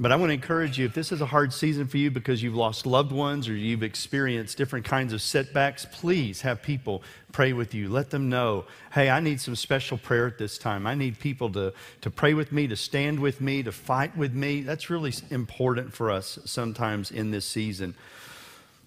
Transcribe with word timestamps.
But 0.00 0.11
I 0.11 0.16
want 0.16 0.30
to 0.30 0.34
encourage 0.34 0.79
you 0.79 0.86
if 0.86 0.95
this 0.95 1.12
is 1.12 1.20
a 1.20 1.27
hard 1.27 1.52
season 1.52 1.86
for 1.86 1.98
you 1.98 2.11
because 2.11 2.43
you've 2.43 2.54
lost 2.54 2.86
loved 2.86 3.12
ones 3.12 3.48
or 3.48 3.54
you've 3.54 3.82
experienced 3.82 4.57
different 4.57 4.86
kinds 4.86 5.12
of 5.12 5.20
setbacks, 5.20 5.86
please 5.93 6.40
have 6.40 6.62
people 6.62 7.02
pray 7.30 7.52
with 7.52 7.75
you. 7.75 7.88
Let 7.88 8.11
them 8.11 8.30
know, 8.30 8.64
hey, 8.93 9.11
I 9.11 9.20
need 9.20 9.40
some 9.40 9.54
special 9.54 9.98
prayer 9.98 10.26
at 10.26 10.39
this 10.39 10.57
time. 10.57 10.86
I 10.86 10.94
need 10.94 11.18
people 11.18 11.50
to, 11.53 11.75
to 12.00 12.11
pray 12.11 12.32
with 12.32 12.53
me, 12.53 12.67
to 12.68 12.76
stand 12.76 13.20
with 13.20 13.40
me, 13.40 13.62
to 13.62 13.72
fight 13.72 14.17
with 14.17 14.32
me. 14.32 14.62
That's 14.62 14.89
really 14.89 15.12
important 15.31 15.93
for 15.93 16.11
us 16.11 16.39
sometimes 16.46 17.11
in 17.11 17.31
this 17.31 17.45
season. 17.45 17.95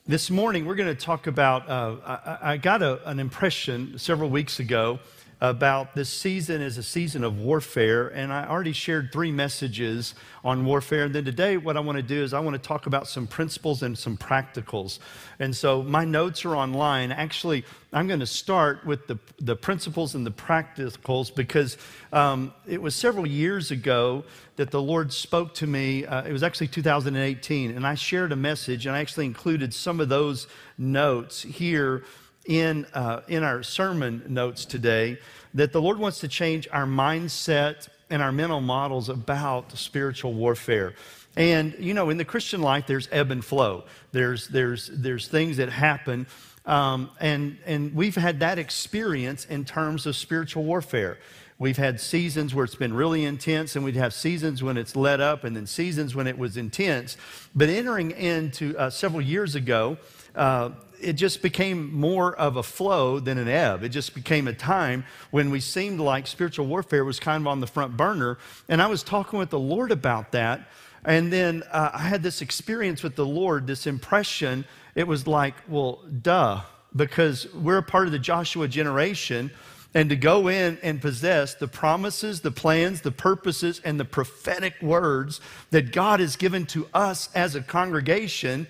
This 0.07 0.29
morning, 0.29 0.65
we're 0.65 0.75
going 0.75 0.95
to 0.95 1.01
talk 1.01 1.27
about. 1.27 1.67
Uh, 1.69 1.95
I, 2.05 2.51
I, 2.51 2.57
got 2.57 2.83
a, 2.83 3.07
an 3.09 3.19
impression 3.19 3.97
several 3.97 4.29
weeks 4.29 4.59
ago 4.59 4.99
about 5.41 5.95
this 5.95 6.09
season 6.09 6.61
is 6.61 6.77
a 6.77 6.83
season 6.83 7.23
of 7.23 7.39
warfare, 7.39 8.07
and 8.07 8.31
I 8.31 8.47
already 8.47 8.71
shared 8.71 9.11
three 9.11 9.31
messages 9.31 10.15
on 10.43 10.65
warfare. 10.65 11.03
And 11.03 11.13
then 11.13 11.25
today, 11.25 11.57
what 11.57 11.75
I 11.75 11.81
want 11.81 11.97
to 11.97 12.03
do 12.03 12.23
is 12.23 12.33
I 12.33 12.39
want 12.39 12.61
to 12.61 12.67
talk 12.67 12.85
about 12.85 13.07
some 13.07 13.27
principles 13.27 13.83
and 13.83 13.97
some 13.97 14.15
practicals. 14.15 14.99
And 15.39 15.53
so 15.55 15.83
my 15.83 16.05
notes 16.05 16.45
are 16.45 16.55
online. 16.55 17.11
Actually, 17.11 17.65
I'm 17.91 18.07
going 18.07 18.21
to 18.21 18.25
start 18.25 18.85
with 18.85 19.07
the, 19.07 19.17
the 19.39 19.55
principles 19.55 20.15
and 20.15 20.25
the 20.25 20.31
practicals 20.31 21.33
because 21.33 21.77
um, 22.13 22.53
it 22.65 22.81
was 22.81 22.95
several 22.95 23.27
years 23.27 23.71
ago 23.71 24.23
that 24.55 24.71
the 24.71 24.81
Lord 24.81 25.11
spoke 25.11 25.53
to 25.55 25.67
me. 25.67 26.05
Uh, 26.05 26.23
it 26.23 26.31
was 26.31 26.43
actually 26.43 26.67
2018, 26.67 27.71
and 27.71 27.85
I 27.85 27.95
shared 27.95 28.31
a 28.31 28.37
message, 28.37 28.85
and 28.85 28.95
I 28.95 29.01
actually 29.01 29.25
included 29.25 29.73
some 29.73 29.99
of 29.99 30.07
those 30.07 30.47
notes 30.77 31.41
here 31.41 32.03
in, 32.45 32.85
uh, 32.93 33.21
in 33.27 33.43
our 33.43 33.63
sermon 33.63 34.23
notes 34.27 34.65
today 34.65 35.17
that 35.53 35.71
the 35.71 35.81
Lord 35.81 35.97
wants 35.97 36.19
to 36.19 36.27
change 36.27 36.67
our 36.71 36.85
mindset 36.85 37.87
and 38.09 38.21
our 38.21 38.31
mental 38.31 38.61
models 38.61 39.09
about 39.09 39.75
spiritual 39.77 40.33
warfare. 40.33 40.93
And, 41.37 41.75
you 41.79 41.93
know, 41.93 42.09
in 42.09 42.17
the 42.17 42.25
Christian 42.25 42.61
life, 42.61 42.87
there's 42.87 43.09
ebb 43.11 43.31
and 43.31 43.43
flow, 43.43 43.83
there's, 44.11 44.47
there's, 44.47 44.89
there's 44.93 45.27
things 45.27 45.57
that 45.57 45.69
happen. 45.69 46.27
Um, 46.65 47.11
and, 47.19 47.57
and 47.65 47.93
we've 47.93 48.15
had 48.15 48.39
that 48.39 48.57
experience 48.57 49.45
in 49.45 49.65
terms 49.65 50.05
of 50.05 50.15
spiritual 50.15 50.63
warfare. 50.63 51.19
We've 51.57 51.77
had 51.77 52.01
seasons 52.01 52.53
where 52.53 52.65
it's 52.65 52.75
been 52.75 52.93
really 52.93 53.23
intense, 53.23 53.75
and 53.75 53.85
we'd 53.85 53.95
have 53.95 54.13
seasons 54.13 54.61
when 54.61 54.75
it's 54.75 54.95
let 54.95 55.21
up, 55.21 55.45
and 55.45 55.55
then 55.55 55.67
seasons 55.67 56.13
when 56.15 56.27
it 56.27 56.37
was 56.37 56.57
intense. 56.57 57.15
But 57.55 57.69
entering 57.69 58.11
into 58.11 58.77
uh, 58.77 58.89
several 58.89 59.21
years 59.21 59.55
ago, 59.55 59.97
uh, 60.35 60.71
it 61.05 61.13
just 61.13 61.43
became 61.43 61.93
more 61.93 62.35
of 62.35 62.57
a 62.57 62.63
flow 62.63 63.19
than 63.19 63.37
an 63.37 63.47
ebb. 63.47 63.83
It 63.83 63.89
just 63.89 64.15
became 64.15 64.47
a 64.47 64.53
time 64.53 65.05
when 65.29 65.51
we 65.51 65.59
seemed 65.59 65.99
like 65.99 66.25
spiritual 66.25 66.65
warfare 66.65 67.05
was 67.05 67.19
kind 67.19 67.43
of 67.43 67.47
on 67.47 67.59
the 67.59 67.67
front 67.67 67.95
burner. 67.95 68.39
And 68.67 68.81
I 68.81 68.87
was 68.87 69.03
talking 69.03 69.37
with 69.37 69.51
the 69.51 69.59
Lord 69.59 69.91
about 69.91 70.31
that. 70.31 70.67
And 71.05 71.31
then 71.31 71.61
uh, 71.71 71.91
I 71.93 71.99
had 71.99 72.23
this 72.23 72.41
experience 72.41 73.03
with 73.03 73.15
the 73.15 73.25
Lord, 73.25 73.67
this 73.67 73.85
impression. 73.85 74.65
It 74.95 75.07
was 75.07 75.27
like, 75.27 75.53
well, 75.67 75.99
duh, 76.23 76.61
because 76.95 77.53
we're 77.53 77.77
a 77.77 77.83
part 77.83 78.07
of 78.07 78.11
the 78.11 78.19
Joshua 78.19 78.67
generation. 78.67 79.51
And 79.93 80.09
to 80.09 80.15
go 80.15 80.47
in 80.47 80.79
and 80.81 80.99
possess 80.99 81.53
the 81.53 81.67
promises, 81.67 82.41
the 82.41 82.51
plans, 82.51 83.01
the 83.01 83.11
purposes, 83.11 83.79
and 83.85 83.99
the 83.99 84.05
prophetic 84.05 84.81
words 84.81 85.39
that 85.69 85.91
God 85.91 86.19
has 86.19 86.35
given 86.35 86.65
to 86.67 86.87
us 86.93 87.29
as 87.35 87.53
a 87.53 87.61
congregation 87.61 88.65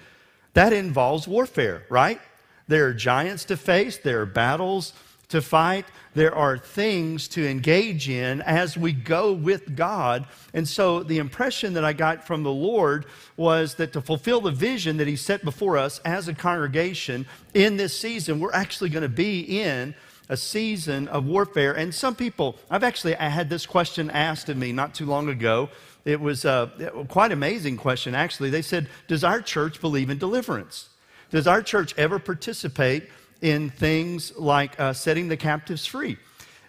that 0.56 0.74
involves 0.74 1.28
warfare, 1.28 1.84
right? 1.90 2.20
There 2.68 2.88
are 2.88 2.94
giants 2.94 3.46
to 3.46 3.58
face, 3.58 3.98
there 3.98 4.22
are 4.22 4.26
battles 4.26 4.94
to 5.30 5.42
fight, 5.42 5.86
there 6.14 6.34
are 6.34 6.58
things 6.58 7.28
to 7.30 7.48
engage 7.48 8.10
in 8.10 8.42
as 8.42 8.78
we 8.78 8.94
go 8.94 9.34
with 9.34 9.76
God. 9.76 10.26
And 10.54 10.68
so 10.68 11.04
the 11.04 11.18
impression 11.18 11.74
that 11.74 11.84
I 11.84 11.94
got 11.94 12.26
from 12.26 12.44
the 12.44 12.52
Lord 12.52 13.06
was 13.38 13.76
that 13.76 13.94
to 13.94 14.02
fulfill 14.02 14.42
the 14.42 14.52
vision 14.52 14.98
that 14.98 15.08
He 15.08 15.16
set 15.16 15.44
before 15.44 15.78
us 15.78 16.00
as 16.06 16.28
a 16.28 16.34
congregation 16.34 17.26
in 17.54 17.78
this 17.78 17.98
season, 17.98 18.40
we're 18.40 18.54
actually 18.54 18.90
going 18.90 19.04
to 19.04 19.10
be 19.10 19.42
in 19.42 19.96
a 20.30 20.38
season 20.38 21.08
of 21.10 21.26
warfare. 21.26 21.74
And 21.74 21.94
some 21.94 22.16
people, 22.16 22.58
I've 22.70 22.84
actually 22.84 23.16
I 23.16 23.30
had 23.30 23.50
this 23.50 23.66
question 23.66 24.10
asked 24.10 24.50
of 24.50 24.58
me 24.58 24.72
not 24.72 24.96
too 24.96 25.06
long 25.06 25.30
ago 25.30 25.70
it 26.06 26.22
was 26.22 26.46
a 26.46 26.72
quite 27.10 27.32
amazing 27.32 27.78
question, 27.78 28.14
actually. 28.14 28.52
They 28.52 28.62
said, 28.62 28.88
Does 29.08 29.24
our 29.24 29.42
church 29.42 29.82
believe 29.82 30.12
in 30.12 30.20
deliverance? 30.20 30.90
Does 31.32 31.48
our 31.48 31.62
church 31.62 31.94
ever 31.98 32.20
participate 32.20 33.10
in 33.42 33.70
things 33.70 34.36
like 34.38 34.80
uh, 34.80 34.94
setting 34.94 35.28
the 35.28 35.38
captives 35.38 35.86
free? 35.86 36.18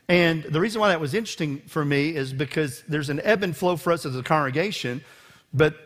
And 0.08 0.44
the 0.44 0.60
reason 0.60 0.80
why 0.80 0.88
that 0.88 1.00
was 1.00 1.14
interesting 1.14 1.58
for 1.66 1.84
me 1.84 2.14
is 2.14 2.32
because 2.32 2.82
there's 2.88 3.10
an 3.10 3.20
ebb 3.24 3.42
and 3.42 3.56
flow 3.56 3.76
for 3.76 3.92
us 3.92 4.06
as 4.06 4.16
a 4.16 4.22
congregation, 4.22 5.02
but 5.52 5.76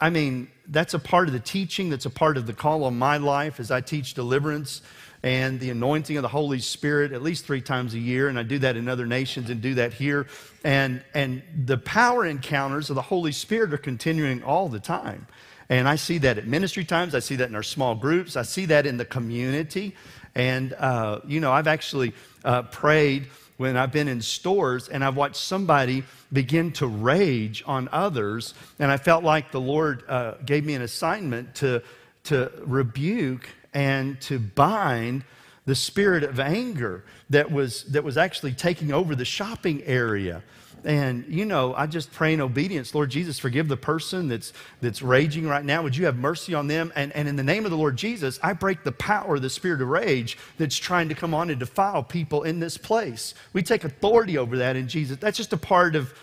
I 0.00 0.10
mean, 0.10 0.50
that's 0.68 0.94
a 0.94 0.98
part 0.98 1.28
of 1.28 1.32
the 1.32 1.40
teaching, 1.40 1.90
that's 1.90 2.06
a 2.06 2.10
part 2.10 2.36
of 2.36 2.46
the 2.46 2.52
call 2.52 2.84
on 2.84 2.98
my 2.98 3.16
life 3.16 3.60
as 3.60 3.70
I 3.70 3.80
teach 3.80 4.14
deliverance 4.14 4.82
and 5.22 5.60
the 5.60 5.70
anointing 5.70 6.16
of 6.16 6.22
the 6.22 6.28
Holy 6.28 6.60
Spirit 6.60 7.12
at 7.12 7.22
least 7.22 7.44
three 7.44 7.60
times 7.60 7.92
a 7.92 7.98
year, 7.98 8.28
and 8.28 8.38
I 8.38 8.42
do 8.42 8.58
that 8.60 8.76
in 8.76 8.88
other 8.88 9.06
nations 9.06 9.50
and 9.50 9.60
do 9.60 9.74
that 9.74 9.92
here. 9.92 10.26
And, 10.64 11.02
and 11.12 11.42
the 11.66 11.76
power 11.76 12.24
encounters 12.24 12.88
of 12.88 12.96
the 12.96 13.02
Holy 13.02 13.32
Spirit 13.32 13.74
are 13.74 13.78
continuing 13.78 14.42
all 14.42 14.68
the 14.68 14.80
time. 14.80 15.26
And 15.70 15.88
I 15.88 15.96
see 15.96 16.18
that 16.18 16.36
at 16.36 16.46
ministry 16.48 16.84
times, 16.84 17.14
I 17.14 17.20
see 17.20 17.36
that 17.36 17.48
in 17.48 17.54
our 17.54 17.62
small 17.62 17.94
groups, 17.94 18.36
I 18.36 18.42
see 18.42 18.66
that 18.66 18.86
in 18.86 18.96
the 18.96 19.04
community. 19.04 19.94
And, 20.34 20.72
uh, 20.74 21.20
you 21.26 21.40
know, 21.40 21.52
I've 21.52 21.68
actually 21.68 22.12
uh, 22.44 22.62
prayed 22.62 23.28
when 23.56 23.76
I've 23.76 23.92
been 23.92 24.08
in 24.08 24.20
stores 24.20 24.88
and 24.88 25.04
I've 25.04 25.16
watched 25.16 25.36
somebody 25.36 26.02
begin 26.32 26.72
to 26.72 26.86
rage 26.86 27.62
on 27.66 27.88
others, 27.92 28.54
and 28.78 28.90
I 28.90 28.96
felt 28.96 29.22
like 29.22 29.52
the 29.52 29.60
Lord 29.60 30.02
uh, 30.08 30.34
gave 30.44 30.64
me 30.64 30.74
an 30.74 30.82
assignment 30.82 31.54
to, 31.56 31.82
to 32.24 32.50
rebuke 32.64 33.48
and 33.72 34.20
to 34.22 34.38
bind 34.38 35.24
the 35.66 35.74
spirit 35.76 36.24
of 36.24 36.40
anger 36.40 37.04
that 37.28 37.52
was, 37.52 37.84
that 37.84 38.02
was 38.02 38.16
actually 38.16 38.52
taking 38.52 38.92
over 38.92 39.14
the 39.14 39.24
shopping 39.24 39.84
area. 39.84 40.42
And, 40.84 41.24
you 41.28 41.44
know, 41.44 41.74
I 41.74 41.86
just 41.86 42.10
pray 42.10 42.32
in 42.32 42.40
obedience, 42.40 42.94
Lord 42.94 43.10
Jesus, 43.10 43.38
forgive 43.38 43.68
the 43.68 43.76
person 43.76 44.28
that's, 44.28 44.52
that's 44.80 45.02
raging 45.02 45.46
right 45.46 45.64
now. 45.64 45.82
Would 45.82 45.96
you 45.96 46.06
have 46.06 46.16
mercy 46.16 46.54
on 46.54 46.68
them? 46.68 46.92
And, 46.96 47.12
and 47.12 47.28
in 47.28 47.36
the 47.36 47.42
name 47.42 47.64
of 47.64 47.70
the 47.70 47.76
Lord 47.76 47.96
Jesus, 47.96 48.38
I 48.42 48.54
break 48.54 48.82
the 48.82 48.92
power 48.92 49.36
of 49.36 49.42
the 49.42 49.50
spirit 49.50 49.82
of 49.82 49.88
rage 49.88 50.38
that's 50.58 50.76
trying 50.76 51.08
to 51.10 51.14
come 51.14 51.34
on 51.34 51.50
and 51.50 51.58
defile 51.58 52.02
people 52.02 52.44
in 52.44 52.60
this 52.60 52.78
place. 52.78 53.34
We 53.52 53.62
take 53.62 53.84
authority 53.84 54.38
over 54.38 54.56
that 54.58 54.76
in 54.76 54.88
Jesus. 54.88 55.18
That's 55.18 55.36
just 55.36 55.52
a 55.52 55.58
part 55.58 55.96
of, 55.96 56.14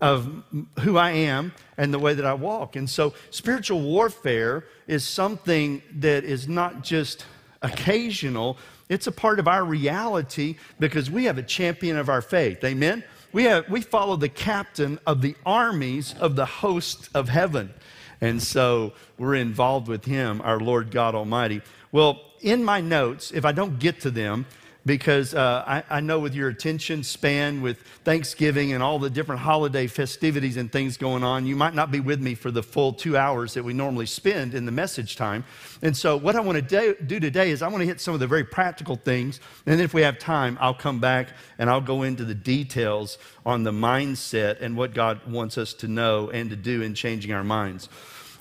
of 0.00 0.42
who 0.80 0.96
I 0.96 1.10
am 1.10 1.52
and 1.76 1.94
the 1.94 1.98
way 1.98 2.14
that 2.14 2.24
I 2.24 2.34
walk. 2.34 2.74
And 2.74 2.90
so, 2.90 3.14
spiritual 3.30 3.80
warfare 3.80 4.64
is 4.88 5.06
something 5.06 5.82
that 5.96 6.24
is 6.24 6.48
not 6.48 6.82
just 6.82 7.24
occasional, 7.62 8.58
it's 8.88 9.06
a 9.06 9.12
part 9.12 9.38
of 9.38 9.46
our 9.46 9.64
reality 9.64 10.56
because 10.80 11.10
we 11.10 11.24
have 11.26 11.38
a 11.38 11.42
champion 11.42 11.96
of 11.96 12.08
our 12.08 12.22
faith. 12.22 12.64
Amen? 12.64 13.04
We, 13.32 13.44
have, 13.44 13.68
we 13.68 13.80
follow 13.80 14.16
the 14.16 14.28
captain 14.28 14.98
of 15.06 15.22
the 15.22 15.36
armies 15.46 16.14
of 16.18 16.36
the 16.36 16.46
host 16.46 17.08
of 17.14 17.28
heaven. 17.28 17.72
And 18.20 18.42
so 18.42 18.92
we're 19.18 19.36
involved 19.36 19.88
with 19.88 20.04
him, 20.04 20.40
our 20.42 20.60
Lord 20.60 20.90
God 20.90 21.14
Almighty. 21.14 21.62
Well, 21.92 22.20
in 22.40 22.64
my 22.64 22.80
notes, 22.80 23.32
if 23.32 23.44
I 23.44 23.52
don't 23.52 23.78
get 23.78 24.00
to 24.00 24.10
them, 24.10 24.46
because 24.86 25.34
uh, 25.34 25.62
I, 25.66 25.98
I, 25.98 26.00
know 26.00 26.18
with 26.18 26.34
your 26.34 26.48
attention 26.48 27.02
span 27.02 27.60
with 27.60 27.82
Thanksgiving 28.04 28.72
and 28.72 28.82
all 28.82 28.98
the 28.98 29.10
different 29.10 29.42
holiday 29.42 29.86
festivities 29.86 30.56
and 30.56 30.72
things 30.72 30.96
going 30.96 31.22
on, 31.22 31.46
you 31.46 31.54
might 31.54 31.74
not 31.74 31.90
be 31.90 32.00
with 32.00 32.20
me 32.20 32.34
for 32.34 32.50
the 32.50 32.62
full 32.62 32.94
two 32.94 33.16
hours 33.16 33.54
that 33.54 33.62
we 33.62 33.74
normally 33.74 34.06
spend 34.06 34.54
in 34.54 34.64
the 34.64 34.72
message 34.72 35.16
time. 35.16 35.44
And 35.82 35.94
so, 35.94 36.16
what 36.16 36.34
I 36.34 36.40
want 36.40 36.66
to 36.66 36.94
do, 36.94 37.20
today 37.20 37.50
is 37.50 37.60
I 37.60 37.68
want 37.68 37.82
to 37.82 37.86
hit 37.86 38.00
some 38.00 38.14
of 38.14 38.20
the 38.20 38.26
very 38.26 38.44
practical 38.44 38.96
things. 38.96 39.40
And 39.66 39.78
then, 39.78 39.84
if 39.84 39.92
we 39.92 40.02
have 40.02 40.18
time, 40.18 40.56
I'll 40.60 40.74
come 40.74 40.98
back 40.98 41.28
and 41.58 41.68
I'll 41.68 41.82
go 41.82 42.02
into 42.02 42.24
the 42.24 42.34
details 42.34 43.18
on 43.44 43.64
the 43.64 43.72
mindset 43.72 44.62
and 44.62 44.76
what 44.76 44.94
God 44.94 45.20
wants 45.26 45.58
us 45.58 45.74
to 45.74 45.88
know 45.88 46.30
and 46.30 46.48
to 46.50 46.56
do 46.56 46.80
in 46.80 46.94
changing 46.94 47.32
our 47.32 47.44
minds. 47.44 47.88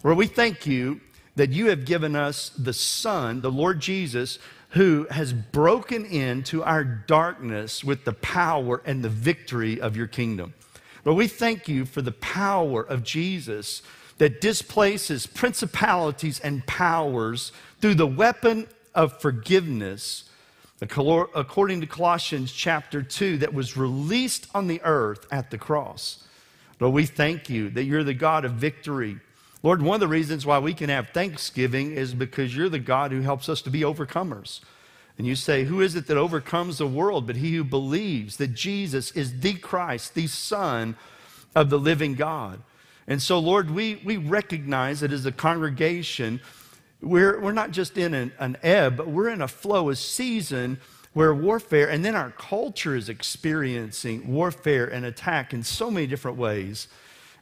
Well, 0.03 0.15
we 0.15 0.27
thank 0.27 0.65
you 0.65 1.01
that 1.35 1.51
you 1.51 1.67
have 1.67 1.85
given 1.85 2.15
us 2.15 2.49
the 2.57 2.73
Son, 2.73 3.41
the 3.41 3.51
Lord 3.51 3.79
Jesus 3.79 4.39
who 4.69 5.07
has 5.09 5.33
broken 5.33 6.05
into 6.05 6.63
our 6.63 6.83
darkness 6.83 7.83
with 7.83 8.05
the 8.05 8.13
power 8.13 8.81
and 8.85 9.03
the 9.03 9.09
victory 9.09 9.81
of 9.81 9.97
your 9.97 10.07
kingdom. 10.07 10.53
Lord, 11.05 11.17
we 11.17 11.27
thank 11.27 11.67
you 11.67 11.85
for 11.85 12.01
the 12.01 12.11
power 12.11 12.81
of 12.83 13.03
Jesus 13.03 13.81
that 14.17 14.41
displaces 14.41 15.25
principalities 15.25 16.39
and 16.39 16.65
powers 16.67 17.51
through 17.81 17.95
the 17.95 18.07
weapon 18.07 18.67
of 18.93 19.19
forgiveness 19.21 20.29
according 20.81 21.81
to 21.81 21.87
Colossians 21.87 22.51
chapter 22.51 23.01
2, 23.01 23.39
that 23.39 23.53
was 23.53 23.75
released 23.75 24.47
on 24.55 24.67
the 24.67 24.81
earth 24.83 25.25
at 25.31 25.51
the 25.51 25.57
cross. 25.57 26.23
Lord, 26.79 26.93
we 26.93 27.05
thank 27.05 27.49
you 27.49 27.69
that 27.71 27.83
you're 27.83 28.03
the 28.03 28.13
God 28.13 28.45
of 28.45 28.53
victory. 28.53 29.19
Lord, 29.61 29.81
one 29.81 29.95
of 29.95 29.99
the 29.99 30.07
reasons 30.07 30.45
why 30.45 30.59
we 30.59 30.73
can 30.73 30.89
have 30.89 31.09
thanksgiving 31.09 31.91
is 31.91 32.13
because 32.13 32.55
you're 32.55 32.69
the 32.69 32.79
God 32.79 33.11
who 33.11 33.21
helps 33.21 33.49
us 33.49 33.61
to 33.63 33.69
be 33.69 33.81
overcomers. 33.81 34.61
And 35.17 35.27
you 35.27 35.35
say, 35.35 35.65
Who 35.65 35.81
is 35.81 35.95
it 35.95 36.07
that 36.07 36.17
overcomes 36.17 36.77
the 36.77 36.87
world 36.87 37.27
but 37.27 37.35
he 37.35 37.55
who 37.55 37.63
believes 37.65 38.37
that 38.37 38.53
Jesus 38.53 39.11
is 39.11 39.41
the 39.41 39.53
Christ, 39.55 40.15
the 40.15 40.27
Son 40.27 40.95
of 41.55 41.69
the 41.69 41.79
living 41.79 42.15
God? 42.15 42.61
And 43.05 43.21
so, 43.21 43.37
Lord, 43.37 43.71
we, 43.71 44.01
we 44.05 44.15
recognize 44.17 45.01
that 45.01 45.11
as 45.11 45.25
a 45.25 45.31
congregation, 45.31 46.39
we're, 47.01 47.39
we're 47.39 47.51
not 47.51 47.71
just 47.71 47.97
in 47.97 48.13
an, 48.13 48.31
an 48.39 48.55
ebb, 48.63 48.97
but 48.97 49.07
we're 49.07 49.29
in 49.29 49.41
a 49.41 49.47
flow, 49.47 49.89
a 49.89 49.95
season 49.95 50.79
where 51.13 51.33
warfare, 51.33 51.89
and 51.89 52.05
then 52.05 52.15
our 52.15 52.31
culture 52.31 52.95
is 52.95 53.09
experiencing 53.09 54.31
warfare 54.31 54.85
and 54.85 55.05
attack 55.05 55.53
in 55.53 55.63
so 55.63 55.89
many 55.89 56.07
different 56.07 56.37
ways. 56.37 56.87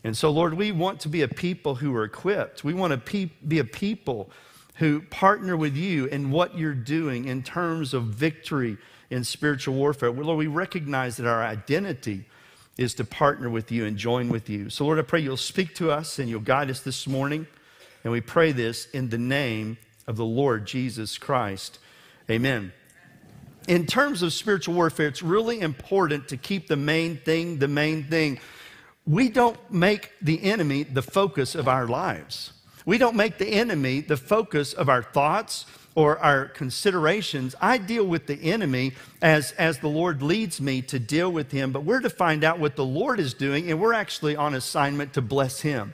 And 0.04 0.16
so, 0.16 0.30
Lord, 0.30 0.54
we 0.54 0.72
want 0.72 1.00
to 1.02 1.10
be 1.10 1.22
a 1.22 1.28
people 1.28 1.76
who 1.76 1.96
are 1.96 2.04
equipped. 2.04 2.64
We 2.64 2.74
want 2.74 2.92
to 2.92 2.98
pe- 2.98 3.32
be 3.48 3.60
a 3.60 3.64
people 3.64 4.30
who 4.76 5.02
partner 5.02 5.58
with 5.58 5.76
you 5.76 6.06
in 6.06 6.30
what 6.30 6.58
you're 6.58 6.74
doing 6.74 7.26
in 7.26 7.42
terms 7.44 7.94
of 7.94 8.06
victory 8.06 8.78
in 9.10 9.24
spiritual 9.24 9.76
warfare. 9.76 10.12
Lord, 10.12 10.38
we 10.38 10.48
recognize 10.48 11.18
that 11.18 11.28
our 11.28 11.44
identity 11.44 12.26
is 12.78 12.94
to 12.96 13.04
partner 13.04 13.50
with 13.50 13.72
you 13.72 13.86
and 13.86 13.98
join 13.98 14.30
with 14.30 14.50
you. 14.50 14.70
So, 14.70 14.86
Lord, 14.86 15.00
I 15.00 15.02
pray 15.02 15.20
you'll 15.20 15.36
speak 15.38 15.74
to 15.76 15.90
us 15.92 16.20
and 16.20 16.30
you'll 16.30 16.42
guide 16.42 16.70
us 16.70 16.82
this 16.82 17.08
morning. 17.08 17.48
And 18.04 18.14
we 18.14 18.22
pray 18.22 18.52
this 18.52 18.88
in 18.92 19.10
the 19.10 19.18
name 19.18 19.78
of 20.06 20.16
the 20.16 20.26
Lord 20.26 20.68
Jesus 20.68 21.18
Christ. 21.18 21.80
Amen. 22.30 22.72
In 23.68 23.86
terms 23.86 24.22
of 24.22 24.32
spiritual 24.32 24.76
warfare, 24.76 25.08
it's 25.08 25.24
really 25.24 25.60
important 25.60 26.30
to 26.30 26.38
keep 26.38 26.68
the 26.68 26.78
main 26.78 27.18
thing 27.18 27.58
the 27.58 27.68
main 27.68 28.04
thing. 28.04 28.40
We 29.07 29.30
don't 29.30 29.57
make 29.71 30.12
the 30.21 30.44
enemy 30.44 30.83
the 30.83 31.01
focus 31.01 31.56
of 31.56 31.69
our 31.69 31.88
lives. 31.88 32.51
We 32.86 32.98
don't 32.98 33.15
make 33.15 33.38
the 33.38 33.48
enemy 33.48 34.01
the 34.01 34.18
focus 34.18 34.74
of 34.74 34.89
our 34.89 35.01
thoughts 35.01 35.65
or 35.95 36.19
our 36.19 36.45
considerations. 36.45 37.56
I 37.62 37.77
deal 37.77 38.06
with 38.06 38.27
the 38.27 38.51
enemy 38.51 38.94
as, 39.21 39.54
as 39.54 39.80
the 39.80 39.88
Lord 39.88 40.21
leads 40.21 40.59
me 40.59 40.81
to 40.83 41.00
deal 41.00 41.31
with 41.31 41.51
him, 41.51 41.71
but 41.71 41.86
we're 41.86 42.01
to 42.01 42.09
find 42.09 42.44
out 42.44 42.59
what 42.59 42.75
the 42.75 42.86
Lord 42.86 43.19
is 43.19 43.33
doing, 43.33 43.71
and 43.71 43.80
we're 43.80 43.94
actually 43.94 44.36
on 44.36 44.54
assignment 44.54 45.13
to 45.13 45.21
bless 45.21 45.62
him. 45.62 45.94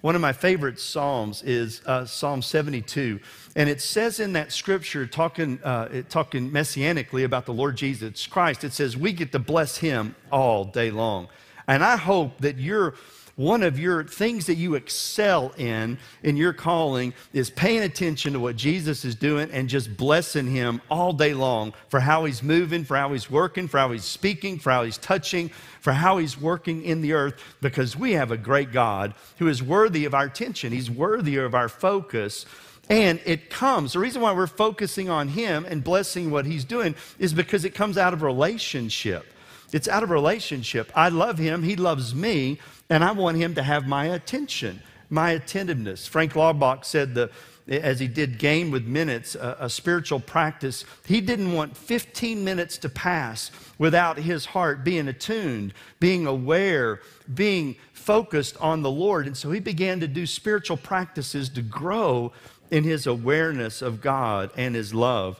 One 0.00 0.14
of 0.14 0.20
my 0.20 0.32
favorite 0.32 0.80
Psalms 0.80 1.42
is 1.42 1.82
uh, 1.86 2.04
Psalm 2.04 2.42
72. 2.42 3.20
And 3.54 3.68
it 3.68 3.80
says 3.80 4.18
in 4.18 4.32
that 4.32 4.50
scripture, 4.50 5.06
talking, 5.06 5.60
uh, 5.62 6.02
talking 6.08 6.50
messianically 6.50 7.24
about 7.24 7.46
the 7.46 7.52
Lord 7.52 7.76
Jesus 7.76 8.26
Christ, 8.26 8.64
it 8.64 8.72
says, 8.72 8.96
We 8.96 9.12
get 9.12 9.30
to 9.32 9.38
bless 9.38 9.76
him 9.76 10.16
all 10.32 10.64
day 10.64 10.90
long. 10.90 11.28
And 11.66 11.84
I 11.84 11.96
hope 11.96 12.38
that 12.38 12.58
you're 12.58 12.94
one 13.40 13.62
of 13.62 13.78
your 13.78 14.04
things 14.04 14.44
that 14.46 14.56
you 14.56 14.74
excel 14.74 15.54
in 15.56 15.96
in 16.22 16.36
your 16.36 16.52
calling 16.52 17.14
is 17.32 17.48
paying 17.48 17.82
attention 17.82 18.34
to 18.34 18.38
what 18.38 18.54
Jesus 18.54 19.02
is 19.02 19.14
doing 19.14 19.50
and 19.50 19.66
just 19.66 19.96
blessing 19.96 20.46
him 20.46 20.82
all 20.90 21.14
day 21.14 21.32
long 21.32 21.72
for 21.88 22.00
how 22.00 22.26
he's 22.26 22.42
moving, 22.42 22.84
for 22.84 22.98
how 22.98 23.10
he's 23.12 23.30
working, 23.30 23.66
for 23.66 23.78
how 23.78 23.92
he's 23.92 24.04
speaking, 24.04 24.58
for 24.58 24.70
how 24.70 24.84
he's 24.84 24.98
touching, 24.98 25.48
for 25.80 25.92
how 25.92 26.18
he's 26.18 26.38
working 26.38 26.84
in 26.84 27.00
the 27.00 27.14
earth 27.14 27.42
because 27.62 27.96
we 27.96 28.12
have 28.12 28.30
a 28.30 28.36
great 28.36 28.72
God 28.72 29.14
who 29.38 29.48
is 29.48 29.62
worthy 29.62 30.04
of 30.04 30.12
our 30.12 30.24
attention. 30.24 30.70
He's 30.70 30.90
worthy 30.90 31.36
of 31.36 31.54
our 31.54 31.70
focus. 31.70 32.44
And 32.90 33.20
it 33.24 33.48
comes, 33.48 33.94
the 33.94 34.00
reason 34.00 34.20
why 34.20 34.32
we're 34.32 34.48
focusing 34.48 35.08
on 35.08 35.28
him 35.28 35.64
and 35.64 35.82
blessing 35.82 36.30
what 36.30 36.44
he's 36.44 36.66
doing 36.66 36.94
is 37.18 37.32
because 37.32 37.64
it 37.64 37.74
comes 37.74 37.96
out 37.96 38.12
of 38.12 38.20
relationship. 38.20 39.24
It's 39.72 39.88
out 39.88 40.02
of 40.02 40.10
relationship. 40.10 40.90
I 40.94 41.08
love 41.08 41.38
him, 41.38 41.62
he 41.62 41.76
loves 41.76 42.14
me, 42.14 42.58
and 42.88 43.04
I 43.04 43.12
want 43.12 43.36
him 43.36 43.54
to 43.54 43.62
have 43.62 43.86
my 43.86 44.06
attention, 44.06 44.80
my 45.08 45.32
attentiveness. 45.32 46.06
Frank 46.06 46.32
Laubach 46.32 46.84
said 46.84 47.14
that 47.14 47.30
as 47.68 48.00
he 48.00 48.08
did 48.08 48.38
game 48.38 48.72
with 48.72 48.84
minutes, 48.84 49.36
a, 49.36 49.56
a, 49.60 49.70
spiritual 49.70 50.18
practice, 50.18 50.84
he 51.06 51.20
didn't 51.20 51.52
want 51.52 51.76
15 51.76 52.42
minutes 52.42 52.76
to 52.78 52.88
pass 52.88 53.52
without 53.78 54.18
his 54.18 54.44
heart 54.44 54.82
being 54.82 55.06
attuned, 55.06 55.72
being 56.00 56.26
aware, 56.26 57.00
being 57.32 57.76
focused 57.92 58.56
on 58.60 58.82
the 58.82 58.90
Lord. 58.90 59.26
And 59.26 59.36
so 59.36 59.52
he 59.52 59.60
began 59.60 60.00
to 60.00 60.08
do 60.08 60.26
spiritual 60.26 60.78
practices 60.78 61.48
to 61.50 61.62
grow 61.62 62.32
in 62.72 62.82
his 62.82 63.06
awareness 63.06 63.82
of 63.82 64.00
God 64.00 64.50
and 64.56 64.74
his 64.74 64.92
love. 64.92 65.38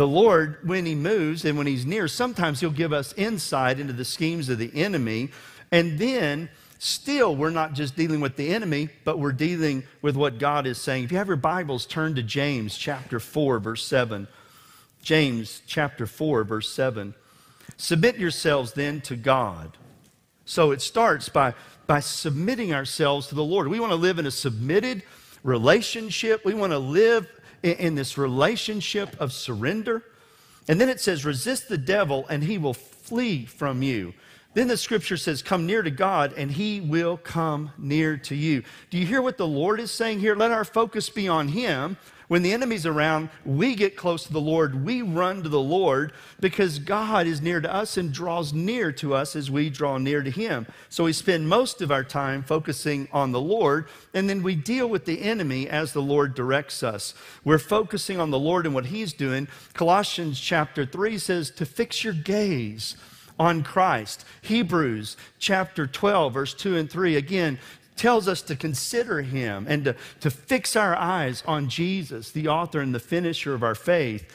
The 0.00 0.08
Lord, 0.08 0.66
when 0.66 0.86
he 0.86 0.94
moves 0.94 1.44
and 1.44 1.58
when 1.58 1.66
he's 1.66 1.84
near, 1.84 2.08
sometimes 2.08 2.60
he'll 2.60 2.70
give 2.70 2.90
us 2.90 3.12
insight 3.18 3.78
into 3.78 3.92
the 3.92 4.06
schemes 4.06 4.48
of 4.48 4.56
the 4.56 4.74
enemy. 4.74 5.28
And 5.70 5.98
then 5.98 6.48
Still, 6.78 7.36
we're 7.36 7.50
not 7.50 7.74
just 7.74 7.94
dealing 7.94 8.22
with 8.22 8.36
the 8.36 8.54
enemy, 8.54 8.88
but 9.04 9.18
we're 9.18 9.32
dealing 9.32 9.82
with 10.00 10.16
what 10.16 10.38
God 10.38 10.66
is 10.66 10.78
saying. 10.78 11.04
If 11.04 11.12
you 11.12 11.18
have 11.18 11.28
your 11.28 11.36
Bibles, 11.36 11.84
turn 11.84 12.14
to 12.14 12.22
James 12.22 12.78
chapter 12.78 13.20
4, 13.20 13.58
verse 13.58 13.86
7. 13.86 14.26
James 15.02 15.60
chapter 15.66 16.06
4, 16.06 16.44
verse 16.44 16.72
7. 16.72 17.12
Submit 17.76 18.16
yourselves 18.16 18.72
then 18.72 19.02
to 19.02 19.14
God. 19.14 19.76
So 20.46 20.70
it 20.70 20.80
starts 20.80 21.28
by, 21.28 21.52
by 21.86 22.00
submitting 22.00 22.72
ourselves 22.72 23.26
to 23.26 23.34
the 23.34 23.44
Lord. 23.44 23.68
We 23.68 23.78
want 23.78 23.92
to 23.92 23.96
live 23.96 24.18
in 24.18 24.24
a 24.24 24.30
submitted 24.30 25.02
relationship. 25.42 26.46
We 26.46 26.54
want 26.54 26.72
to 26.72 26.78
live 26.78 27.28
in, 27.62 27.72
in 27.72 27.94
this 27.94 28.18
relationship 28.18 29.18
of 29.20 29.32
surrender. 29.32 30.02
And 30.68 30.80
then 30.80 30.88
it 30.88 31.00
says, 31.00 31.24
resist 31.24 31.68
the 31.68 31.78
devil 31.78 32.26
and 32.28 32.42
he 32.42 32.58
will 32.58 32.74
flee 32.74 33.44
from 33.44 33.82
you. 33.82 34.14
Then 34.52 34.66
the 34.66 34.76
scripture 34.76 35.16
says, 35.16 35.42
Come 35.42 35.64
near 35.64 35.82
to 35.82 35.92
God, 35.92 36.34
and 36.36 36.50
he 36.50 36.80
will 36.80 37.16
come 37.16 37.70
near 37.78 38.16
to 38.16 38.34
you. 38.34 38.64
Do 38.90 38.98
you 38.98 39.06
hear 39.06 39.22
what 39.22 39.38
the 39.38 39.46
Lord 39.46 39.78
is 39.78 39.92
saying 39.92 40.18
here? 40.18 40.34
Let 40.34 40.50
our 40.50 40.64
focus 40.64 41.08
be 41.08 41.28
on 41.28 41.48
him. 41.48 41.96
When 42.30 42.44
the 42.44 42.52
enemy's 42.52 42.86
around, 42.86 43.28
we 43.44 43.74
get 43.74 43.96
close 43.96 44.22
to 44.22 44.32
the 44.32 44.40
Lord. 44.40 44.84
We 44.84 45.02
run 45.02 45.42
to 45.42 45.48
the 45.48 45.58
Lord 45.58 46.12
because 46.38 46.78
God 46.78 47.26
is 47.26 47.42
near 47.42 47.60
to 47.60 47.74
us 47.74 47.96
and 47.96 48.12
draws 48.12 48.52
near 48.52 48.92
to 48.92 49.14
us 49.14 49.34
as 49.34 49.50
we 49.50 49.68
draw 49.68 49.98
near 49.98 50.22
to 50.22 50.30
him. 50.30 50.68
So 50.90 51.02
we 51.02 51.12
spend 51.12 51.48
most 51.48 51.82
of 51.82 51.90
our 51.90 52.04
time 52.04 52.44
focusing 52.44 53.08
on 53.10 53.32
the 53.32 53.40
Lord, 53.40 53.88
and 54.14 54.30
then 54.30 54.44
we 54.44 54.54
deal 54.54 54.86
with 54.86 55.06
the 55.06 55.22
enemy 55.22 55.68
as 55.68 55.92
the 55.92 56.02
Lord 56.02 56.36
directs 56.36 56.84
us. 56.84 57.14
We're 57.44 57.58
focusing 57.58 58.20
on 58.20 58.30
the 58.30 58.38
Lord 58.38 58.64
and 58.64 58.76
what 58.76 58.86
he's 58.86 59.12
doing. 59.12 59.48
Colossians 59.74 60.38
chapter 60.38 60.86
3 60.86 61.18
says 61.18 61.50
to 61.50 61.66
fix 61.66 62.04
your 62.04 62.14
gaze 62.14 62.94
on 63.40 63.64
Christ. 63.64 64.24
Hebrews 64.42 65.16
chapter 65.40 65.88
12, 65.88 66.32
verse 66.32 66.54
2 66.54 66.76
and 66.76 66.88
3, 66.88 67.16
again, 67.16 67.58
tells 68.00 68.26
us 68.26 68.40
to 68.40 68.56
consider 68.56 69.20
him 69.20 69.66
and 69.68 69.84
to, 69.84 69.94
to 70.20 70.30
fix 70.30 70.74
our 70.74 70.96
eyes 70.96 71.44
on 71.46 71.68
Jesus, 71.68 72.30
the 72.30 72.48
author 72.48 72.80
and 72.80 72.94
the 72.94 72.98
finisher 72.98 73.52
of 73.52 73.62
our 73.62 73.74
faith. 73.74 74.26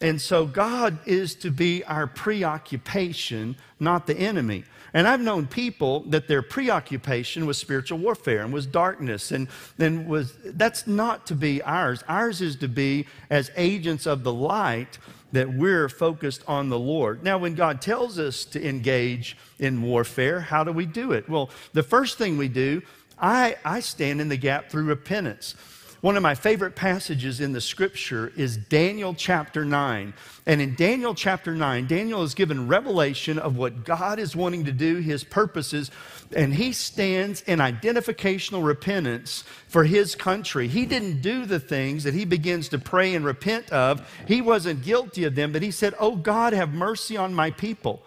And 0.00 0.20
so 0.20 0.44
God 0.44 0.98
is 1.06 1.36
to 1.36 1.52
be 1.52 1.84
our 1.84 2.08
preoccupation, 2.08 3.54
not 3.78 4.08
the 4.08 4.16
enemy. 4.18 4.64
And 4.92 5.06
I've 5.06 5.20
known 5.20 5.46
people 5.46 6.00
that 6.08 6.26
their 6.26 6.42
preoccupation 6.42 7.46
was 7.46 7.58
spiritual 7.58 7.98
warfare 7.98 8.42
and 8.42 8.52
was 8.52 8.66
darkness 8.66 9.30
and 9.30 9.46
then 9.78 10.08
was 10.08 10.34
that's 10.44 10.88
not 10.88 11.24
to 11.28 11.36
be 11.36 11.62
ours. 11.62 12.02
Ours 12.08 12.42
is 12.42 12.56
to 12.56 12.68
be 12.68 13.06
as 13.30 13.52
agents 13.56 14.04
of 14.04 14.24
the 14.24 14.32
light 14.32 14.98
that 15.30 15.54
we're 15.54 15.88
focused 15.88 16.42
on 16.46 16.68
the 16.68 16.78
Lord. 16.78 17.22
Now, 17.22 17.38
when 17.38 17.54
God 17.54 17.80
tells 17.80 18.18
us 18.18 18.44
to 18.46 18.68
engage 18.68 19.36
in 19.58 19.80
warfare, 19.80 20.40
how 20.40 20.62
do 20.62 20.72
we 20.72 20.84
do 20.84 21.12
it? 21.12 21.28
Well, 21.28 21.50
the 21.72 21.82
first 21.82 22.18
thing 22.18 22.36
we 22.36 22.48
do, 22.48 22.82
I, 23.22 23.56
I 23.64 23.80
stand 23.80 24.20
in 24.20 24.28
the 24.28 24.36
gap 24.36 24.68
through 24.68 24.84
repentance. 24.84 25.54
One 26.02 26.16
of 26.16 26.22
my 26.24 26.34
favorite 26.34 26.74
passages 26.74 27.38
in 27.38 27.52
the 27.52 27.60
scripture 27.60 28.32
is 28.36 28.56
Daniel 28.56 29.14
chapter 29.14 29.64
9. 29.64 30.12
And 30.46 30.60
in 30.60 30.74
Daniel 30.74 31.14
chapter 31.14 31.54
9, 31.54 31.86
Daniel 31.86 32.24
is 32.24 32.34
given 32.34 32.66
revelation 32.66 33.38
of 33.38 33.56
what 33.56 33.84
God 33.84 34.18
is 34.18 34.34
wanting 34.34 34.64
to 34.64 34.72
do, 34.72 34.96
his 34.96 35.22
purposes, 35.22 35.92
and 36.34 36.52
he 36.52 36.72
stands 36.72 37.42
in 37.42 37.60
identificational 37.60 38.66
repentance 38.66 39.44
for 39.68 39.84
his 39.84 40.16
country. 40.16 40.66
He 40.66 40.86
didn't 40.86 41.22
do 41.22 41.46
the 41.46 41.60
things 41.60 42.02
that 42.02 42.14
he 42.14 42.24
begins 42.24 42.68
to 42.70 42.80
pray 42.80 43.14
and 43.14 43.24
repent 43.24 43.70
of. 43.70 44.04
He 44.26 44.40
wasn't 44.42 44.82
guilty 44.82 45.22
of 45.22 45.36
them, 45.36 45.52
but 45.52 45.62
he 45.62 45.70
said, 45.70 45.94
Oh 46.00 46.16
God, 46.16 46.52
have 46.52 46.74
mercy 46.74 47.16
on 47.16 47.32
my 47.32 47.52
people. 47.52 48.02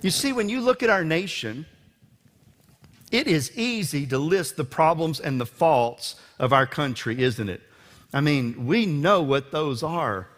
You 0.00 0.10
see, 0.10 0.32
when 0.32 0.48
you 0.48 0.60
look 0.60 0.84
at 0.84 0.90
our 0.90 1.04
nation, 1.04 1.66
it 3.12 3.28
is 3.28 3.56
easy 3.56 4.06
to 4.06 4.18
list 4.18 4.56
the 4.56 4.64
problems 4.64 5.20
and 5.20 5.40
the 5.40 5.46
faults 5.46 6.16
of 6.38 6.52
our 6.52 6.66
country, 6.66 7.22
isn't 7.22 7.48
it? 7.48 7.60
I 8.12 8.20
mean, 8.20 8.66
we 8.66 8.86
know 8.86 9.22
what 9.22 9.52
those 9.52 9.82
are. 9.82 10.28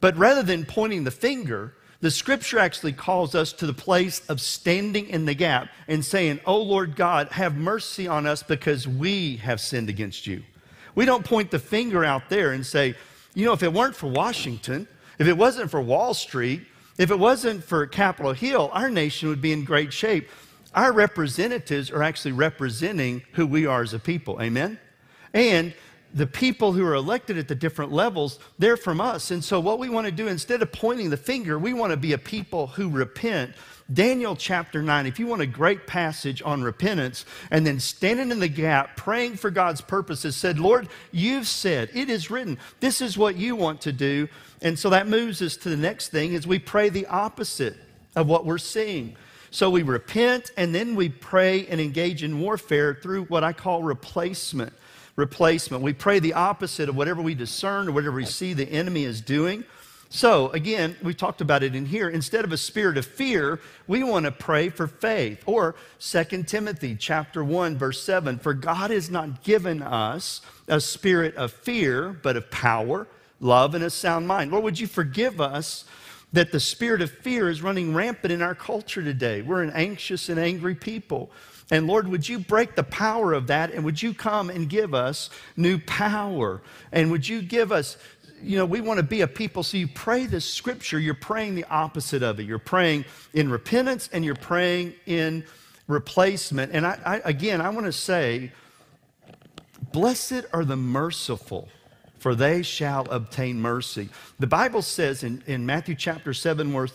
But 0.00 0.16
rather 0.16 0.42
than 0.42 0.64
pointing 0.64 1.04
the 1.04 1.10
finger, 1.10 1.74
the 2.00 2.10
scripture 2.10 2.58
actually 2.58 2.92
calls 2.92 3.34
us 3.34 3.52
to 3.54 3.66
the 3.66 3.72
place 3.72 4.20
of 4.28 4.40
standing 4.40 5.08
in 5.08 5.24
the 5.24 5.34
gap 5.34 5.68
and 5.88 6.04
saying, 6.04 6.40
Oh 6.44 6.60
Lord 6.60 6.96
God, 6.96 7.28
have 7.30 7.54
mercy 7.56 8.08
on 8.08 8.26
us 8.26 8.42
because 8.42 8.88
we 8.88 9.36
have 9.36 9.60
sinned 9.60 9.88
against 9.88 10.26
you. 10.26 10.42
We 10.94 11.04
don't 11.04 11.24
point 11.24 11.50
the 11.50 11.58
finger 11.58 12.04
out 12.04 12.28
there 12.28 12.52
and 12.52 12.64
say, 12.64 12.94
You 13.34 13.46
know, 13.46 13.52
if 13.52 13.62
it 13.62 13.72
weren't 13.72 13.96
for 13.96 14.08
Washington, 14.08 14.88
If 15.18 15.26
it 15.26 15.36
wasn't 15.36 15.70
for 15.70 15.80
Wall 15.80 16.12
Street, 16.12 16.66
if 16.98 17.10
it 17.10 17.18
wasn't 17.18 17.64
for 17.64 17.86
Capitol 17.86 18.32
Hill, 18.32 18.70
our 18.72 18.90
nation 18.90 19.28
would 19.28 19.42
be 19.42 19.52
in 19.52 19.64
great 19.64 19.92
shape. 19.92 20.28
Our 20.76 20.92
representatives 20.92 21.90
are 21.90 22.02
actually 22.02 22.32
representing 22.32 23.22
who 23.32 23.46
we 23.46 23.66
are 23.66 23.82
as 23.82 23.94
a 23.94 23.98
people. 23.98 24.40
Amen? 24.42 24.78
And 25.32 25.72
the 26.12 26.26
people 26.26 26.72
who 26.72 26.84
are 26.84 26.94
elected 26.94 27.38
at 27.38 27.48
the 27.48 27.54
different 27.54 27.92
levels, 27.92 28.38
they're 28.58 28.76
from 28.76 29.00
us. 29.00 29.30
And 29.30 29.42
so, 29.42 29.58
what 29.58 29.78
we 29.78 29.88
want 29.88 30.06
to 30.06 30.12
do, 30.12 30.28
instead 30.28 30.62
of 30.62 30.72
pointing 30.72 31.10
the 31.10 31.16
finger, 31.16 31.58
we 31.58 31.72
want 31.72 31.92
to 31.92 31.96
be 31.96 32.12
a 32.12 32.18
people 32.18 32.68
who 32.68 32.88
repent. 32.88 33.54
Daniel 33.92 34.34
chapter 34.34 34.82
9, 34.82 35.06
if 35.06 35.20
you 35.20 35.28
want 35.28 35.42
a 35.42 35.46
great 35.46 35.86
passage 35.86 36.42
on 36.44 36.62
repentance 36.62 37.24
and 37.52 37.64
then 37.64 37.78
standing 37.78 38.32
in 38.32 38.40
the 38.40 38.48
gap, 38.48 38.96
praying 38.96 39.36
for 39.36 39.48
God's 39.48 39.80
purposes, 39.80 40.34
said, 40.34 40.58
Lord, 40.58 40.88
you've 41.12 41.46
said, 41.46 41.90
it 41.94 42.10
is 42.10 42.28
written, 42.28 42.58
this 42.80 43.00
is 43.00 43.16
what 43.16 43.36
you 43.36 43.54
want 43.54 43.80
to 43.82 43.92
do. 43.92 44.26
And 44.60 44.76
so 44.76 44.90
that 44.90 45.06
moves 45.06 45.40
us 45.40 45.56
to 45.58 45.68
the 45.68 45.76
next 45.76 46.08
thing 46.08 46.32
is 46.32 46.48
we 46.48 46.58
pray 46.58 46.88
the 46.88 47.06
opposite 47.06 47.76
of 48.16 48.26
what 48.26 48.44
we're 48.44 48.58
seeing. 48.58 49.16
So 49.56 49.70
we 49.70 49.84
repent 49.84 50.50
and 50.58 50.74
then 50.74 50.96
we 50.96 51.08
pray 51.08 51.66
and 51.68 51.80
engage 51.80 52.22
in 52.22 52.40
warfare 52.40 52.92
through 52.92 53.24
what 53.24 53.42
I 53.42 53.54
call 53.54 53.82
replacement 53.82 54.74
replacement. 55.16 55.82
We 55.82 55.94
pray 55.94 56.18
the 56.18 56.34
opposite 56.34 56.90
of 56.90 56.94
whatever 56.94 57.22
we 57.22 57.34
discern 57.34 57.88
or 57.88 57.92
whatever 57.92 58.16
we 58.16 58.26
see 58.26 58.52
the 58.52 58.70
enemy 58.70 59.04
is 59.04 59.22
doing. 59.22 59.64
So, 60.10 60.50
again, 60.50 60.94
we 61.02 61.14
talked 61.14 61.40
about 61.40 61.62
it 61.62 61.74
in 61.74 61.86
here. 61.86 62.10
Instead 62.10 62.44
of 62.44 62.52
a 62.52 62.58
spirit 62.58 62.98
of 62.98 63.06
fear, 63.06 63.58
we 63.86 64.04
want 64.04 64.26
to 64.26 64.30
pray 64.30 64.68
for 64.68 64.86
faith. 64.86 65.42
Or 65.46 65.74
2 66.00 66.42
Timothy 66.42 66.94
chapter 66.94 67.42
1 67.42 67.78
verse 67.78 68.02
7, 68.02 68.38
for 68.38 68.52
God 68.52 68.90
has 68.90 69.08
not 69.08 69.42
given 69.42 69.80
us 69.80 70.42
a 70.68 70.82
spirit 70.82 71.34
of 71.36 71.50
fear, 71.50 72.10
but 72.12 72.36
of 72.36 72.50
power, 72.50 73.06
love 73.40 73.74
and 73.74 73.82
a 73.82 73.88
sound 73.88 74.28
mind. 74.28 74.50
Lord, 74.50 74.64
would 74.64 74.78
you 74.78 74.86
forgive 74.86 75.40
us 75.40 75.86
that 76.32 76.52
the 76.52 76.60
spirit 76.60 77.00
of 77.02 77.10
fear 77.10 77.48
is 77.48 77.62
running 77.62 77.94
rampant 77.94 78.32
in 78.32 78.42
our 78.42 78.54
culture 78.54 79.02
today? 79.02 79.42
We're 79.42 79.62
an 79.62 79.72
anxious 79.74 80.28
and 80.28 80.38
angry 80.38 80.74
people. 80.74 81.30
And 81.70 81.86
Lord, 81.86 82.08
would 82.08 82.28
you 82.28 82.38
break 82.38 82.74
the 82.76 82.84
power 82.84 83.32
of 83.32 83.48
that 83.48 83.72
and 83.72 83.84
would 83.84 84.00
you 84.00 84.14
come 84.14 84.50
and 84.50 84.68
give 84.68 84.94
us 84.94 85.30
new 85.56 85.78
power? 85.78 86.62
And 86.92 87.10
would 87.10 87.28
you 87.28 87.42
give 87.42 87.72
us, 87.72 87.96
you 88.40 88.56
know, 88.56 88.66
we 88.66 88.80
want 88.80 88.98
to 88.98 89.02
be 89.02 89.22
a 89.22 89.26
people. 89.26 89.62
So 89.62 89.76
you 89.76 89.88
pray 89.88 90.26
this 90.26 90.44
scripture, 90.44 91.00
you're 91.00 91.14
praying 91.14 91.56
the 91.56 91.64
opposite 91.64 92.22
of 92.22 92.38
it. 92.38 92.44
You're 92.44 92.58
praying 92.58 93.04
in 93.34 93.50
repentance 93.50 94.08
and 94.12 94.24
you're 94.24 94.36
praying 94.36 94.94
in 95.06 95.44
replacement. 95.88 96.72
And 96.72 96.86
I, 96.86 96.98
I 97.04 97.16
again, 97.24 97.60
I 97.60 97.70
want 97.70 97.86
to 97.86 97.92
say, 97.92 98.52
blessed 99.92 100.44
are 100.52 100.64
the 100.64 100.76
merciful 100.76 101.68
for 102.26 102.34
they 102.34 102.60
shall 102.60 103.06
obtain 103.08 103.60
mercy. 103.60 104.08
The 104.40 104.48
Bible 104.48 104.82
says 104.82 105.22
in, 105.22 105.44
in 105.46 105.64
Matthew 105.64 105.94
chapter 105.94 106.34
7, 106.34 106.72
verse, 106.72 106.92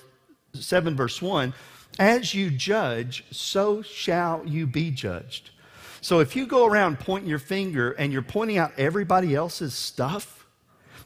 7, 0.54 0.94
verse 0.94 1.22
1, 1.22 1.54
as 1.98 2.34
you 2.34 2.50
judge, 2.50 3.24
so 3.32 3.82
shall 3.82 4.46
you 4.46 4.68
be 4.68 4.92
judged. 4.92 5.52
So 6.02 6.20
if 6.20 6.36
you 6.36 6.46
go 6.46 6.66
around 6.66 7.00
pointing 7.00 7.30
your 7.30 7.40
finger 7.40 7.92
and 7.92 8.12
you're 8.12 8.22
pointing 8.22 8.58
out 8.58 8.74
everybody 8.78 9.34
else's 9.34 9.74
stuff, 9.74 10.46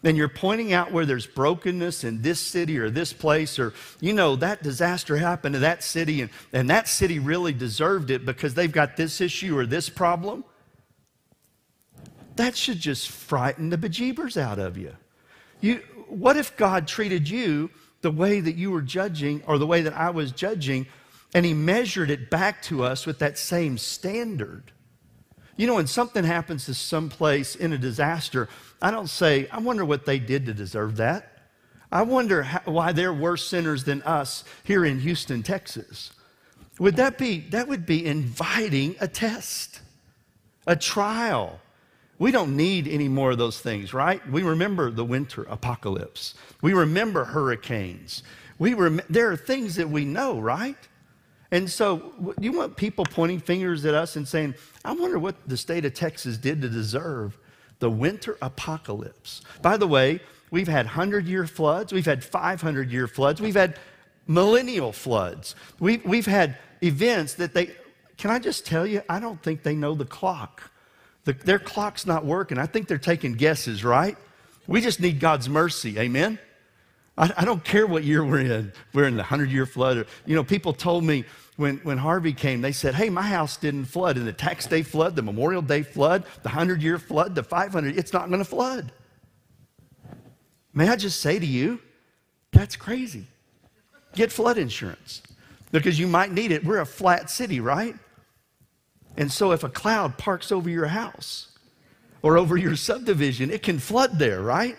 then 0.02 0.16
you're 0.16 0.28
pointing 0.28 0.74
out 0.74 0.92
where 0.92 1.06
there's 1.06 1.28
brokenness 1.28 2.04
in 2.04 2.24
this 2.24 2.40
city 2.40 2.80
or 2.80 2.90
this 2.90 3.14
place, 3.14 3.60
or, 3.60 3.76
you 4.02 4.14
know, 4.14 4.36
that 4.38 4.64
disaster 4.64 5.18
happened 5.18 5.54
to 5.54 5.60
that 5.60 5.84
city 5.84 6.22
and, 6.22 6.32
and 6.52 6.68
that 6.72 6.88
city 6.88 7.20
really 7.20 7.54
deserved 7.54 8.10
it 8.10 8.26
because 8.26 8.56
they've 8.56 8.72
got 8.72 8.98
this 8.98 9.22
issue 9.22 9.56
or 9.56 9.68
this 9.68 9.88
problem. 9.88 10.44
That 12.36 12.56
should 12.56 12.80
just 12.80 13.10
frighten 13.10 13.70
the 13.70 13.78
bejeebers 13.78 14.38
out 14.38 14.60
of 14.60 14.78
you. 14.78 14.96
you 15.62 15.82
what 16.08 16.38
if 16.38 16.56
God 16.58 16.88
treated 16.88 17.30
you 17.30 17.70
the 18.02 18.12
way 18.12 18.40
that 18.40 18.56
you 18.56 18.72
were 18.72 18.82
judging 18.82 19.42
or 19.48 19.58
the 19.58 19.66
way 19.66 19.82
that 19.82 19.94
I 19.94 20.12
was 20.12 20.32
judging, 20.32 20.86
and 21.34 21.46
he 21.46 21.54
measured 21.54 22.12
it 22.12 22.30
back 22.30 22.62
to 22.64 22.84
us 22.84 23.06
with 23.06 23.20
that 23.20 23.38
same 23.38 23.78
standard. 23.78 24.72
You 25.58 25.68
know, 25.68 25.76
when 25.76 25.88
something 25.88 26.24
happens 26.24 26.66
to 26.66 26.74
someplace 26.74 27.56
in 27.56 27.74
a 27.74 27.78
disaster, 27.78 28.50
I 28.82 28.92
don't 28.92 29.10
say, 29.10 29.48
I 29.52 29.60
wonder 29.60 29.86
what 29.86 30.06
they 30.06 30.20
did 30.20 30.46
to 30.46 30.54
deserve 30.54 30.98
that. 30.98 31.32
I 31.92 32.02
wonder 32.02 32.44
how, 32.44 32.62
why 32.66 32.92
they're 32.92 33.14
worse 33.14 33.48
sinners 33.48 33.86
than 33.86 34.02
us 34.04 34.44
here 34.64 34.84
in 34.84 35.00
Houston, 35.00 35.44
Texas. 35.44 36.12
Would 36.78 36.98
that 36.98 37.18
be, 37.18 37.40
that 37.52 37.68
would 37.68 37.86
be 37.86 38.06
inviting 38.06 38.96
a 39.00 39.08
test, 39.08 39.80
a 40.68 40.76
trial. 40.76 41.60
We 42.18 42.32
don't 42.32 42.56
need 42.56 42.88
any 42.88 43.10
more 43.10 43.32
of 43.32 43.38
those 43.38 43.60
things, 43.60 43.94
right? 43.94 44.26
We 44.30 44.44
remember 44.44 44.90
the 44.90 45.04
winter 45.04 45.44
apocalypse. 45.44 46.36
We 46.62 46.74
remember 46.74 47.26
hurricanes. 47.26 48.24
We 48.58 48.74
rem- 48.74 49.02
there 49.10 49.30
are 49.32 49.36
things 49.36 49.76
that 49.76 49.90
we 49.90 50.06
know, 50.06 50.40
right? 50.40 50.78
And 51.52 51.70
so 51.70 52.14
you 52.40 52.54
want 52.54 52.78
people 52.78 53.06
pointing 53.06 53.40
fingers 53.40 53.86
at 53.86 53.94
us 53.94 54.16
and 54.16 54.28
saying, 54.28 54.56
I 54.84 54.94
wonder 54.94 55.20
what 55.20 55.36
the 55.48 55.58
state 55.58 55.86
of 55.86 55.94
Texas 55.94 56.38
did 56.38 56.62
to 56.62 56.70
deserve 56.70 57.38
the 57.80 57.90
winter 57.90 58.38
apocalypse. 58.42 59.42
By 59.62 59.78
the 59.78 59.88
way, 59.88 60.22
we've 60.52 60.68
had 60.68 60.86
100 60.86 61.28
year 61.28 61.46
floods, 61.46 61.92
we've 61.92 62.06
had 62.06 62.24
500 62.24 62.92
year 62.92 63.08
floods, 63.08 63.42
we've 63.42 63.56
had 63.56 63.78
millennial 64.28 64.92
floods. 64.92 65.56
We've, 65.80 66.04
we've 66.06 66.26
had 66.26 66.58
events 66.82 67.34
that 67.36 67.54
they, 67.54 67.72
can 68.18 68.32
I 68.32 68.40
just 68.40 68.66
tell 68.66 68.86
you, 68.86 69.02
I 69.10 69.20
don't 69.20 69.42
think 69.44 69.64
they 69.64 69.76
know 69.76 69.94
the 69.94 70.06
clock. 70.06 70.72
The, 71.26 71.34
their 71.34 71.60
clock's 71.60 72.06
not 72.06 72.26
working. 72.26 72.58
I 72.58 72.66
think 72.66 72.88
they're 72.88 72.98
taking 72.98 73.34
guesses, 73.34 73.84
right? 73.84 74.18
We 74.68 74.82
just 74.82 75.00
need 75.00 75.20
God's 75.20 75.50
mercy. 75.50 76.00
Amen? 76.00 76.40
I, 77.18 77.32
I 77.38 77.46
don't 77.46 77.64
care 77.64 77.86
what 77.86 78.04
year 78.04 78.24
we're 78.24 78.42
in. 78.42 78.74
We're 78.94 79.06
in 79.06 79.16
the 79.16 79.24
100 79.24 79.52
year 79.52 79.66
flood. 79.66 79.98
Or, 79.98 80.06
you 80.26 80.36
know, 80.36 80.44
people 80.44 80.74
told 80.74 81.04
me 81.04 81.26
when, 81.58 81.78
when 81.78 81.98
Harvey 81.98 82.34
came, 82.34 82.62
they 82.62 82.72
said, 82.72 82.96
hey, 82.96 83.10
my 83.10 83.24
house 83.24 83.58
didn't 83.58 83.86
flood. 83.86 84.18
In 84.18 84.26
the 84.26 84.34
tax 84.34 84.68
day 84.68 84.84
flood, 84.84 85.16
the 85.16 85.22
Memorial 85.22 85.62
Day 85.62 85.84
flood, 85.84 86.24
the 86.44 86.50
100 86.50 86.82
year 86.82 87.00
flood, 87.00 87.36
the 87.36 87.44
500, 87.44 87.98
it's 87.98 88.14
not 88.14 88.28
going 88.28 88.40
to 88.40 88.46
flood. 88.46 88.92
May 90.74 90.90
I 90.90 90.96
just 90.96 91.22
say 91.22 91.40
to 91.40 91.46
you, 91.46 91.80
that's 92.52 92.76
crazy. 92.76 93.26
Get 94.14 94.32
flood 94.32 94.58
insurance 94.58 95.22
because 95.72 96.00
you 96.00 96.08
might 96.08 96.32
need 96.32 96.52
it. 96.52 96.64
We're 96.64 96.82
a 96.82 96.86
flat 96.86 97.30
city, 97.30 97.60
right? 97.60 97.96
And 99.18 99.32
so 99.32 99.52
if 99.52 99.64
a 99.64 99.70
cloud 99.70 100.18
parks 100.18 100.52
over 100.52 100.70
your 100.70 100.88
house 100.88 101.50
or 102.22 102.38
over 102.38 102.58
your 102.58 102.76
subdivision, 102.76 103.50
it 103.52 103.64
can 103.64 103.80
flood 103.80 104.20
there, 104.20 104.42
right? 104.42 104.78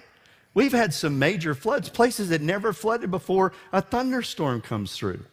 We've 0.54 0.72
had 0.72 0.94
some 0.94 1.18
major 1.18 1.54
floods, 1.54 1.88
places 1.88 2.30
that 2.30 2.40
never 2.40 2.72
flooded 2.72 3.10
before 3.10 3.52
a 3.72 3.82
thunderstorm 3.82 4.62
comes 4.62 4.96
through. 4.96 5.24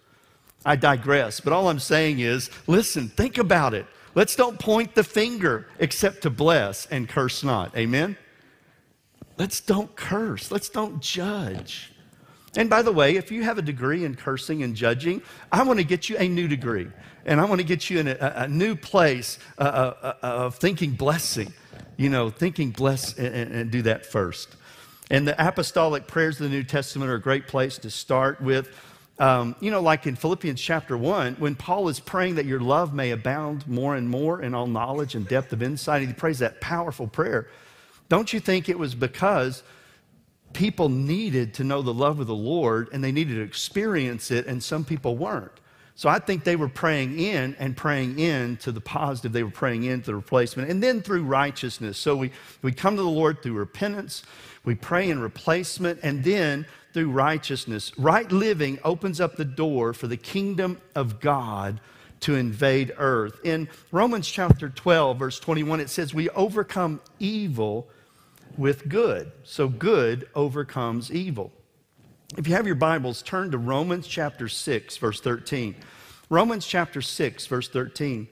I 0.66 0.76
digress, 0.76 1.40
but 1.40 1.54
all 1.54 1.70
I'm 1.70 1.80
saying 1.80 2.20
is 2.20 2.50
listen, 2.68 3.10
think 3.10 3.38
about 3.38 3.74
it. 3.74 3.86
Let's 4.16 4.36
don't 4.36 4.60
point 4.60 4.96
the 4.96 5.04
finger 5.04 5.68
except 5.80 6.24
to 6.24 6.30
bless 6.30 6.86
and 6.88 7.08
curse 7.10 7.44
not. 7.44 7.76
Amen? 7.76 8.18
Let's 9.38 9.62
don't 9.62 9.96
curse. 9.96 10.52
Let's 10.52 10.70
don't 10.70 11.02
judge. 11.02 11.93
And 12.56 12.70
by 12.70 12.82
the 12.82 12.92
way, 12.92 13.16
if 13.16 13.32
you 13.32 13.44
have 13.44 13.58
a 13.58 13.62
degree 13.62 14.06
in 14.06 14.16
cursing 14.16 14.62
and 14.64 14.76
judging, 14.76 15.22
I 15.52 15.64
want 15.64 15.80
to 15.80 15.86
get 15.86 16.10
you 16.10 16.18
a 16.18 16.28
new 16.28 16.48
degree. 16.48 16.88
And 17.26 17.42
I 17.42 17.46
want 17.46 17.62
to 17.62 17.66
get 17.66 17.90
you 17.90 18.00
in 18.00 18.08
a, 18.08 18.34
a 18.38 18.48
new 18.48 18.76
place 18.76 19.40
of 19.58 20.56
thinking 20.56 20.92
blessing. 20.92 21.54
You 21.98 22.10
know, 22.10 22.30
thinking 22.30 22.72
bless 22.72 23.18
and, 23.18 23.54
and 23.54 23.72
do 23.72 23.84
that 23.84 24.06
first. 24.06 24.56
And 25.10 25.28
the 25.28 25.48
apostolic 25.48 26.08
prayers 26.08 26.40
of 26.40 26.50
the 26.50 26.56
New 26.56 26.64
Testament 26.64 27.12
are 27.12 27.16
a 27.16 27.22
great 27.22 27.48
place 27.48 27.78
to 27.80 27.90
start 27.90 28.42
with. 28.42 28.70
Um, 29.20 29.56
you 29.60 29.70
know, 29.70 29.82
like 29.82 30.08
in 30.08 30.16
Philippians 30.16 30.60
chapter 30.60 30.98
1, 30.98 31.36
when 31.36 31.56
Paul 31.56 31.88
is 31.88 32.00
praying 32.00 32.36
that 32.36 32.46
your 32.46 32.60
love 32.60 32.94
may 32.94 33.12
abound 33.12 33.68
more 33.68 33.96
and 33.96 34.10
more 34.10 34.42
in 34.42 34.56
all 34.56 34.66
knowledge 34.66 35.14
and 35.14 35.28
depth 35.28 35.54
of 35.54 35.62
insight, 35.62 36.02
he 36.02 36.14
prays 36.14 36.40
that 36.40 36.62
powerful 36.62 37.08
prayer. 37.08 37.48
Don't 38.10 38.34
you 38.34 38.40
think 38.40 38.70
it 38.70 38.80
was 38.80 38.96
because 38.96 39.62
people 40.54 40.90
needed 40.90 41.54
to 41.56 41.64
know 41.64 41.82
the 41.82 41.94
love 41.94 42.20
of 42.20 42.28
the 42.28 42.36
Lord 42.36 42.90
and 42.94 43.04
they 43.04 43.12
needed 43.12 43.36
to 43.36 43.42
experience 43.42 44.32
it, 44.32 44.46
and 44.46 44.62
some 44.62 44.86
people 44.86 45.18
weren't. 45.18 45.60
So 45.96 46.10
I 46.10 46.18
think 46.20 46.44
they 46.44 46.56
were 46.56 46.70
praying 46.70 47.20
in 47.20 47.56
and 47.60 47.78
praying 47.78 48.18
in 48.18 48.58
to 48.58 48.72
the 48.72 48.82
positive. 48.82 49.32
They 49.32 49.44
were 49.44 49.52
praying 49.52 49.84
into 49.84 50.08
the 50.08 50.16
replacement. 50.16 50.70
And 50.70 50.82
then 50.82 51.02
through 51.02 51.24
righteousness. 51.24 52.00
So 52.00 52.16
we, 52.16 52.32
we 52.64 52.72
come 52.72 52.96
to 52.96 53.02
the 53.04 53.08
Lord 53.08 53.44
through 53.44 53.54
repentance, 53.54 54.24
we 54.66 54.76
pray 54.76 55.10
in 55.10 55.20
replacement, 55.20 56.00
and 56.02 56.24
then 56.24 56.66
through 56.94 57.12
righteousness. 57.12 57.92
Right 57.98 58.32
living 58.32 58.80
opens 58.84 59.22
up 59.22 59.36
the 59.36 59.46
door 59.46 59.94
for 59.94 60.08
the 60.08 60.18
kingdom 60.18 60.82
of 60.96 61.20
God 61.20 61.80
to 62.22 62.36
invade 62.36 62.94
earth. 62.98 63.40
In 63.44 63.68
Romans 63.92 64.28
chapter 64.28 64.70
12, 64.70 65.20
verse 65.20 65.40
21, 65.40 65.82
it 65.82 65.90
says, 65.90 66.14
We 66.14 66.30
overcome 66.30 67.02
evil 67.20 67.88
with 68.58 68.88
good. 68.90 69.32
So 69.44 69.68
good 69.68 70.28
overcomes 70.36 71.12
evil. 71.12 71.52
If 72.38 72.48
you 72.48 72.56
have 72.56 72.66
your 72.66 72.76
Bibles, 72.76 73.22
turn 73.22 73.52
to 73.52 73.58
Romans 73.58 74.08
chapter 74.08 74.48
6, 74.48 74.98
verse 74.98 75.22
13. 75.22 75.76
Romans 76.30 76.66
chapter 76.66 77.02
6, 77.02 77.46
verse 77.46 77.70
13. 77.70 78.28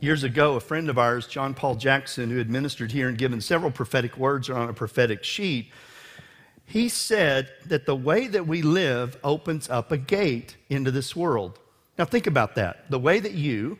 Years 0.00 0.22
ago, 0.22 0.54
a 0.54 0.60
friend 0.60 0.88
of 0.88 0.96
ours, 0.96 1.26
John 1.26 1.54
Paul 1.54 1.74
Jackson, 1.74 2.30
who 2.30 2.38
had 2.38 2.48
ministered 2.48 2.92
here 2.92 3.08
and 3.08 3.18
given 3.18 3.40
several 3.40 3.70
prophetic 3.70 4.16
words 4.16 4.48
on 4.48 4.68
a 4.68 4.72
prophetic 4.72 5.24
sheet, 5.24 5.72
he 6.64 6.88
said 6.88 7.50
that 7.66 7.84
the 7.84 7.96
way 7.96 8.28
that 8.28 8.46
we 8.46 8.62
live 8.62 9.18
opens 9.24 9.68
up 9.68 9.90
a 9.90 9.96
gate 9.96 10.56
into 10.68 10.90
this 10.90 11.16
world. 11.16 11.58
Now, 11.98 12.04
think 12.04 12.26
about 12.26 12.54
that. 12.54 12.88
The 12.90 12.98
way 12.98 13.18
that 13.18 13.32
you, 13.32 13.78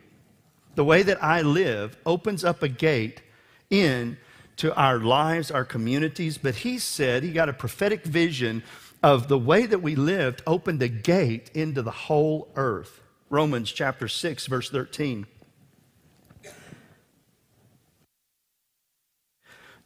the 0.75 0.83
way 0.83 1.03
that 1.03 1.23
I 1.23 1.41
live, 1.41 1.97
opens 2.05 2.43
up 2.43 2.63
a 2.63 2.67
gate 2.67 3.21
in 3.69 4.17
to 4.57 4.75
our 4.75 4.99
lives, 4.99 5.51
our 5.51 5.65
communities. 5.65 6.37
But 6.37 6.55
he 6.55 6.77
said 6.79 7.23
he 7.23 7.31
got 7.31 7.49
a 7.49 7.53
prophetic 7.53 8.03
vision 8.03 8.63
of 9.01 9.27
the 9.27 9.37
way 9.37 9.65
that 9.65 9.81
we 9.81 9.95
lived 9.95 10.41
opened 10.45 10.81
a 10.81 10.87
gate 10.87 11.49
into 11.53 11.81
the 11.81 11.91
whole 11.91 12.49
earth. 12.55 13.01
Romans 13.29 13.71
chapter 13.71 14.07
6, 14.07 14.47
verse 14.47 14.69
13. 14.69 15.25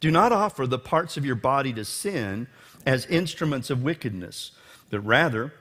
Do 0.00 0.10
not 0.10 0.32
offer 0.32 0.66
the 0.66 0.78
parts 0.78 1.16
of 1.16 1.24
your 1.24 1.36
body 1.36 1.72
to 1.72 1.84
sin 1.84 2.48
as 2.84 3.06
instruments 3.06 3.70
of 3.70 3.82
wickedness, 3.82 4.50
but 4.90 5.00
rather 5.00 5.54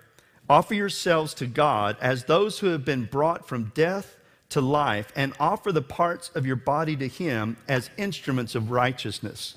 offer 0.49 0.73
yourselves 0.73 1.33
to 1.35 1.47
God 1.47 1.95
as 2.01 2.25
those 2.25 2.59
who 2.59 2.67
have 2.67 2.83
been 2.83 3.05
brought 3.05 3.47
from 3.47 3.71
death 3.73 4.17
to 4.53 4.61
life, 4.61 5.11
and 5.15 5.33
offer 5.39 5.71
the 5.71 5.81
parts 5.81 6.29
of 6.35 6.45
your 6.45 6.55
body 6.55 6.95
to 6.95 7.07
Him 7.07 7.57
as 7.67 7.89
instruments 7.97 8.55
of 8.55 8.71
righteousness. 8.71 9.55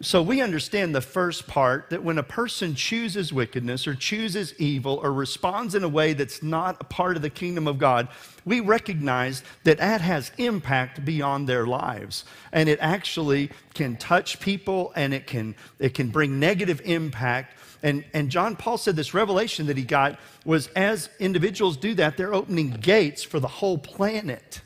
So 0.00 0.22
we 0.22 0.40
understand 0.40 0.94
the 0.94 1.00
first 1.00 1.48
part 1.48 1.90
that 1.90 2.04
when 2.04 2.18
a 2.18 2.22
person 2.22 2.76
chooses 2.76 3.32
wickedness 3.32 3.88
or 3.88 3.96
chooses 3.96 4.54
evil 4.54 5.00
or 5.02 5.12
responds 5.12 5.74
in 5.74 5.82
a 5.82 5.88
way 5.88 6.12
that's 6.12 6.40
not 6.40 6.76
a 6.80 6.84
part 6.84 7.16
of 7.16 7.22
the 7.22 7.30
kingdom 7.30 7.66
of 7.66 7.78
God, 7.78 8.06
we 8.44 8.60
recognize 8.60 9.42
that 9.64 9.78
that 9.78 10.00
has 10.00 10.30
impact 10.38 11.04
beyond 11.04 11.48
their 11.48 11.66
lives. 11.66 12.24
And 12.52 12.68
it 12.68 12.78
actually 12.80 13.50
can 13.74 13.96
touch 13.96 14.38
people 14.38 14.92
and 14.94 15.12
it 15.12 15.26
can, 15.26 15.56
it 15.80 15.94
can 15.94 16.10
bring 16.10 16.38
negative 16.38 16.80
impact. 16.84 17.56
And, 17.82 18.04
and 18.14 18.30
John 18.30 18.54
Paul 18.54 18.78
said 18.78 18.94
this 18.94 19.14
revelation 19.14 19.66
that 19.66 19.76
he 19.76 19.82
got 19.82 20.20
was 20.44 20.68
as 20.76 21.10
individuals 21.18 21.76
do 21.76 21.94
that, 21.94 22.16
they're 22.16 22.34
opening 22.34 22.70
gates 22.70 23.24
for 23.24 23.40
the 23.40 23.48
whole 23.48 23.78
planet. 23.78 24.60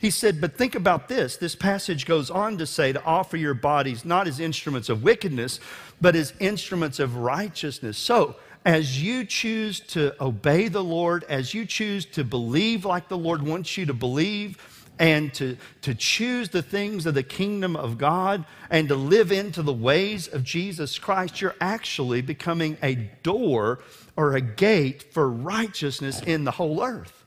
He 0.00 0.10
said, 0.10 0.40
but 0.40 0.56
think 0.56 0.74
about 0.74 1.08
this. 1.08 1.36
This 1.36 1.54
passage 1.54 2.06
goes 2.06 2.30
on 2.30 2.56
to 2.56 2.66
say 2.66 2.90
to 2.92 3.04
offer 3.04 3.36
your 3.36 3.52
bodies 3.52 4.02
not 4.02 4.26
as 4.26 4.40
instruments 4.40 4.88
of 4.88 5.02
wickedness, 5.02 5.60
but 6.00 6.16
as 6.16 6.32
instruments 6.40 6.98
of 6.98 7.18
righteousness. 7.18 7.98
So, 7.98 8.36
as 8.64 9.02
you 9.02 9.24
choose 9.24 9.80
to 9.80 10.14
obey 10.22 10.68
the 10.68 10.84
Lord, 10.84 11.24
as 11.28 11.52
you 11.52 11.66
choose 11.66 12.06
to 12.06 12.24
believe 12.24 12.84
like 12.84 13.08
the 13.08 13.16
Lord 13.16 13.42
wants 13.42 13.76
you 13.76 13.86
to 13.86 13.94
believe, 13.94 14.58
and 14.98 15.32
to, 15.34 15.56
to 15.80 15.94
choose 15.94 16.50
the 16.50 16.62
things 16.62 17.06
of 17.06 17.14
the 17.14 17.22
kingdom 17.22 17.74
of 17.74 17.96
God 17.96 18.44
and 18.68 18.86
to 18.88 18.94
live 18.94 19.32
into 19.32 19.62
the 19.62 19.72
ways 19.72 20.28
of 20.28 20.44
Jesus 20.44 20.98
Christ, 20.98 21.40
you're 21.40 21.56
actually 21.58 22.20
becoming 22.20 22.76
a 22.82 22.94
door 23.22 23.80
or 24.14 24.36
a 24.36 24.42
gate 24.42 25.02
for 25.14 25.28
righteousness 25.30 26.20
in 26.20 26.44
the 26.44 26.50
whole 26.50 26.82
earth. 26.82 27.24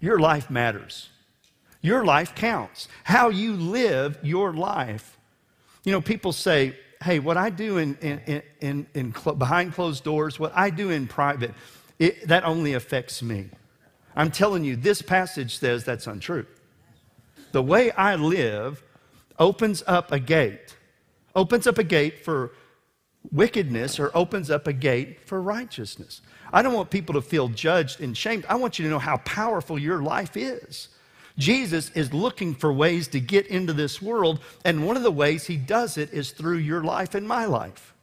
Your 0.00 0.18
life 0.18 0.50
matters. 0.50 1.10
Your 1.80 2.04
life 2.04 2.34
counts. 2.34 2.88
How 3.04 3.28
you 3.28 3.54
live 3.54 4.18
your 4.22 4.52
life. 4.52 5.16
You 5.84 5.92
know, 5.92 6.00
people 6.00 6.32
say, 6.32 6.76
hey, 7.02 7.18
what 7.18 7.36
I 7.36 7.50
do 7.50 7.78
in, 7.78 7.96
in, 7.96 8.42
in, 8.60 8.86
in 8.94 9.14
cl- 9.14 9.36
behind 9.36 9.72
closed 9.74 10.04
doors, 10.04 10.38
what 10.38 10.52
I 10.54 10.70
do 10.70 10.90
in 10.90 11.06
private, 11.06 11.54
it, 11.98 12.26
that 12.26 12.44
only 12.44 12.74
affects 12.74 13.22
me. 13.22 13.48
I'm 14.16 14.30
telling 14.30 14.64
you, 14.64 14.74
this 14.76 15.00
passage 15.00 15.58
says 15.58 15.84
that's 15.84 16.06
untrue. 16.06 16.46
The 17.52 17.62
way 17.62 17.92
I 17.92 18.16
live 18.16 18.82
opens 19.38 19.82
up 19.86 20.10
a 20.10 20.18
gate, 20.18 20.76
opens 21.34 21.66
up 21.66 21.78
a 21.78 21.84
gate 21.84 22.24
for 22.24 22.52
wickedness 23.30 24.00
or 24.00 24.10
opens 24.14 24.50
up 24.50 24.66
a 24.66 24.72
gate 24.72 25.20
for 25.20 25.40
righteousness. 25.40 26.20
I 26.52 26.62
don't 26.62 26.74
want 26.74 26.90
people 26.90 27.14
to 27.14 27.22
feel 27.22 27.48
judged 27.48 28.00
and 28.00 28.16
shamed. 28.16 28.44
I 28.48 28.56
want 28.56 28.78
you 28.78 28.84
to 28.84 28.90
know 28.90 28.98
how 28.98 29.18
powerful 29.18 29.78
your 29.78 30.02
life 30.02 30.36
is. 30.36 30.88
Jesus 31.38 31.90
is 31.90 32.12
looking 32.12 32.54
for 32.54 32.72
ways 32.72 33.08
to 33.08 33.20
get 33.20 33.46
into 33.46 33.72
this 33.72 34.02
world, 34.02 34.40
and 34.64 34.84
one 34.84 34.96
of 34.96 35.04
the 35.04 35.10
ways 35.10 35.46
he 35.46 35.56
does 35.56 35.96
it 35.96 36.12
is 36.12 36.32
through 36.32 36.58
your 36.58 36.82
life 36.82 37.14
and 37.14 37.26
my 37.26 37.44
life. 37.46 37.94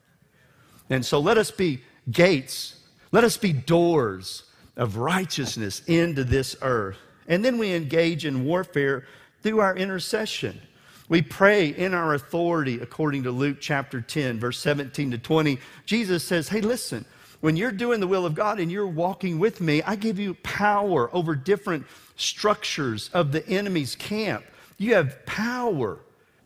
And 0.89 1.05
so 1.05 1.19
let 1.19 1.37
us 1.37 1.51
be 1.51 1.81
gates, 2.09 2.79
let 3.11 3.23
us 3.23 3.37
be 3.37 3.51
doors 3.51 4.43
of 4.77 4.97
righteousness 4.97 5.81
into 5.87 6.23
this 6.23 6.55
earth. 6.61 6.97
And 7.27 7.43
then 7.43 7.57
we 7.57 7.73
engage 7.73 8.25
in 8.25 8.45
warfare 8.45 9.05
through 9.41 9.59
our 9.59 9.75
intercession. 9.75 10.61
We 11.07 11.21
pray 11.21 11.69
in 11.69 11.93
our 11.93 12.13
authority 12.13 12.79
according 12.79 13.23
to 13.23 13.31
Luke 13.31 13.57
chapter 13.59 14.01
10, 14.01 14.39
verse 14.39 14.59
17 14.59 15.11
to 15.11 15.17
20. 15.17 15.59
Jesus 15.85 16.23
says, 16.23 16.49
Hey, 16.49 16.61
listen, 16.61 17.05
when 17.41 17.55
you're 17.55 17.71
doing 17.71 17.99
the 17.99 18.07
will 18.07 18.25
of 18.25 18.33
God 18.33 18.59
and 18.59 18.71
you're 18.71 18.87
walking 18.87 19.39
with 19.39 19.61
me, 19.61 19.83
I 19.83 19.95
give 19.95 20.17
you 20.17 20.33
power 20.35 21.13
over 21.13 21.35
different 21.35 21.85
structures 22.15 23.09
of 23.13 23.31
the 23.31 23.47
enemy's 23.47 23.95
camp. 23.95 24.45
You 24.77 24.95
have 24.95 25.25
power, 25.25 25.99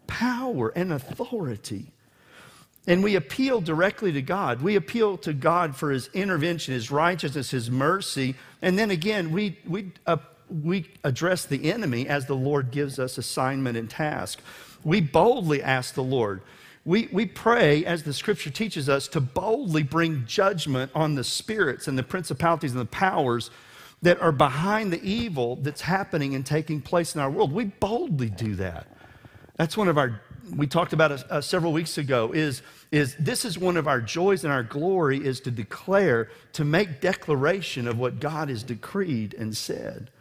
power, 0.08 0.70
and 0.70 0.94
authority. 0.94 1.92
And 2.88 3.04
we 3.04 3.16
appeal 3.16 3.62
directly 3.62 4.12
to 4.14 4.22
God. 4.22 4.62
We 4.62 4.76
appeal 4.76 5.18
to 5.20 5.34
God 5.34 5.76
for 5.76 5.92
his 5.92 6.10
intervention, 6.14 6.74
his 6.74 6.90
righteousness, 6.90 7.52
his 7.52 7.70
mercy. 7.70 8.36
And 8.62 8.80
then 8.80 8.90
again, 8.90 9.32
we, 9.32 9.60
we, 9.68 9.92
uh, 10.08 10.18
we 10.50 10.90
address 11.04 11.46
the 11.46 11.72
enemy 11.72 12.08
as 12.08 12.26
the 12.26 12.36
Lord 12.36 12.72
gives 12.72 12.98
us 12.98 13.18
assignment 13.18 13.78
and 13.78 13.90
task. 13.90 14.42
We 14.84 15.02
boldly 15.02 15.62
ask 15.62 15.94
the 15.94 16.04
Lord. 16.04 16.42
We, 16.86 17.10
we 17.12 17.26
pray, 17.26 17.86
as 17.86 18.04
the 18.04 18.14
scripture 18.14 18.50
teaches 18.50 18.90
us, 18.90 19.08
to 19.10 19.22
boldly 19.22 19.84
bring 19.84 20.26
judgment 20.26 20.92
on 20.96 21.14
the 21.14 21.24
spirits 21.24 21.88
and 21.88 21.98
the 21.98 22.04
principalities 22.04 22.72
and 22.72 22.80
the 22.80 22.86
powers 22.86 23.52
that 24.02 24.22
are 24.22 24.32
behind 24.32 24.94
the 24.94 25.04
evil 25.04 25.58
that's 25.58 25.82
happening 25.82 26.36
and 26.36 26.46
taking 26.46 26.82
place 26.82 27.16
in 27.16 27.22
our 27.22 27.30
world. 27.30 27.52
We 27.52 27.66
boldly 27.66 28.30
do 28.30 28.56
that. 28.56 28.88
That's 29.58 29.76
one 29.76 29.90
of 29.90 29.98
our, 29.98 30.22
we 30.56 30.68
talked 30.68 30.94
about 30.94 31.12
it 31.12 31.24
uh, 31.30 31.42
several 31.42 31.74
weeks 31.74 31.98
ago, 31.98 32.32
is, 32.34 32.62
is 32.92 33.16
this 33.18 33.44
is 33.44 33.58
one 33.58 33.76
of 33.76 33.88
our 33.88 34.00
joys 34.00 34.46
and 34.46 34.54
our 34.54 34.64
glory 34.64 35.24
is 35.24 35.42
to 35.42 35.52
declare, 35.52 36.30
to 36.54 36.64
make 36.64 37.02
declaration 37.02 37.88
of 37.88 38.00
what 38.00 38.20
God 38.22 38.48
has 38.50 38.64
decreed 38.64 39.34
and 39.34 39.56
said. 39.56 40.12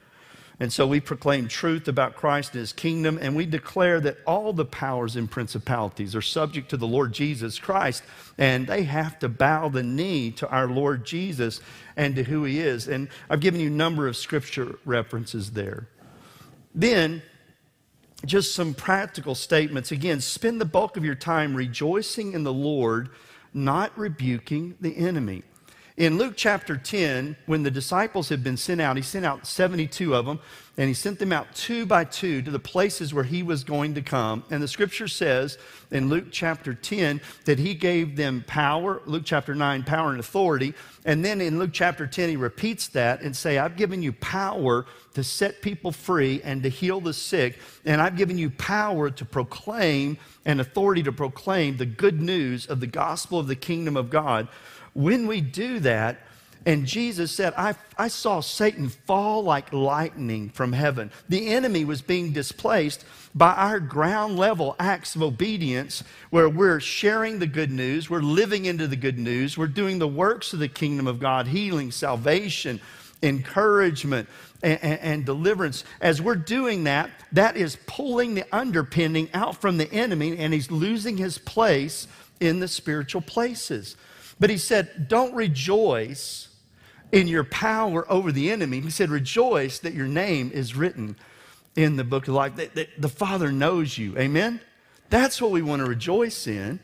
And 0.60 0.72
so 0.72 0.88
we 0.88 0.98
proclaim 0.98 1.46
truth 1.46 1.86
about 1.86 2.16
Christ 2.16 2.52
and 2.52 2.60
his 2.60 2.72
kingdom, 2.72 3.16
and 3.22 3.36
we 3.36 3.46
declare 3.46 4.00
that 4.00 4.18
all 4.26 4.52
the 4.52 4.64
powers 4.64 5.14
and 5.14 5.30
principalities 5.30 6.16
are 6.16 6.22
subject 6.22 6.68
to 6.70 6.76
the 6.76 6.86
Lord 6.86 7.12
Jesus 7.12 7.60
Christ, 7.60 8.02
and 8.36 8.66
they 8.66 8.82
have 8.82 9.20
to 9.20 9.28
bow 9.28 9.68
the 9.68 9.84
knee 9.84 10.32
to 10.32 10.48
our 10.48 10.66
Lord 10.66 11.06
Jesus 11.06 11.60
and 11.96 12.16
to 12.16 12.24
who 12.24 12.42
he 12.42 12.58
is. 12.58 12.88
And 12.88 13.08
I've 13.30 13.38
given 13.38 13.60
you 13.60 13.68
a 13.68 13.70
number 13.70 14.08
of 14.08 14.16
scripture 14.16 14.78
references 14.84 15.52
there. 15.52 15.88
Then, 16.74 17.22
just 18.26 18.52
some 18.52 18.74
practical 18.74 19.36
statements. 19.36 19.92
Again, 19.92 20.20
spend 20.20 20.60
the 20.60 20.64
bulk 20.64 20.96
of 20.96 21.04
your 21.04 21.14
time 21.14 21.54
rejoicing 21.54 22.32
in 22.32 22.42
the 22.42 22.52
Lord, 22.52 23.10
not 23.54 23.96
rebuking 23.96 24.74
the 24.80 24.96
enemy. 24.96 25.44
In 25.98 26.16
Luke 26.16 26.34
chapter 26.36 26.76
10, 26.76 27.34
when 27.46 27.64
the 27.64 27.72
disciples 27.72 28.28
had 28.28 28.44
been 28.44 28.56
sent 28.56 28.80
out, 28.80 28.96
he 28.96 29.02
sent 29.02 29.26
out 29.26 29.48
72 29.48 30.14
of 30.14 30.26
them, 30.26 30.38
and 30.76 30.86
he 30.86 30.94
sent 30.94 31.18
them 31.18 31.32
out 31.32 31.52
two 31.56 31.86
by 31.86 32.04
two 32.04 32.40
to 32.40 32.52
the 32.52 32.60
places 32.60 33.12
where 33.12 33.24
he 33.24 33.42
was 33.42 33.64
going 33.64 33.96
to 33.96 34.00
come. 34.00 34.44
And 34.48 34.62
the 34.62 34.68
scripture 34.68 35.08
says 35.08 35.58
in 35.90 36.08
Luke 36.08 36.26
chapter 36.30 36.72
10 36.72 37.20
that 37.46 37.58
he 37.58 37.74
gave 37.74 38.14
them 38.14 38.44
power, 38.46 39.02
Luke 39.06 39.24
chapter 39.24 39.56
9, 39.56 39.82
power 39.82 40.10
and 40.10 40.20
authority. 40.20 40.72
And 41.04 41.24
then 41.24 41.40
in 41.40 41.58
Luke 41.58 41.72
chapter 41.72 42.06
10, 42.06 42.28
he 42.28 42.36
repeats 42.36 42.86
that 42.88 43.20
and 43.22 43.36
say, 43.36 43.58
I've 43.58 43.74
given 43.74 44.00
you 44.00 44.12
power 44.12 44.86
to 45.14 45.24
set 45.24 45.62
people 45.62 45.90
free 45.90 46.40
and 46.44 46.62
to 46.62 46.68
heal 46.68 47.00
the 47.00 47.12
sick. 47.12 47.58
And 47.84 48.00
I've 48.00 48.16
given 48.16 48.38
you 48.38 48.50
power 48.50 49.10
to 49.10 49.24
proclaim 49.24 50.16
and 50.44 50.60
authority 50.60 51.02
to 51.02 51.12
proclaim 51.12 51.76
the 51.76 51.86
good 51.86 52.22
news 52.22 52.66
of 52.66 52.78
the 52.78 52.86
gospel 52.86 53.40
of 53.40 53.48
the 53.48 53.56
kingdom 53.56 53.96
of 53.96 54.10
God. 54.10 54.46
When 54.98 55.28
we 55.28 55.40
do 55.40 55.78
that, 55.78 56.18
and 56.66 56.84
Jesus 56.84 57.30
said, 57.30 57.54
I, 57.56 57.76
I 57.96 58.08
saw 58.08 58.40
Satan 58.40 58.88
fall 58.88 59.44
like 59.44 59.72
lightning 59.72 60.50
from 60.50 60.72
heaven. 60.72 61.12
The 61.28 61.50
enemy 61.50 61.84
was 61.84 62.02
being 62.02 62.32
displaced 62.32 63.04
by 63.32 63.52
our 63.52 63.78
ground 63.78 64.36
level 64.36 64.74
acts 64.80 65.14
of 65.14 65.22
obedience 65.22 66.02
where 66.30 66.48
we're 66.48 66.80
sharing 66.80 67.38
the 67.38 67.46
good 67.46 67.70
news, 67.70 68.10
we're 68.10 68.18
living 68.18 68.64
into 68.64 68.88
the 68.88 68.96
good 68.96 69.20
news, 69.20 69.56
we're 69.56 69.68
doing 69.68 70.00
the 70.00 70.08
works 70.08 70.52
of 70.52 70.58
the 70.58 70.66
kingdom 70.66 71.06
of 71.06 71.20
God, 71.20 71.46
healing, 71.46 71.92
salvation, 71.92 72.80
encouragement, 73.22 74.28
and, 74.64 74.80
and, 74.82 75.00
and 75.00 75.24
deliverance. 75.24 75.84
As 76.00 76.20
we're 76.20 76.34
doing 76.34 76.82
that, 76.84 77.08
that 77.30 77.56
is 77.56 77.78
pulling 77.86 78.34
the 78.34 78.46
underpinning 78.50 79.28
out 79.32 79.60
from 79.60 79.76
the 79.76 79.92
enemy, 79.92 80.36
and 80.38 80.52
he's 80.52 80.72
losing 80.72 81.18
his 81.18 81.38
place 81.38 82.08
in 82.40 82.58
the 82.58 82.66
spiritual 82.66 83.22
places. 83.22 83.96
But 84.40 84.50
he 84.50 84.58
said, 84.58 85.08
Don't 85.08 85.34
rejoice 85.34 86.48
in 87.12 87.26
your 87.26 87.44
power 87.44 88.10
over 88.10 88.32
the 88.32 88.50
enemy. 88.50 88.80
He 88.80 88.90
said, 88.90 89.10
Rejoice 89.10 89.78
that 89.80 89.94
your 89.94 90.06
name 90.06 90.50
is 90.52 90.74
written 90.74 91.16
in 91.76 91.96
the 91.96 92.04
book 92.04 92.28
of 92.28 92.34
life. 92.34 92.56
The, 92.56 92.66
the, 92.74 92.88
the 92.98 93.08
Father 93.08 93.52
knows 93.52 93.96
you. 93.96 94.16
Amen? 94.18 94.60
That's 95.10 95.40
what 95.40 95.50
we 95.50 95.62
want 95.62 95.80
to 95.80 95.88
rejoice 95.88 96.46
in. 96.46 96.80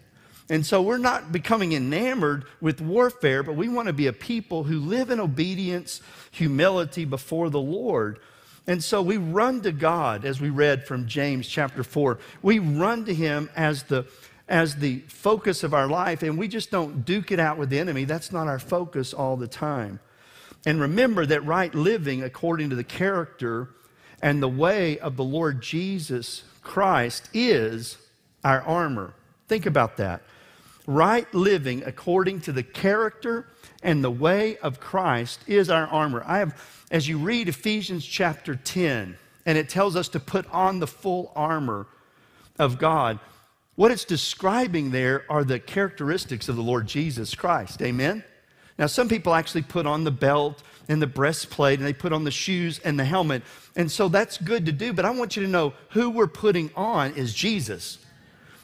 And 0.50 0.64
so 0.64 0.82
we're 0.82 0.98
not 0.98 1.32
becoming 1.32 1.72
enamored 1.72 2.44
with 2.60 2.80
warfare, 2.80 3.42
but 3.42 3.56
we 3.56 3.68
want 3.68 3.86
to 3.86 3.94
be 3.94 4.06
a 4.06 4.12
people 4.12 4.64
who 4.64 4.78
live 4.78 5.10
in 5.10 5.18
obedience, 5.18 6.00
humility 6.30 7.06
before 7.06 7.48
the 7.48 7.60
Lord. 7.60 8.18
And 8.66 8.82
so 8.82 9.00
we 9.00 9.16
run 9.16 9.62
to 9.62 9.72
God, 9.72 10.24
as 10.24 10.40
we 10.40 10.50
read 10.50 10.86
from 10.86 11.06
James 11.06 11.48
chapter 11.48 11.82
4. 11.82 12.18
We 12.42 12.58
run 12.58 13.04
to 13.06 13.14
Him 13.14 13.48
as 13.56 13.84
the, 13.84 14.06
as 14.48 14.76
the 14.76 15.00
focus 15.08 15.62
of 15.62 15.72
our 15.72 15.88
life, 15.88 16.22
and 16.22 16.36
we 16.36 16.48
just 16.48 16.70
don't 16.70 17.04
duke 17.04 17.32
it 17.32 17.40
out 17.40 17.56
with 17.56 17.70
the 17.70 17.78
enemy. 17.78 18.04
That's 18.04 18.32
not 18.32 18.46
our 18.46 18.58
focus 18.58 19.14
all 19.14 19.36
the 19.36 19.48
time. 19.48 20.00
And 20.66 20.80
remember 20.80 21.26
that 21.26 21.44
right 21.44 21.74
living 21.74 22.22
according 22.22 22.70
to 22.70 22.76
the 22.76 22.84
character 22.84 23.70
and 24.22 24.42
the 24.42 24.48
way 24.48 24.98
of 24.98 25.16
the 25.16 25.24
Lord 25.24 25.60
Jesus 25.60 26.44
Christ 26.62 27.28
is 27.34 27.98
our 28.42 28.62
armor. 28.62 29.14
Think 29.48 29.66
about 29.66 29.98
that. 29.98 30.22
Right 30.86 31.32
living 31.34 31.82
according 31.84 32.40
to 32.42 32.52
the 32.52 32.62
character 32.62 33.48
and 33.82 34.02
the 34.02 34.10
way 34.10 34.56
of 34.58 34.80
Christ 34.80 35.40
is 35.46 35.68
our 35.70 35.86
armor. 35.86 36.22
I 36.26 36.38
have, 36.38 36.86
as 36.90 37.08
you 37.08 37.18
read 37.18 37.48
Ephesians 37.48 38.04
chapter 38.04 38.54
10, 38.56 39.16
and 39.46 39.58
it 39.58 39.68
tells 39.68 39.96
us 39.96 40.08
to 40.08 40.20
put 40.20 40.50
on 40.50 40.78
the 40.78 40.86
full 40.86 41.32
armor 41.36 41.86
of 42.58 42.78
God, 42.78 43.18
what 43.76 43.90
it's 43.90 44.04
describing 44.04 44.90
there 44.90 45.24
are 45.28 45.44
the 45.44 45.58
characteristics 45.58 46.48
of 46.48 46.56
the 46.56 46.62
Lord 46.62 46.86
Jesus 46.86 47.34
Christ. 47.34 47.82
Amen? 47.82 48.24
Now, 48.78 48.86
some 48.86 49.08
people 49.08 49.34
actually 49.34 49.62
put 49.62 49.86
on 49.86 50.04
the 50.04 50.10
belt 50.10 50.62
and 50.88 51.00
the 51.00 51.06
breastplate 51.06 51.78
and 51.78 51.86
they 51.86 51.92
put 51.92 52.12
on 52.12 52.24
the 52.24 52.30
shoes 52.30 52.78
and 52.80 52.98
the 52.98 53.04
helmet. 53.04 53.42
And 53.76 53.90
so 53.90 54.08
that's 54.08 54.36
good 54.38 54.66
to 54.66 54.72
do, 54.72 54.92
but 54.92 55.04
I 55.04 55.10
want 55.10 55.36
you 55.36 55.42
to 55.42 55.48
know 55.48 55.74
who 55.90 56.10
we're 56.10 56.26
putting 56.26 56.70
on 56.76 57.14
is 57.14 57.32
Jesus. 57.34 57.98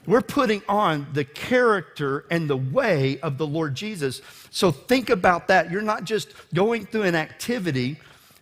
We're 0.06 0.22
putting 0.22 0.62
on 0.68 1.06
the 1.12 1.24
character 1.24 2.24
and 2.30 2.48
the 2.48 2.56
way 2.56 3.20
of 3.20 3.38
the 3.38 3.46
Lord 3.46 3.74
Jesus. 3.74 4.22
So 4.50 4.70
think 4.70 5.10
about 5.10 5.48
that. 5.48 5.70
You're 5.70 5.82
not 5.82 6.04
just 6.04 6.32
going 6.54 6.86
through 6.86 7.02
an 7.02 7.14
activity 7.14 7.98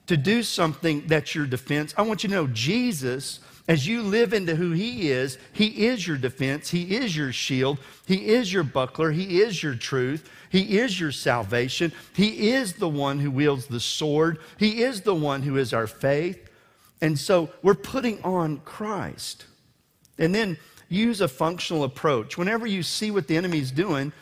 to 0.07 0.17
do 0.17 0.43
something 0.43 1.07
that's 1.07 1.35
your 1.35 1.47
defense. 1.47 1.93
I 1.97 2.03
want 2.03 2.23
you 2.23 2.29
to 2.31 2.35
know 2.35 2.47
Jesus, 2.47 3.41
as 3.69 3.87
you 3.87 4.03
live 4.03 4.33
into 4.33 4.57
who 4.57 4.73
He 4.73 5.11
is, 5.11 5.39
He 5.53 5.87
is 5.87 6.07
your 6.07 6.17
defense, 6.17 6.71
He 6.71 6.97
is 6.97 7.17
your 7.17 7.33
shield, 7.33 7.79
He 8.07 8.29
is 8.29 8.53
your 8.53 8.65
buckler, 8.65 9.13
He 9.13 9.41
is 9.41 9.63
your 9.63 9.75
truth. 9.75 10.29
He 10.51 10.79
is 10.79 10.99
your 10.99 11.13
salvation. 11.13 11.93
He 12.15 12.51
is 12.51 12.75
the 12.75 12.89
one 12.89 13.19
who 13.19 13.31
wields 13.31 13.67
the 13.67 13.81
sword. 13.81 14.39
He 14.57 14.83
is 14.83 15.03
the 15.03 15.15
one 15.15 15.43
who 15.43 15.59
is 15.59 15.75
our 15.75 15.87
faith. 15.87 16.49
And 17.01 17.19
so 17.19 17.51
we're 17.63 17.75
putting 17.75 18.23
on 18.23 18.59
Christ. 18.61 19.45
And 20.19 20.35
then 20.35 20.57
use 20.89 21.21
a 21.21 21.29
functional 21.29 21.85
approach. 21.85 22.39
Whenever 22.39 22.67
you 22.67 22.83
see 22.83 23.11
what 23.11 23.29
the 23.29 23.37
enemy's 23.37 23.71
doing, 23.71 24.13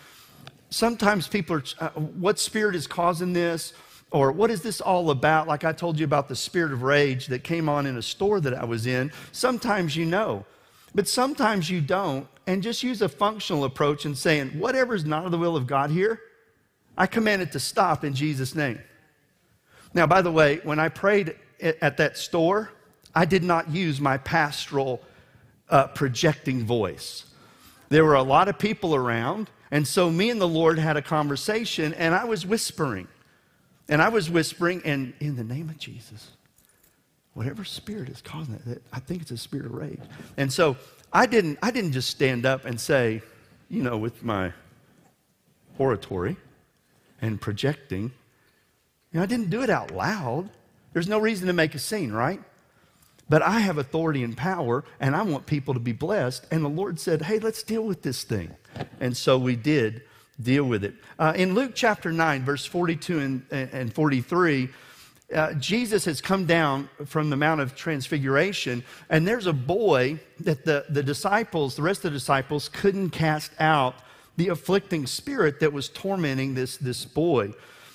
sometimes 0.71 1.29
people 1.29 1.57
are, 1.57 1.63
uh, 1.79 1.89
what 1.91 2.39
spirit 2.39 2.75
is 2.75 2.87
causing 2.87 3.33
this? 3.33 3.73
Or 4.17 4.33
what 4.33 4.51
is 4.51 4.63
this 4.63 4.81
all 4.81 5.11
about? 5.11 5.47
Like 5.47 5.63
I 5.63 5.73
told 5.73 5.99
you 5.99 6.07
about 6.07 6.27
the 6.27 6.37
spirit 6.37 6.73
of 6.73 6.83
rage 6.83 7.27
that 7.27 7.45
came 7.45 7.69
on 7.69 7.85
in 7.85 7.99
a 7.99 8.03
store 8.03 8.41
that 8.41 8.55
I 8.55 8.65
was 8.65 8.87
in. 8.87 9.13
Sometimes 9.31 9.95
you 9.95 10.07
know, 10.07 10.47
but 10.95 11.07
sometimes 11.07 11.69
you 11.69 11.83
don't. 11.83 12.27
And 12.47 12.63
just 12.63 12.83
use 12.83 13.03
a 13.03 13.11
functional 13.11 13.65
approach 13.65 14.07
and 14.07 14.17
saying, 14.17 14.59
whatever 14.59 14.95
is 14.95 15.05
not 15.05 15.27
of 15.27 15.33
the 15.33 15.37
will 15.37 15.55
of 15.55 15.67
God 15.67 15.91
here, 15.91 16.19
I 16.97 17.07
command 17.07 17.43
it 17.43 17.53
to 17.53 17.61
stop 17.61 18.05
in 18.05 18.15
Jesus' 18.15 18.55
name. 18.55 18.79
Now, 19.93 20.07
by 20.07 20.23
the 20.23 20.33
way, 20.33 20.61
when 20.63 20.79
I 20.79 20.89
prayed 20.89 21.37
at 21.61 21.99
that 21.99 22.17
store, 22.17 22.71
I 23.15 23.27
did 23.27 23.45
not 23.45 23.69
use 23.69 24.01
my 24.01 24.17
pastoral 24.17 25.03
uh, 25.69 25.89
projecting 25.89 26.65
voice. 26.65 27.27
There 27.91 28.05
were 28.05 28.15
a 28.15 28.23
lot 28.23 28.49
of 28.49 28.59
people 28.59 28.95
around, 28.95 29.51
and 29.71 29.87
so 29.87 30.09
me 30.09 30.31
and 30.31 30.41
the 30.41 30.49
Lord 30.49 30.79
had 30.79 30.97
a 30.97 31.03
conversation, 31.03 31.93
and 31.93 32.15
I 32.15 32.25
was 32.25 32.47
whispering. 32.47 33.09
And 33.89 34.03
I 34.03 34.09
was 34.09 34.29
whispering, 34.29 34.83
and 34.85 35.13
in 35.21 35.37
the 35.37 35.45
name 35.45 35.69
of 35.69 35.79
Jesus, 35.79 36.31
whatever 37.35 37.65
spirit 37.65 38.09
is 38.09 38.21
causing 38.21 38.61
it, 38.67 38.83
I 38.93 38.99
think 38.99 39.23
it's 39.23 39.31
a 39.31 39.37
spirit 39.37 39.67
of 39.67 39.73
rage. 39.73 40.01
And 40.37 40.53
so 40.53 40.77
I 41.13 41.27
didn't, 41.27 41.59
I 41.63 41.71
didn't 41.71 41.93
just 41.93 42.11
stand 42.11 42.47
up 42.47 42.65
and 42.65 42.81
say, 42.81 43.23
you 43.69 43.83
know, 43.83 43.97
with 43.97 44.25
my 44.25 44.53
oratory 45.79 46.37
and 47.23 47.41
projecting, 47.41 48.13
you 49.13 49.21
know, 49.21 49.23
I 49.23 49.27
didn't 49.27 49.51
do 49.51 49.63
it 49.63 49.71
out 49.71 49.93
loud. 49.93 50.51
There's 50.93 51.09
no 51.09 51.19
reason 51.19 51.47
to 51.47 51.53
make 51.53 51.75
a 51.75 51.79
scene, 51.79 52.13
right? 52.13 52.41
But 53.29 53.43
I 53.43 53.61
have 53.61 53.79
authority 53.79 54.23
and 54.23 54.37
power, 54.37 54.85
and 55.01 55.17
I 55.17 55.23
want 55.23 55.47
people 55.47 55.75
to 55.75 55.81
be 55.81 55.93
blessed. 55.93 56.47
And 56.51 56.65
the 56.65 56.69
Lord 56.69 57.01
said, 57.01 57.23
Hey, 57.23 57.39
let's 57.39 57.63
deal 57.63 57.83
with 57.83 58.03
this 58.03 58.23
thing. 58.23 58.55
And 59.01 59.17
so 59.17 59.37
we 59.37 59.57
did 59.57 60.03
deal 60.41 60.65
with 60.65 60.85
it. 60.85 60.95
Uh, 61.19 61.33
in 61.37 61.55
Luke 61.55 61.73
chapter 61.75 62.13
9, 62.13 62.45
verse 62.45 62.67
42 62.67 63.19
and, 63.19 63.43
and 63.51 63.93
43, 63.93 64.69
uh, 65.35 65.55
Jesus 65.55 66.05
has 66.05 66.21
come 66.21 66.47
down 66.47 66.89
from 67.07 67.31
the 67.31 67.37
Mount 67.37 67.61
of 67.61 67.75
Transfiguration, 67.75 68.85
and 69.11 69.27
there's 69.27 69.47
a 69.47 69.53
boy 69.53 70.21
that 70.41 70.65
the, 70.65 70.85
the 70.89 71.03
disciples, 71.03 71.75
the 71.75 71.83
rest 71.83 72.05
of 72.05 72.13
the 72.13 72.19
disciples, 72.19 72.69
couldn't 72.69 73.11
cast 73.11 73.51
out 73.59 73.97
the 74.37 74.49
afflicting 74.49 75.07
spirit 75.07 75.61
that 75.61 75.73
was 75.73 75.89
tormenting 75.89 76.55
this, 76.55 76.77
this 76.77 77.05
boy. 77.05 77.53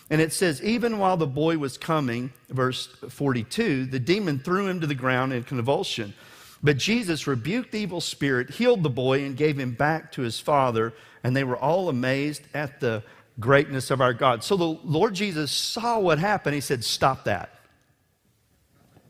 And 0.09 0.19
it 0.19 0.33
says, 0.33 0.61
even 0.61 0.97
while 0.97 1.15
the 1.15 1.27
boy 1.27 1.57
was 1.57 1.77
coming, 1.77 2.33
verse 2.49 2.87
42, 3.07 3.85
the 3.85 3.99
demon 3.99 4.39
threw 4.39 4.67
him 4.67 4.81
to 4.81 4.87
the 4.87 4.95
ground 4.95 5.31
in 5.31 5.43
convulsion. 5.43 6.13
But 6.61 6.77
Jesus 6.77 7.27
rebuked 7.27 7.71
the 7.71 7.79
evil 7.79 8.01
spirit, 8.01 8.49
healed 8.49 8.83
the 8.83 8.89
boy, 8.89 9.23
and 9.23 9.37
gave 9.37 9.57
him 9.57 9.71
back 9.71 10.11
to 10.13 10.21
his 10.21 10.37
father. 10.39 10.93
And 11.23 11.35
they 11.35 11.43
were 11.43 11.57
all 11.57 11.89
amazed 11.89 12.43
at 12.53 12.79
the 12.79 13.03
greatness 13.39 13.91
of 13.91 14.01
our 14.01 14.13
God. 14.13 14.43
So 14.43 14.55
the 14.55 14.65
Lord 14.65 15.13
Jesus 15.13 15.51
saw 15.51 15.99
what 15.99 16.19
happened. 16.19 16.55
He 16.55 16.61
said, 16.61 16.83
Stop 16.83 17.25
that. 17.25 17.49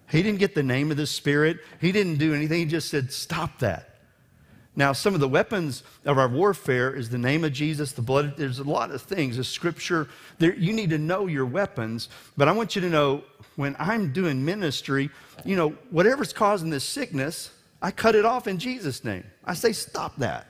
He 0.09 0.21
didn't 0.21 0.39
get 0.39 0.55
the 0.55 0.63
name 0.63 0.91
of 0.91 0.97
the 0.97 1.07
spirit, 1.07 1.59
he 1.79 1.91
didn't 1.91 2.17
do 2.17 2.33
anything. 2.33 2.59
He 2.59 2.65
just 2.65 2.89
said, 2.89 3.11
Stop 3.11 3.59
that. 3.59 3.87
Now, 4.73 4.93
some 4.93 5.13
of 5.13 5.19
the 5.19 5.27
weapons 5.27 5.83
of 6.05 6.17
our 6.17 6.29
warfare 6.29 6.95
is 6.95 7.09
the 7.09 7.17
name 7.17 7.43
of 7.43 7.51
Jesus, 7.51 7.91
the 7.91 8.01
blood. 8.01 8.37
There's 8.37 8.59
a 8.59 8.63
lot 8.63 8.91
of 8.91 9.01
things. 9.01 9.35
The 9.35 9.43
scripture, 9.43 10.07
there, 10.39 10.55
you 10.55 10.71
need 10.71 10.91
to 10.91 10.97
know 10.97 11.27
your 11.27 11.45
weapons. 11.45 12.07
But 12.37 12.47
I 12.47 12.53
want 12.53 12.75
you 12.75 12.81
to 12.81 12.89
know 12.89 13.23
when 13.57 13.75
I'm 13.79 14.13
doing 14.13 14.45
ministry, 14.45 15.09
you 15.43 15.57
know, 15.57 15.71
whatever's 15.89 16.31
causing 16.31 16.69
this 16.69 16.85
sickness, 16.85 17.51
I 17.81 17.91
cut 17.91 18.15
it 18.15 18.23
off 18.23 18.47
in 18.47 18.59
Jesus' 18.59 19.03
name. 19.03 19.25
I 19.43 19.55
say, 19.55 19.73
stop 19.73 20.15
that. 20.17 20.47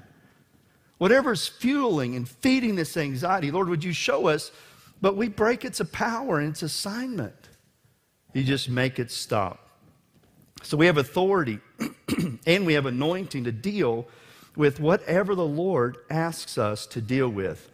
Whatever's 1.02 1.48
fueling 1.48 2.16
and 2.16 2.30
feeding 2.30 2.76
this 2.76 2.96
anxiety, 2.96 3.50
Lord, 3.50 3.70
would 3.70 3.84
you 3.84 3.92
show 3.92 4.28
us? 4.28 4.52
But 5.02 5.18
we 5.18 5.30
break 5.30 5.66
its 5.66 5.82
power 5.92 6.38
and 6.38 6.50
its 6.50 6.62
assignment. 6.62 7.50
You 8.34 8.44
just 8.44 8.70
make 8.70 9.00
it 9.00 9.10
stop. 9.10 9.68
So 10.62 10.78
we 10.78 10.86
have 10.86 11.00
authority 11.00 11.58
and 12.46 12.68
we 12.68 12.74
have 12.74 12.86
anointing 12.86 13.46
to 13.46 13.52
deal 13.52 14.06
with 14.56 14.80
whatever 14.80 15.34
the 15.34 15.44
Lord 15.44 15.98
asks 16.12 16.60
us 16.60 16.86
to 16.86 17.02
deal 17.02 17.30
with. 17.30 17.72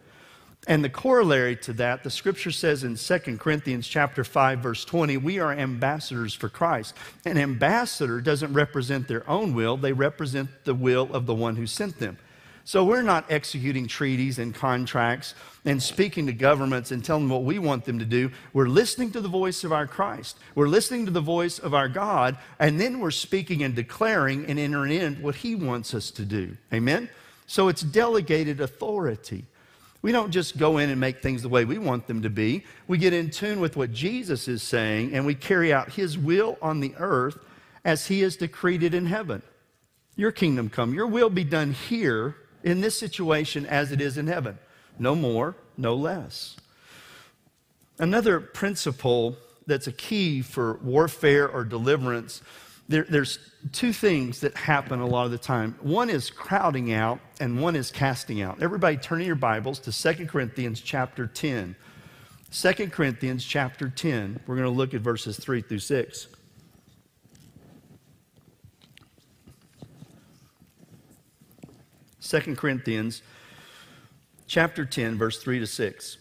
And 0.65 0.81
the 0.81 0.89
corollary 0.89 1.57
to 1.57 1.73
that, 1.73 2.05
the 2.05 2.09
scripture 2.09 2.51
says 2.51 2.85
in 2.85 2.95
2 2.95 3.37
Corinthians 3.39 3.89
chapter 3.89 4.23
5 4.23 4.59
verse 4.59 4.85
20, 4.85 5.17
we 5.17 5.39
are 5.39 5.51
ambassadors 5.51 6.33
for 6.33 6.47
Christ. 6.47 6.93
An 7.25 7.37
ambassador 7.37 8.21
doesn't 8.21 8.53
represent 8.53 9.09
their 9.09 9.29
own 9.29 9.53
will, 9.53 9.75
they 9.75 9.91
represent 9.91 10.63
the 10.63 10.73
will 10.73 11.13
of 11.13 11.25
the 11.25 11.35
one 11.35 11.57
who 11.57 11.67
sent 11.67 11.99
them. 11.99 12.17
So 12.67 12.83
we're 12.83 13.01
not 13.01 13.31
executing 13.31 13.87
treaties 13.87 14.39
and 14.39 14.53
contracts 14.53 15.35
and 15.63 15.81
speaking 15.81 16.25
to 16.25 16.33
governments 16.33 16.91
and 16.91 17.01
telling 17.01 17.23
them 17.23 17.29
what 17.29 17.45
we 17.45 17.59
want 17.59 17.85
them 17.85 17.97
to 17.99 18.03
do. 18.03 18.29
We're 18.51 18.67
listening 18.67 19.11
to 19.11 19.21
the 19.21 19.29
voice 19.29 19.63
of 19.63 19.71
our 19.71 19.87
Christ. 19.87 20.37
We're 20.53 20.67
listening 20.67 21.05
to 21.05 21.11
the 21.11 21.21
voice 21.21 21.59
of 21.59 21.73
our 21.73 21.87
God, 21.87 22.37
and 22.59 22.77
then 22.77 22.99
we're 22.99 23.11
speaking 23.11 23.63
and 23.63 23.73
declaring 23.73 24.47
and 24.47 24.59
entering 24.59 24.91
in 24.91 25.21
what 25.21 25.35
He 25.35 25.55
wants 25.55 25.93
us 25.93 26.11
to 26.11 26.25
do. 26.25 26.57
Amen? 26.73 27.07
So 27.45 27.69
it's 27.69 27.83
delegated 27.83 28.59
authority. 28.59 29.45
We 30.01 30.11
don't 30.11 30.31
just 30.31 30.57
go 30.57 30.77
in 30.77 30.89
and 30.89 30.99
make 30.99 31.21
things 31.21 31.43
the 31.43 31.47
way 31.47 31.63
we 31.63 31.77
want 31.77 32.05
them 32.05 32.21
to 32.23 32.29
be. 32.29 32.65
We 32.85 32.97
get 32.97 33.13
in 33.13 33.29
tune 33.29 33.61
with 33.61 33.77
what 33.77 33.93
Jesus 33.93 34.49
is 34.49 34.61
saying 34.61 35.13
and 35.13 35.25
we 35.25 35.35
carry 35.35 35.71
out 35.71 35.93
his 35.93 36.17
will 36.17 36.57
on 36.61 36.81
the 36.81 36.93
earth 36.97 37.37
as 37.85 38.07
he 38.07 38.19
has 38.23 38.35
decreed 38.35 38.83
it 38.83 38.93
in 38.93 39.05
heaven. 39.05 39.41
Your 40.17 40.33
kingdom 40.33 40.69
come, 40.69 40.93
your 40.93 41.07
will 41.07 41.29
be 41.29 41.45
done 41.45 41.71
here 41.71 42.35
in 42.63 42.81
this 42.81 42.97
situation 42.97 43.65
as 43.65 43.91
it 43.91 44.01
is 44.01 44.17
in 44.17 44.27
heaven. 44.27 44.57
No 44.99 45.15
more, 45.15 45.55
no 45.77 45.95
less. 45.95 46.55
Another 47.99 48.39
principle 48.39 49.37
that's 49.65 49.87
a 49.87 49.91
key 49.91 50.41
for 50.41 50.79
warfare 50.83 51.49
or 51.49 51.63
deliverance, 51.63 52.41
there, 52.87 53.05
there's 53.09 53.39
two 53.73 53.91
things 53.91 54.39
that 54.41 54.55
happen 54.55 55.01
a 55.01 55.05
lot 55.05 55.25
of 55.25 55.31
the 55.31 55.37
time. 55.37 55.75
One 55.81 56.09
is 56.09 56.29
crowding 56.29 56.93
out, 56.93 57.19
and 57.39 57.61
one 57.61 57.75
is 57.75 57.91
casting 57.91 58.41
out. 58.41 58.61
Everybody 58.61 58.97
turn 58.97 59.19
in 59.19 59.27
your 59.27 59.35
Bibles 59.35 59.79
to 59.79 59.91
2 59.91 60.25
Corinthians 60.27 60.79
chapter 60.79 61.27
10. 61.27 61.75
2 62.51 62.73
Corinthians 62.89 63.43
chapter 63.43 63.89
10, 63.89 64.39
we're 64.47 64.55
going 64.55 64.71
to 64.71 64.75
look 64.75 64.93
at 64.93 65.01
verses 65.01 65.37
3 65.37 65.61
through 65.61 65.79
6. 65.79 66.27
2 72.27 72.55
Corinthians 72.55 73.21
chapter 74.47 74.83
10, 74.83 75.17
verse 75.17 75.41
3 75.41 75.59
to 75.59 75.67
6. 75.67 76.17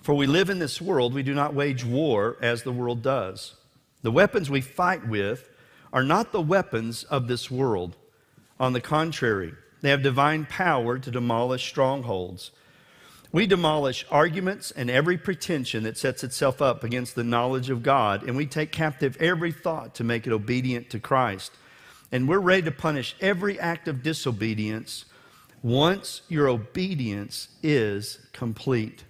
For 0.00 0.14
we 0.14 0.28
live 0.28 0.48
in 0.48 0.60
this 0.60 0.80
world, 0.80 1.12
we 1.12 1.24
do 1.24 1.34
not 1.34 1.54
wage 1.54 1.84
war 1.84 2.36
as 2.40 2.62
the 2.62 2.70
world 2.70 3.02
does. 3.02 3.56
The 4.02 4.12
weapons 4.12 4.48
we 4.48 4.60
fight 4.60 5.08
with 5.08 5.48
are 5.92 6.04
not 6.04 6.30
the 6.30 6.40
weapons 6.40 7.02
of 7.02 7.26
this 7.26 7.50
world. 7.50 7.96
On 8.60 8.72
the 8.72 8.80
contrary, 8.80 9.54
they 9.80 9.90
have 9.90 10.04
divine 10.04 10.46
power 10.46 11.00
to 11.00 11.10
demolish 11.10 11.66
strongholds. 11.68 12.52
We 13.32 13.48
demolish 13.48 14.06
arguments 14.08 14.70
and 14.70 14.88
every 14.88 15.18
pretension 15.18 15.82
that 15.82 15.98
sets 15.98 16.22
itself 16.22 16.62
up 16.62 16.84
against 16.84 17.16
the 17.16 17.24
knowledge 17.24 17.70
of 17.70 17.82
God, 17.82 18.22
and 18.22 18.36
we 18.36 18.46
take 18.46 18.70
captive 18.70 19.16
every 19.16 19.50
thought 19.50 19.96
to 19.96 20.04
make 20.04 20.28
it 20.28 20.32
obedient 20.32 20.90
to 20.90 21.00
Christ. 21.00 21.50
And 22.12 22.28
we're 22.28 22.38
ready 22.38 22.62
to 22.62 22.70
punish 22.70 23.16
every 23.20 23.58
act 23.58 23.88
of 23.88 24.02
disobedience 24.02 25.06
once 25.62 26.22
your 26.28 26.48
obedience 26.48 27.48
is 27.62 28.18
complete. 28.32 29.04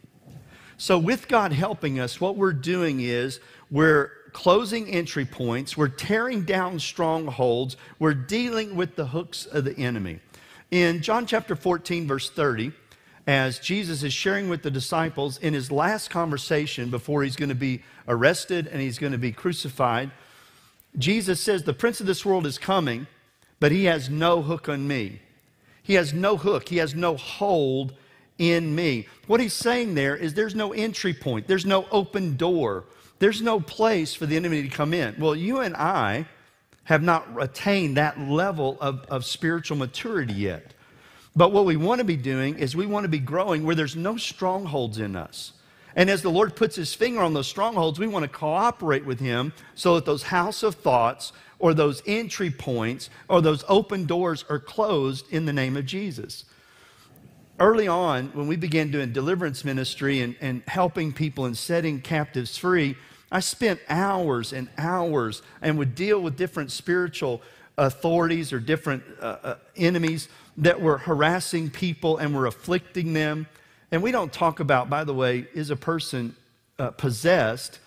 So, 0.78 0.98
with 0.98 1.28
God 1.28 1.52
helping 1.52 2.00
us, 2.00 2.20
what 2.20 2.36
we're 2.36 2.52
doing 2.52 3.00
is 3.00 3.40
we're 3.70 4.10
closing 4.32 4.88
entry 4.88 5.24
points, 5.24 5.76
we're 5.76 5.88
tearing 5.88 6.44
down 6.44 6.78
strongholds, 6.78 7.76
we're 7.98 8.14
dealing 8.14 8.76
with 8.76 8.94
the 8.96 9.06
hooks 9.06 9.46
of 9.46 9.64
the 9.64 9.76
enemy. 9.78 10.20
In 10.70 11.00
John 11.00 11.26
chapter 11.26 11.56
14, 11.56 12.06
verse 12.06 12.28
30, 12.28 12.72
as 13.26 13.58
Jesus 13.58 14.02
is 14.02 14.12
sharing 14.12 14.48
with 14.48 14.62
the 14.62 14.70
disciples 14.70 15.38
in 15.38 15.54
his 15.54 15.72
last 15.72 16.10
conversation 16.10 16.90
before 16.90 17.22
he's 17.22 17.36
going 17.36 17.48
to 17.48 17.54
be 17.54 17.82
arrested 18.06 18.66
and 18.66 18.80
he's 18.80 18.98
going 18.98 19.12
to 19.12 19.18
be 19.18 19.32
crucified, 19.32 20.10
Jesus 20.98 21.40
says, 21.40 21.62
The 21.62 21.72
prince 21.72 22.00
of 22.00 22.06
this 22.06 22.24
world 22.24 22.46
is 22.46 22.58
coming, 22.58 23.06
but 23.60 23.72
he 23.72 23.84
has 23.84 24.08
no 24.08 24.42
hook 24.42 24.68
on 24.68 24.86
me. 24.86 25.20
He 25.82 25.94
has 25.94 26.12
no 26.12 26.36
hook, 26.36 26.68
he 26.68 26.78
has 26.78 26.94
no 26.94 27.16
hold 27.16 27.94
in 28.38 28.74
me. 28.74 29.06
What 29.26 29.40
he's 29.40 29.52
saying 29.52 29.94
there 29.94 30.16
is 30.16 30.34
there's 30.34 30.54
no 30.54 30.72
entry 30.72 31.14
point, 31.14 31.46
there's 31.46 31.66
no 31.66 31.86
open 31.90 32.36
door, 32.36 32.84
there's 33.18 33.40
no 33.40 33.60
place 33.60 34.14
for 34.14 34.26
the 34.26 34.36
enemy 34.36 34.62
to 34.62 34.68
come 34.68 34.92
in. 34.92 35.14
Well, 35.18 35.36
you 35.36 35.60
and 35.60 35.76
I 35.76 36.26
have 36.84 37.02
not 37.02 37.26
attained 37.40 37.96
that 37.96 38.20
level 38.20 38.78
of, 38.80 39.04
of 39.08 39.24
spiritual 39.24 39.76
maturity 39.76 40.34
yet. 40.34 40.72
But 41.34 41.52
what 41.52 41.66
we 41.66 41.76
want 41.76 41.98
to 41.98 42.04
be 42.04 42.16
doing 42.16 42.58
is 42.58 42.74
we 42.74 42.86
want 42.86 43.04
to 43.04 43.08
be 43.08 43.18
growing 43.18 43.64
where 43.64 43.74
there's 43.74 43.96
no 43.96 44.16
strongholds 44.16 44.98
in 44.98 45.16
us. 45.16 45.52
And 45.96 46.08
as 46.08 46.22
the 46.22 46.30
Lord 46.30 46.54
puts 46.54 46.76
his 46.76 46.94
finger 46.94 47.20
on 47.20 47.34
those 47.34 47.48
strongholds, 47.48 47.98
we 47.98 48.06
want 48.06 48.22
to 48.22 48.28
cooperate 48.28 49.04
with 49.04 49.18
him 49.18 49.52
so 49.74 49.96
that 49.96 50.04
those 50.04 50.24
house 50.24 50.62
of 50.62 50.76
thoughts 50.76 51.32
or 51.58 51.74
those 51.74 52.02
entry 52.06 52.50
points 52.50 53.10
or 53.28 53.40
those 53.40 53.64
open 53.66 54.04
doors 54.04 54.44
are 54.48 54.60
closed 54.60 55.26
in 55.32 55.46
the 55.46 55.52
name 55.52 55.76
of 55.76 55.86
Jesus 55.86 56.44
early 57.58 57.88
on, 57.88 58.28
when 58.34 58.46
we 58.46 58.56
began 58.56 58.90
doing 58.90 59.12
deliverance 59.12 59.64
ministry 59.64 60.20
and, 60.20 60.36
and 60.40 60.62
helping 60.66 61.12
people 61.12 61.46
and 61.46 61.56
setting 61.56 62.00
captives 62.00 62.56
free, 62.56 62.96
I 63.30 63.40
spent 63.40 63.80
hours 63.88 64.52
and 64.52 64.68
hours 64.78 65.42
and 65.62 65.78
would 65.78 65.94
deal 65.94 66.20
with 66.20 66.36
different 66.36 66.70
spiritual 66.70 67.42
authorities 67.78 68.52
or 68.52 68.60
different 68.60 69.02
uh, 69.20 69.36
uh, 69.42 69.54
enemies 69.76 70.28
that 70.58 70.80
were 70.80 70.98
harassing 70.98 71.70
people 71.70 72.18
and 72.18 72.34
were 72.34 72.46
afflicting 72.46 73.12
them. 73.12 73.46
And 73.92 74.02
we 74.02 74.12
don't 74.12 74.32
talk 74.32 74.60
about, 74.60 74.90
by 74.90 75.04
the 75.04 75.14
way, 75.14 75.46
is 75.54 75.70
a 75.70 75.76
person 75.76 76.34
uh, 76.78 76.90
possessed? 76.90 77.78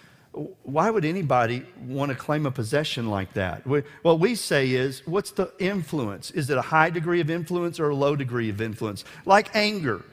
why 0.64 0.90
would 0.90 1.06
anybody 1.06 1.66
want 1.86 2.10
to 2.10 2.16
claim 2.16 2.46
a 2.46 2.52
possession 2.52 3.10
like 3.10 3.34
that? 3.34 3.66
What 3.66 4.20
we 4.20 4.36
say 4.36 4.72
is, 4.72 5.06
what's 5.06 5.32
the 5.32 5.52
influence? 5.60 6.32
Is 6.32 6.50
it 6.50 6.58
a 6.58 6.62
high 6.62 6.90
degree 6.90 7.20
of 7.20 7.30
influence 7.30 7.80
or 7.80 7.90
a 7.90 7.96
low 7.96 8.16
degree 8.16 8.50
of 8.50 8.62
influence? 8.62 9.06
Like 9.26 9.56
anger. 9.56 10.04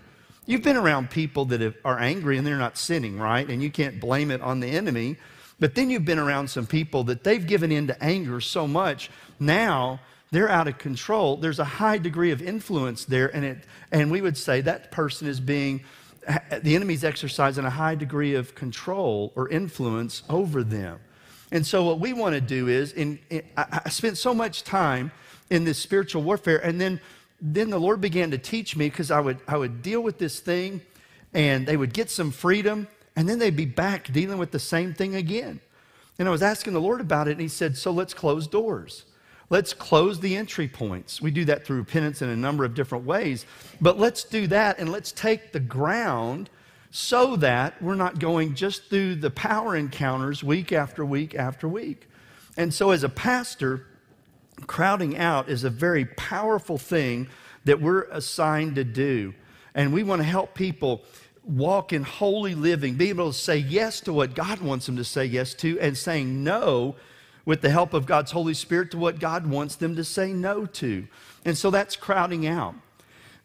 You've 0.46 0.62
been 0.62 0.77
around 0.77 1.11
people 1.11 1.44
that 1.46 1.75
are 1.85 1.99
angry 1.99 2.38
and 2.38 2.46
they're 2.46 2.57
not 2.57 2.79
sinning, 2.79 3.18
right? 3.18 3.46
And 3.49 3.62
you 3.62 3.70
can't 3.70 4.01
blame 4.01 4.31
it 4.31 4.40
on 4.40 4.61
the 4.61 4.68
enemy. 4.68 5.16
But 5.61 5.75
then 5.75 5.90
you've 5.90 6.05
been 6.05 6.18
around 6.18 6.49
some 6.49 6.66
people 6.66 7.05
that 7.05 7.25
they've 7.25 7.46
given 7.46 7.70
in 7.70 7.87
to 7.88 8.03
anger 8.03 8.40
so 8.40 8.66
much, 8.66 9.11
now 9.38 10.01
they're 10.37 10.51
out 10.51 10.68
of 10.68 10.77
control. 10.77 11.38
There's 11.38 11.61
a 11.61 11.64
high 11.64 11.96
degree 11.96 12.31
of 12.31 12.42
influence 12.42 13.07
there, 13.07 13.35
and, 13.35 13.42
it, 13.42 13.64
and 13.90 14.11
we 14.11 14.20
would 14.20 14.37
say 14.37 14.61
that 14.61 14.90
person 14.90 15.27
is 15.29 15.40
being 15.40 15.83
the 16.62 16.77
enemy's 16.77 17.05
exercising 17.05 17.64
a 17.64 17.70
high 17.70 17.94
degree 17.94 18.35
of 18.35 18.55
control 18.55 19.33
or 19.35 19.49
influence 19.49 20.25
over 20.29 20.62
them. 20.62 21.01
And 21.51 21.66
so, 21.66 21.85
what 21.85 22.01
we 22.01 22.12
want 22.12 22.35
to 22.35 22.42
do 22.42 22.68
is, 22.68 22.92
in, 22.92 23.18
in, 23.31 23.44
I, 23.57 23.88
spent 23.88 24.18
so 24.18 24.35
much 24.35 24.62
time 24.62 25.11
in 25.49 25.64
this 25.64 25.79
spiritual 25.79 26.22
warfare, 26.22 26.59
and 26.59 26.79
then, 26.79 27.01
then 27.40 27.70
the 27.70 27.79
Lord 27.79 28.03
began 28.03 28.31
to 28.33 28.38
teach 28.38 28.77
me 28.77 28.90
because 28.90 29.11
I 29.11 29.20
would, 29.20 29.38
I 29.49 29.57
would 29.57 29.81
deal 29.81 30.03
with 30.03 30.18
this 30.18 30.38
thing, 30.38 30.83
and 31.33 31.66
they 31.66 31.79
would 31.79 31.94
get 31.94 32.11
some 32.11 32.31
freedom, 32.31 32.88
and 33.16 33.27
then 33.27 33.38
they'd 33.38 33.57
be 33.57 33.64
back 33.64 34.12
dealing 34.12 34.37
with 34.37 34.51
the 34.51 34.59
same 34.59 34.92
thing 34.92 35.14
again. 35.14 35.61
And 36.18 36.29
I 36.29 36.31
was 36.31 36.42
asking 36.42 36.75
the 36.75 36.81
Lord 36.83 37.01
about 37.01 37.27
it, 37.27 37.33
and 37.33 37.40
He 37.40 37.49
said, 37.49 37.79
So 37.79 37.90
let's 37.90 38.12
close 38.12 38.46
doors. 38.46 39.07
Let's 39.48 39.72
close 39.72 40.18
the 40.18 40.37
entry 40.37 40.66
points. 40.66 41.22
We 41.22 41.30
do 41.30 41.44
that 41.44 41.64
through 41.64 41.85
penance 41.85 42.20
in 42.20 42.28
a 42.28 42.37
number 42.37 42.64
of 42.64 42.74
different 42.74 43.04
ways. 43.04 43.46
But 43.80 43.98
let's 43.98 44.24
do 44.24 44.46
that 44.48 44.78
and 44.78 44.90
let's 44.90 45.12
take 45.12 45.52
the 45.52 45.61
ground 45.61 46.50
so 46.90 47.37
that 47.37 47.80
we're 47.80 47.94
not 47.94 48.18
going 48.18 48.54
just 48.54 48.88
through 48.88 49.16
the 49.16 49.30
power 49.30 49.76
encounters 49.76 50.42
week 50.42 50.72
after 50.72 51.04
week 51.04 51.35
after 51.35 51.68
week. 51.68 52.09
And 52.56 52.72
so, 52.72 52.90
as 52.90 53.04
a 53.04 53.09
pastor, 53.09 53.87
crowding 54.66 55.16
out 55.16 55.48
is 55.48 55.62
a 55.62 55.70
very 55.70 56.06
powerful 56.06 56.78
thing 56.78 57.28
that 57.64 57.80
we're 57.80 58.04
assigned 58.04 58.76
to 58.76 58.85
do. 58.85 59.35
And 59.74 59.92
we 59.92 60.02
want 60.02 60.20
to 60.20 60.26
help 60.26 60.54
people 60.54 61.02
walk 61.44 61.92
in 61.92 62.02
holy 62.02 62.54
living, 62.54 62.94
be 62.94 63.11
able 63.11 63.30
to 63.30 63.38
say 63.38 63.59
yes 63.59 64.00
to 64.00 64.12
what 64.12 64.35
God 64.35 64.61
wants 64.61 64.87
them 64.87 64.96
to 64.96 65.04
say 65.04 65.26
yes 65.26 65.54
to, 65.54 65.78
and 65.80 65.96
saying 65.96 66.42
no 66.42 66.96
with 67.46 67.62
the 67.62 67.70
help 67.70 67.94
of 67.94 68.04
God's 68.04 68.32
Holy 68.32 68.52
Spirit 68.52 68.90
to 68.90 68.98
what 68.98 69.18
God 69.18 69.46
wants 69.46 69.76
them 69.76 69.96
to 69.96 70.04
say 70.04 70.35
no 70.35 70.66
to. 70.66 71.09
And 71.46 71.56
so 71.56 71.70
that's 71.70 71.96
crowding 71.96 72.46
out. 72.46 72.74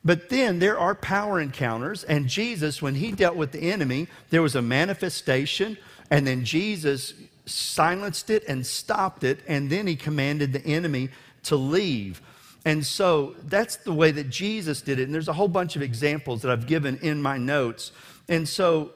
But 0.03 0.29
then 0.29 0.59
there 0.59 0.79
are 0.79 0.95
power 0.95 1.39
encounters, 1.39 2.03
and 2.03 2.27
Jesus, 2.27 2.81
when 2.81 2.95
he 2.95 3.11
dealt 3.11 3.35
with 3.35 3.51
the 3.51 3.71
enemy, 3.71 4.07
there 4.31 4.41
was 4.41 4.55
a 4.55 4.61
manifestation, 4.61 5.77
and 6.09 6.25
then 6.25 6.43
Jesus 6.43 7.13
silenced 7.45 8.31
it 8.31 8.43
and 8.47 8.65
stopped 8.65 9.23
it, 9.23 9.41
and 9.47 9.69
then 9.69 9.85
he 9.85 9.95
commanded 9.95 10.53
the 10.53 10.65
enemy 10.65 11.09
to 11.43 11.55
leave. 11.55 12.19
And 12.65 12.83
so 12.85 13.35
that's 13.43 13.75
the 13.77 13.93
way 13.93 14.11
that 14.11 14.29
Jesus 14.29 14.81
did 14.81 14.99
it. 14.99 15.03
And 15.03 15.13
there's 15.13 15.27
a 15.27 15.33
whole 15.33 15.47
bunch 15.47 15.75
of 15.75 15.81
examples 15.81 16.41
that 16.41 16.51
I've 16.51 16.67
given 16.67 16.97
in 17.01 17.21
my 17.21 17.37
notes. 17.37 17.91
And 18.27 18.47
so 18.47 18.91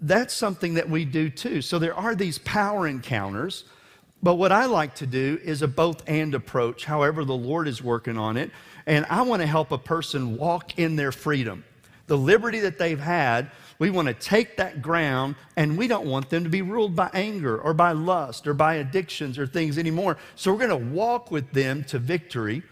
that's 0.00 0.34
something 0.34 0.74
that 0.74 0.88
we 0.88 1.04
do 1.04 1.28
too. 1.28 1.62
So 1.62 1.78
there 1.78 1.94
are 1.94 2.14
these 2.14 2.38
power 2.38 2.86
encounters 2.86 3.64
but 4.24 4.36
what 4.36 4.52
I 4.52 4.64
like 4.64 4.94
to 4.96 5.06
do 5.06 5.38
is 5.44 5.60
a 5.60 5.68
both 5.68 6.02
and 6.08 6.34
approach, 6.34 6.86
however, 6.86 7.26
the 7.26 7.34
Lord 7.34 7.68
is 7.68 7.82
working 7.82 8.16
on 8.16 8.38
it. 8.38 8.50
And 8.86 9.04
I 9.10 9.20
want 9.20 9.42
to 9.42 9.46
help 9.46 9.70
a 9.70 9.76
person 9.76 10.38
walk 10.38 10.78
in 10.78 10.96
their 10.96 11.12
freedom. 11.12 11.62
The 12.06 12.16
liberty 12.16 12.60
that 12.60 12.78
they've 12.78 12.98
had, 12.98 13.50
we 13.78 13.90
want 13.90 14.08
to 14.08 14.14
take 14.14 14.56
that 14.56 14.80
ground 14.80 15.36
and 15.56 15.76
we 15.76 15.88
don't 15.88 16.06
want 16.06 16.30
them 16.30 16.44
to 16.44 16.48
be 16.50 16.62
ruled 16.62 16.96
by 16.96 17.10
anger 17.12 17.58
or 17.58 17.74
by 17.74 17.92
lust 17.92 18.46
or 18.46 18.54
by 18.54 18.76
addictions 18.76 19.38
or 19.38 19.46
things 19.46 19.76
anymore. 19.76 20.16
So 20.36 20.50
we're 20.50 20.66
going 20.66 20.70
to 20.70 20.94
walk 20.94 21.30
with 21.30 21.52
them 21.52 21.84
to 21.84 21.98
victory. 21.98 22.62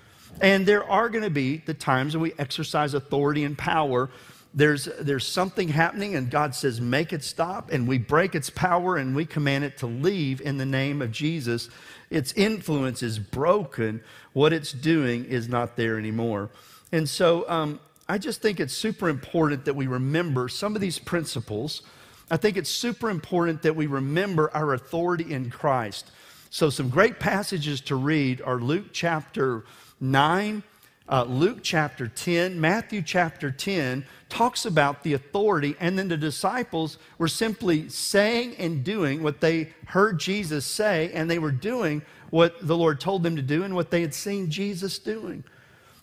And 0.41 0.65
there 0.65 0.85
are 0.85 1.11
going 1.11 1.25
to 1.25 1.31
be 1.31 1.59
the 1.59 1.75
times 1.75 2.17
when 2.17 2.23
we 2.23 2.33
exercise 2.39 2.95
authority 2.95 3.45
and 3.45 3.59
power 3.59 4.09
there's, 4.55 4.85
there's 5.01 5.27
something 5.27 5.69
happening 5.69 6.15
and 6.15 6.31
God 6.31 6.55
says, 6.55 6.81
make 6.81 7.13
it 7.13 7.25
stop, 7.25 7.71
and 7.71 7.89
we 7.89 7.99
break 7.99 8.35
its 8.35 8.51
power 8.51 8.97
and 8.97 9.17
we 9.17 9.25
command 9.25 9.65
it 9.65 9.79
to 9.79 9.87
leave 9.87 10.41
in 10.41 10.59
the 10.59 10.67
name 10.67 11.01
of 11.01 11.11
Jesus. 11.11 11.71
Its 12.11 12.33
influence 12.35 13.03
is 13.03 13.19
broken. 13.19 14.03
What 14.35 14.53
it's 14.53 14.73
doing 14.73 15.25
is 15.25 15.49
not 15.49 15.77
there 15.77 15.99
anymore. 15.99 16.51
And 16.93 17.09
so 17.09 17.49
um, 17.49 17.81
I 18.09 18.19
just 18.19 18.43
think 18.43 18.61
it's 18.61 18.75
super 18.75 19.09
important 19.09 19.65
that 19.65 19.75
we 19.75 19.87
remember 19.87 20.49
some 20.49 20.75
of 20.75 20.83
these 20.83 20.99
principles. 20.99 21.83
I 22.31 22.37
think 22.37 22.57
it's 22.57 22.71
super 22.71 23.09
important 23.09 23.63
that 23.63 23.75
we 23.75 23.87
remember 23.87 24.51
our 24.55 24.75
authority 24.75 25.33
in 25.33 25.51
Christ. 25.51 26.11
So, 26.51 26.69
some 26.69 26.91
great 26.91 27.19
passages 27.19 27.81
to 27.83 27.97
read 27.97 28.43
are 28.43 28.57
Luke 28.61 28.89
chapter 28.93 29.65
9 30.01 30.63
uh, 31.09 31.25
Luke 31.25 31.59
chapter 31.63 32.09
10, 32.09 32.61
Matthew 32.61 33.03
chapter 33.03 33.51
10 33.51 34.05
talks 34.29 34.65
about 34.65 35.03
the 35.03 35.13
authority, 35.13 35.77
and 35.81 35.99
then 35.99 36.09
the 36.09 36.17
disciples 36.17 36.97
were 37.19 37.29
simply 37.29 37.89
saying 37.89 38.55
and 38.57 38.85
doing 38.85 39.23
what 39.23 39.41
they 39.41 39.73
heard 39.87 40.19
Jesus 40.19 40.65
say, 40.65 41.11
and 41.13 41.31
they 41.31 41.39
were 41.39 41.53
doing 41.53 42.03
what 42.31 42.67
the 42.67 42.77
Lord 42.77 43.01
told 43.01 43.23
them 43.23 43.37
to 43.37 43.43
do 43.43 43.63
and 43.63 43.75
what 43.75 43.91
they 43.91 44.01
had 44.01 44.15
seen 44.15 44.51
Jesus 44.51 44.99
doing. 44.99 45.45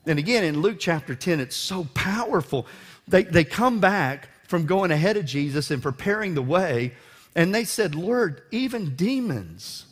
And 0.05 0.19
again, 0.19 0.43
in 0.43 0.61
Luke 0.61 0.77
chapter 0.79 1.15
10, 1.15 1.39
it's 1.39 1.55
so 1.55 1.87
powerful. 1.93 2.67
They, 3.07 3.23
they 3.23 3.43
come 3.43 3.79
back 3.79 4.29
from 4.47 4.65
going 4.65 4.91
ahead 4.91 5.17
of 5.17 5.25
Jesus 5.25 5.71
and 5.71 5.81
preparing 5.81 6.35
the 6.35 6.41
way, 6.41 6.93
and 7.35 7.53
they 7.53 7.63
said, 7.63 7.95
Lord, 7.95 8.41
even 8.51 8.95
demons 8.95 9.85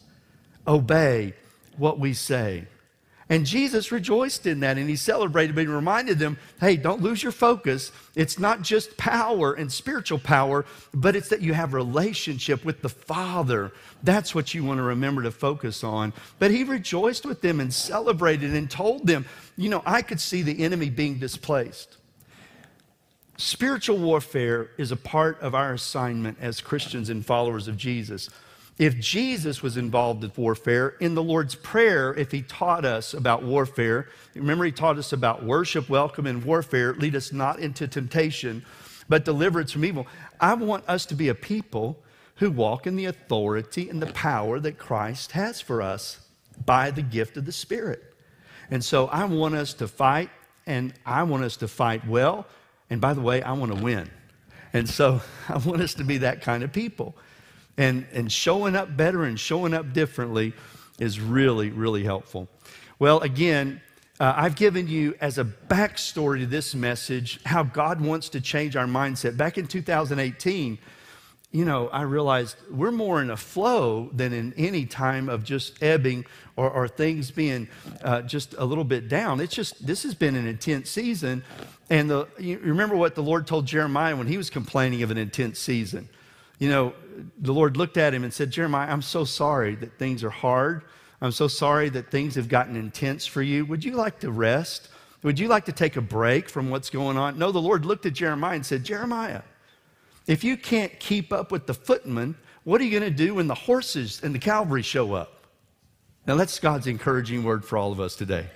obey 0.67 1.33
what 1.77 1.99
we 1.99 2.13
say. 2.13 2.67
And 3.29 3.45
Jesus 3.45 3.91
rejoiced 3.91 4.45
in 4.45 4.61
that 4.61 4.77
and 4.77 4.89
he 4.89 4.95
celebrated, 4.95 5.53
but 5.53 5.61
he 5.61 5.67
reminded 5.67 6.17
them 6.17 6.37
hey, 6.61 6.77
don't 6.77 7.01
lose 7.01 7.21
your 7.21 7.31
focus. 7.31 7.91
It's 8.15 8.39
not 8.39 8.61
just 8.61 8.95
power 8.97 9.53
and 9.53 9.71
spiritual 9.71 10.19
power, 10.19 10.65
but 10.93 11.15
it's 11.15 11.29
that 11.29 11.41
you 11.41 11.53
have 11.53 11.73
relationship 11.73 12.63
with 12.63 12.81
the 12.81 12.89
Father. 12.89 13.73
That's 14.01 14.33
what 14.33 14.53
you 14.53 14.63
want 14.63 14.77
to 14.77 14.83
remember 14.83 15.23
to 15.23 15.31
focus 15.31 15.83
on. 15.83 16.13
But 16.39 16.51
he 16.51 16.63
rejoiced 16.63 17.25
with 17.25 17.41
them 17.41 17.59
and 17.59 17.73
celebrated 17.73 18.55
and 18.55 18.71
told 18.71 19.05
them, 19.05 19.25
you 19.57 19.69
know, 19.69 19.83
I 19.85 20.01
could 20.01 20.21
see 20.21 20.41
the 20.41 20.63
enemy 20.63 20.89
being 20.89 21.19
displaced. 21.19 21.97
Spiritual 23.35 23.97
warfare 23.99 24.71
is 24.77 24.91
a 24.91 24.95
part 24.95 25.39
of 25.41 25.53
our 25.53 25.73
assignment 25.73 26.37
as 26.41 26.59
Christians 26.59 27.09
and 27.09 27.25
followers 27.25 27.67
of 27.67 27.77
Jesus. 27.77 28.29
If 28.77 28.99
Jesus 28.99 29.63
was 29.63 29.75
involved 29.75 30.23
in 30.23 30.31
warfare, 30.35 30.89
in 30.99 31.15
the 31.15 31.23
Lord's 31.23 31.55
Prayer, 31.55 32.13
if 32.13 32.31
he 32.31 32.43
taught 32.43 32.85
us 32.85 33.15
about 33.15 33.41
warfare, 33.41 34.07
remember 34.35 34.65
he 34.65 34.71
taught 34.71 34.99
us 34.99 35.13
about 35.13 35.43
worship, 35.43 35.89
welcome, 35.89 36.27
and 36.27 36.43
warfare, 36.43 36.93
lead 36.93 37.15
us 37.15 37.33
not 37.33 37.59
into 37.59 37.87
temptation, 37.87 38.63
but 39.09 39.25
deliver 39.25 39.61
us 39.61 39.71
from 39.71 39.83
evil. 39.83 40.05
I 40.39 40.53
want 40.53 40.87
us 40.87 41.07
to 41.07 41.15
be 41.15 41.29
a 41.29 41.35
people 41.35 41.97
who 42.35 42.51
walk 42.51 42.85
in 42.85 42.95
the 42.95 43.05
authority 43.05 43.89
and 43.89 43.99
the 43.99 44.13
power 44.13 44.59
that 44.59 44.77
Christ 44.77 45.31
has 45.31 45.59
for 45.59 45.81
us 45.81 46.19
by 46.65 46.91
the 46.91 47.01
gift 47.01 47.35
of 47.35 47.45
the 47.45 47.51
Spirit. 47.51 48.13
And 48.69 48.83
so 48.83 49.07
I 49.07 49.25
want 49.25 49.55
us 49.55 49.73
to 49.75 49.87
fight, 49.87 50.29
and 50.67 50.93
I 51.03 51.23
want 51.23 51.43
us 51.43 51.57
to 51.57 51.67
fight 51.67 52.05
well. 52.07 52.45
And 52.91 53.01
by 53.01 53.15
the 53.15 53.21
way, 53.21 53.41
I 53.41 53.53
want 53.53 53.75
to 53.75 53.83
win. 53.83 54.09
And 54.71 54.87
so 54.87 55.21
I 55.49 55.57
want 55.57 55.81
us 55.81 55.95
to 55.95 56.03
be 56.03 56.19
that 56.19 56.41
kind 56.41 56.63
of 56.63 56.71
people. 56.71 57.15
And, 57.77 58.07
and 58.11 58.31
showing 58.31 58.75
up 58.75 58.97
better 58.97 59.23
and 59.23 59.39
showing 59.39 59.73
up 59.73 59.93
differently 59.93 60.53
is 60.99 61.19
really, 61.19 61.69
really 61.69 62.03
helpful. 62.03 62.47
Well, 62.99 63.19
again, 63.19 63.81
uh, 64.19 64.33
I've 64.35 64.55
given 64.55 64.87
you 64.87 65.15
as 65.21 65.37
a 65.37 65.45
backstory 65.45 66.39
to 66.39 66.47
this 66.47 66.73
message 66.73 67.39
how 67.45 67.61
God 67.61 68.01
wants 68.01 68.29
to 68.29 68.41
change 68.41 68.75
our 68.75 68.87
mindset. 68.87 69.37
Back 69.37 69.59
in 69.59 69.67
2018, 69.67 70.79
you 71.51 71.65
know, 71.65 71.87
I 71.89 72.01
realized 72.01 72.57
we're 72.69 72.91
more 72.91 73.21
in 73.21 73.29
a 73.29 73.37
flow 73.37 74.09
than 74.11 74.33
in 74.33 74.53
any 74.57 74.85
time 74.85 75.29
of 75.29 75.43
just 75.43 75.81
ebbing 75.81 76.25
or, 76.55 76.69
or 76.69 76.87
things 76.87 77.31
being 77.31 77.67
uh, 78.03 78.23
just 78.23 78.55
a 78.57 78.65
little 78.65 78.83
bit 78.83 79.07
down. 79.07 79.39
It's 79.39 79.55
just, 79.55 79.85
this 79.85 80.03
has 80.03 80.13
been 80.13 80.35
an 80.35 80.47
intense 80.47 80.89
season. 80.89 81.43
And 81.89 82.09
the, 82.09 82.27
you 82.37 82.57
remember 82.59 82.97
what 82.97 83.15
the 83.15 83.23
Lord 83.23 83.47
told 83.47 83.65
Jeremiah 83.65 84.15
when 84.15 84.27
he 84.27 84.37
was 84.37 84.49
complaining 84.49 85.03
of 85.03 85.11
an 85.11 85.17
intense 85.17 85.59
season? 85.59 86.09
You 86.59 86.69
know, 86.69 86.93
the 87.39 87.53
Lord 87.53 87.77
looked 87.77 87.97
at 87.97 88.13
him 88.13 88.23
and 88.23 88.33
said, 88.33 88.51
Jeremiah, 88.51 88.89
I'm 88.89 89.01
so 89.01 89.23
sorry 89.23 89.75
that 89.75 89.97
things 89.97 90.23
are 90.23 90.29
hard. 90.29 90.83
I'm 91.21 91.31
so 91.31 91.47
sorry 91.47 91.89
that 91.89 92.11
things 92.11 92.35
have 92.35 92.47
gotten 92.47 92.75
intense 92.75 93.25
for 93.25 93.41
you. 93.41 93.65
Would 93.65 93.83
you 93.83 93.93
like 93.93 94.19
to 94.19 94.31
rest? 94.31 94.89
Would 95.23 95.39
you 95.39 95.47
like 95.47 95.65
to 95.65 95.71
take 95.71 95.95
a 95.95 96.01
break 96.01 96.49
from 96.49 96.69
what's 96.69 96.89
going 96.89 97.17
on? 97.17 97.39
No, 97.39 97.51
the 97.51 97.61
Lord 97.61 97.85
looked 97.85 98.05
at 98.05 98.13
Jeremiah 98.13 98.55
and 98.55 98.65
said, 98.65 98.83
Jeremiah, 98.83 99.41
if 100.27 100.43
you 100.43 100.57
can't 100.57 100.99
keep 100.99 101.33
up 101.33 101.51
with 101.51 101.65
the 101.65 101.73
footmen, 101.73 102.35
what 102.63 102.81
are 102.81 102.83
you 102.83 102.91
going 102.91 103.11
to 103.11 103.17
do 103.17 103.35
when 103.35 103.47
the 103.47 103.55
horses 103.55 104.21
and 104.23 104.35
the 104.35 104.39
cavalry 104.39 104.83
show 104.83 105.13
up? 105.13 105.47
Now, 106.27 106.35
that's 106.35 106.59
God's 106.59 106.87
encouraging 106.87 107.43
word 107.43 107.63
for 107.63 107.77
all 107.77 107.91
of 107.91 107.99
us 107.99 108.15
today. 108.15 108.47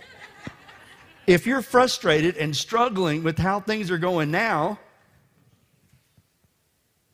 if 1.27 1.47
you're 1.47 1.61
frustrated 1.61 2.35
and 2.35 2.55
struggling 2.55 3.23
with 3.23 3.37
how 3.37 3.61
things 3.61 3.89
are 3.89 3.97
going 3.97 4.29
now, 4.29 4.77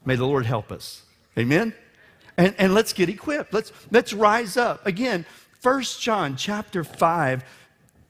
may 0.07 0.15
the 0.15 0.25
Lord 0.25 0.45
help 0.45 0.71
us. 0.71 1.03
Amen? 1.37 1.73
And, 2.37 2.55
and 2.57 2.73
let's 2.73 2.93
get 2.93 3.09
equipped. 3.09 3.53
Let's, 3.53 3.73
let's 3.91 4.13
rise 4.13 4.55
up. 4.55 4.85
Again, 4.85 5.25
First 5.59 6.01
John 6.01 6.37
chapter 6.37 6.85
5, 6.85 7.43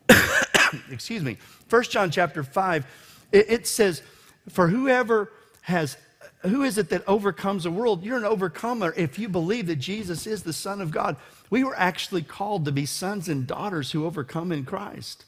excuse 0.91 1.23
me, 1.23 1.38
First 1.67 1.91
John 1.91 2.12
chapter 2.12 2.43
5, 2.43 2.86
it, 3.31 3.45
it 3.49 3.67
says, 3.67 4.03
For 4.47 4.67
whoever 4.67 5.31
has 5.62 5.97
who 6.41 6.62
is 6.62 6.77
it 6.77 6.89
that 6.89 7.03
overcomes 7.07 7.63
the 7.63 7.71
world? 7.71 8.03
You're 8.03 8.17
an 8.17 8.23
overcomer 8.23 8.93
if 8.95 9.17
you 9.17 9.27
believe 9.27 9.65
that 9.67 9.77
Jesus 9.77 10.27
is 10.27 10.43
the 10.43 10.53
Son 10.53 10.81
of 10.81 10.91
God. 10.91 11.17
We 11.49 11.63
were 11.63 11.77
actually 11.77 12.21
called 12.21 12.65
to 12.65 12.71
be 12.71 12.86
sons 12.86 13.27
and 13.27 13.47
daughters 13.47 13.91
who 13.91 14.05
overcome 14.05 14.51
in 14.51 14.63
Christ. 14.63 15.25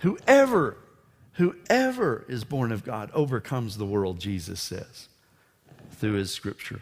Whoever, 0.00 0.76
whoever 1.34 2.24
is 2.28 2.42
born 2.42 2.72
of 2.72 2.84
God 2.84 3.10
overcomes 3.14 3.78
the 3.78 3.86
world, 3.86 4.18
Jesus 4.18 4.60
says 4.60 5.08
through 5.92 6.14
his 6.14 6.30
scripture. 6.30 6.80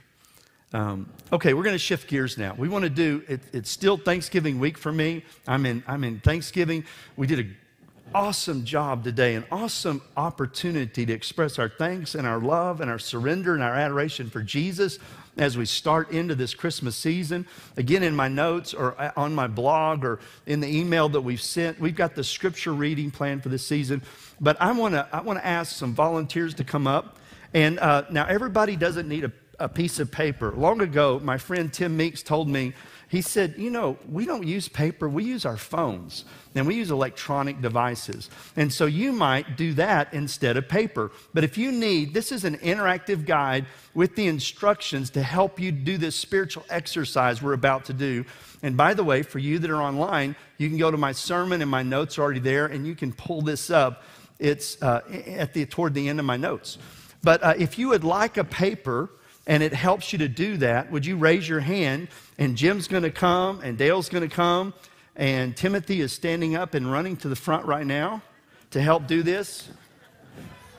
Um, 0.73 1.09
okay, 1.31 1.53
we're 1.53 1.65
going 1.65 1.75
to 1.75 1.79
shift 1.79 2.09
gears 2.09 2.39
now. 2.39 2.55
We 2.55 2.69
want 2.69 2.85
to 2.85 2.91
do 2.91 3.23
it, 3.29 3.41
it's 3.53 3.71
still 3.71 3.99
Thanksgiving 3.99 4.59
week 4.59 4.79
for 4.79 4.91
me. 4.91 5.23
I'm 5.47 5.67
in 5.67 5.83
I'm 5.87 6.03
in 6.03 6.21
Thanksgiving. 6.21 6.85
We 7.17 7.27
did 7.27 7.41
an 7.41 7.57
awesome 8.15 8.65
job 8.65 9.05
today, 9.05 9.35
an 9.35 9.45
awesome 9.53 10.01
opportunity 10.17 11.05
to 11.05 11.13
express 11.13 11.59
our 11.59 11.69
thanks 11.69 12.15
and 12.15 12.27
our 12.27 12.41
love 12.41 12.81
and 12.81 12.91
our 12.91 12.99
surrender 12.99 13.55
and 13.55 13.63
our 13.63 13.75
adoration 13.75 14.31
for 14.31 14.43
Jesus 14.43 14.99
as 15.37 15.57
we 15.57 15.65
start 15.65 16.11
into 16.11 16.35
this 16.35 16.55
Christmas 16.55 16.97
season. 16.97 17.47
Again, 17.77 18.03
in 18.03 18.15
my 18.15 18.29
notes 18.29 18.75
or 18.75 18.95
on 19.17 19.35
my 19.35 19.47
blog 19.47 20.05
or 20.05 20.21
in 20.47 20.61
the 20.61 20.69
email 20.69 21.09
that 21.11 21.21
we've 21.21 21.41
sent, 21.41 21.81
we've 21.81 21.97
got 21.97 22.15
the 22.15 22.25
scripture 22.25 22.73
reading 22.73 23.11
plan 23.11 23.41
for 23.41 23.49
this 23.49 23.67
season. 23.67 24.03
But 24.41 24.61
I 24.61 24.73
want 24.73 24.95
to 24.95 25.07
I 25.13 25.21
want 25.21 25.39
to 25.39 25.47
ask 25.47 25.77
some 25.77 25.95
volunteers 25.95 26.55
to 26.55 26.65
come 26.65 26.87
up. 26.87 27.19
And 27.55 27.79
uh, 27.79 28.05
now 28.11 28.27
everybody 28.27 28.77
doesn't 28.77 29.09
need 29.09 29.25
a, 29.25 29.33
a 29.59 29.69
piece 29.69 29.99
of 29.99 30.11
paper. 30.11 30.53
Long 30.53 30.81
ago, 30.81 31.21
my 31.23 31.39
friend 31.39 31.73
Tim 31.73 31.97
Meeks 31.97 32.23
told 32.23 32.49
me 32.49 32.73
he 33.13 33.21
said, 33.21 33.57
You 33.59 33.69
know, 33.69 33.99
we 34.09 34.25
don't 34.25 34.47
use 34.47 34.69
paper, 34.69 35.07
we 35.07 35.25
use 35.25 35.45
our 35.45 35.59
phones 35.59 36.25
and 36.55 36.67
we 36.67 36.77
use 36.77 36.91
electronic 36.91 37.61
devices. 37.61 38.31
And 38.57 38.73
so 38.73 38.87
you 38.87 39.13
might 39.13 39.57
do 39.57 39.75
that 39.75 40.15
instead 40.15 40.57
of 40.57 40.67
paper. 40.67 41.13
But 41.35 41.45
if 41.45 41.59
you 41.59 41.73
need, 41.73 42.15
this 42.15 42.33
is 42.33 42.45
an 42.45 42.57
interactive 42.59 43.27
guide 43.27 43.67
with 43.93 44.17
the 44.17 44.29
instructions 44.29 45.11
to 45.11 45.23
help 45.23 45.61
you 45.61 45.73
do 45.73 45.99
this 45.99 46.17
spiritual 46.17 46.65
exercise 46.71 47.43
we're 47.43 47.53
about 47.53 47.85
to 47.87 47.93
do. 47.93 48.25
And 48.63 48.79
by 48.79 48.95
the 48.95 49.05
way, 49.05 49.23
for 49.23 49.39
you 49.39 49.59
that 49.59 49.71
are 49.71 49.83
online, 49.83 50.35
you 50.57 50.71
can 50.71 50.79
go 50.79 50.91
to 50.91 50.97
my 50.97 51.13
sermon 51.13 51.61
and 51.61 51.71
my 51.71 51.83
notes 51.83 52.17
are 52.17 52.23
already 52.23 52.41
there 52.41 52.65
and 52.65 52.87
you 52.87 52.95
can 52.95 53.13
pull 53.13 53.43
this 53.43 53.69
up. 53.69 54.05
It's 54.39 54.81
uh, 54.83 55.03
at 55.27 55.53
the, 55.53 55.67
toward 55.67 55.93
the 55.93 56.09
end 56.09 56.19
of 56.19 56.25
my 56.25 56.39
notes. 56.39 56.79
But 57.23 57.43
uh, 57.43 57.55
if 57.59 57.79
you 57.79 57.89
would 57.89 58.05
like 58.05 58.37
a 58.37 58.45
paper, 58.45 59.11
and 59.47 59.63
it 59.63 59.73
helps 59.73 60.13
you 60.13 60.19
to 60.21 60.29
do 60.29 60.57
that, 60.59 60.91
would 60.91 61.05
you 61.05 61.17
raise 61.17 61.49
your 61.49 61.61
hand? 61.61 62.09
And 62.39 62.57
Jim's 62.57 62.89
going 62.89 63.03
to 63.03 63.11
come, 63.11 63.61
and 63.63 63.77
Dale's 63.77 64.09
going 64.09 64.29
to 64.29 64.35
come, 64.35 64.73
and 65.17 65.57
Timothy 65.57 66.01
is 66.01 66.13
standing 66.13 66.55
up 66.55 66.75
and 66.75 66.91
running 66.91 67.17
to 67.19 67.29
the 67.29 67.37
front 67.37 67.67
right 67.67 67.87
now 67.87 68.23
to 68.71 68.81
help 68.81 69.07
do 69.07 69.23
this. 69.23 69.69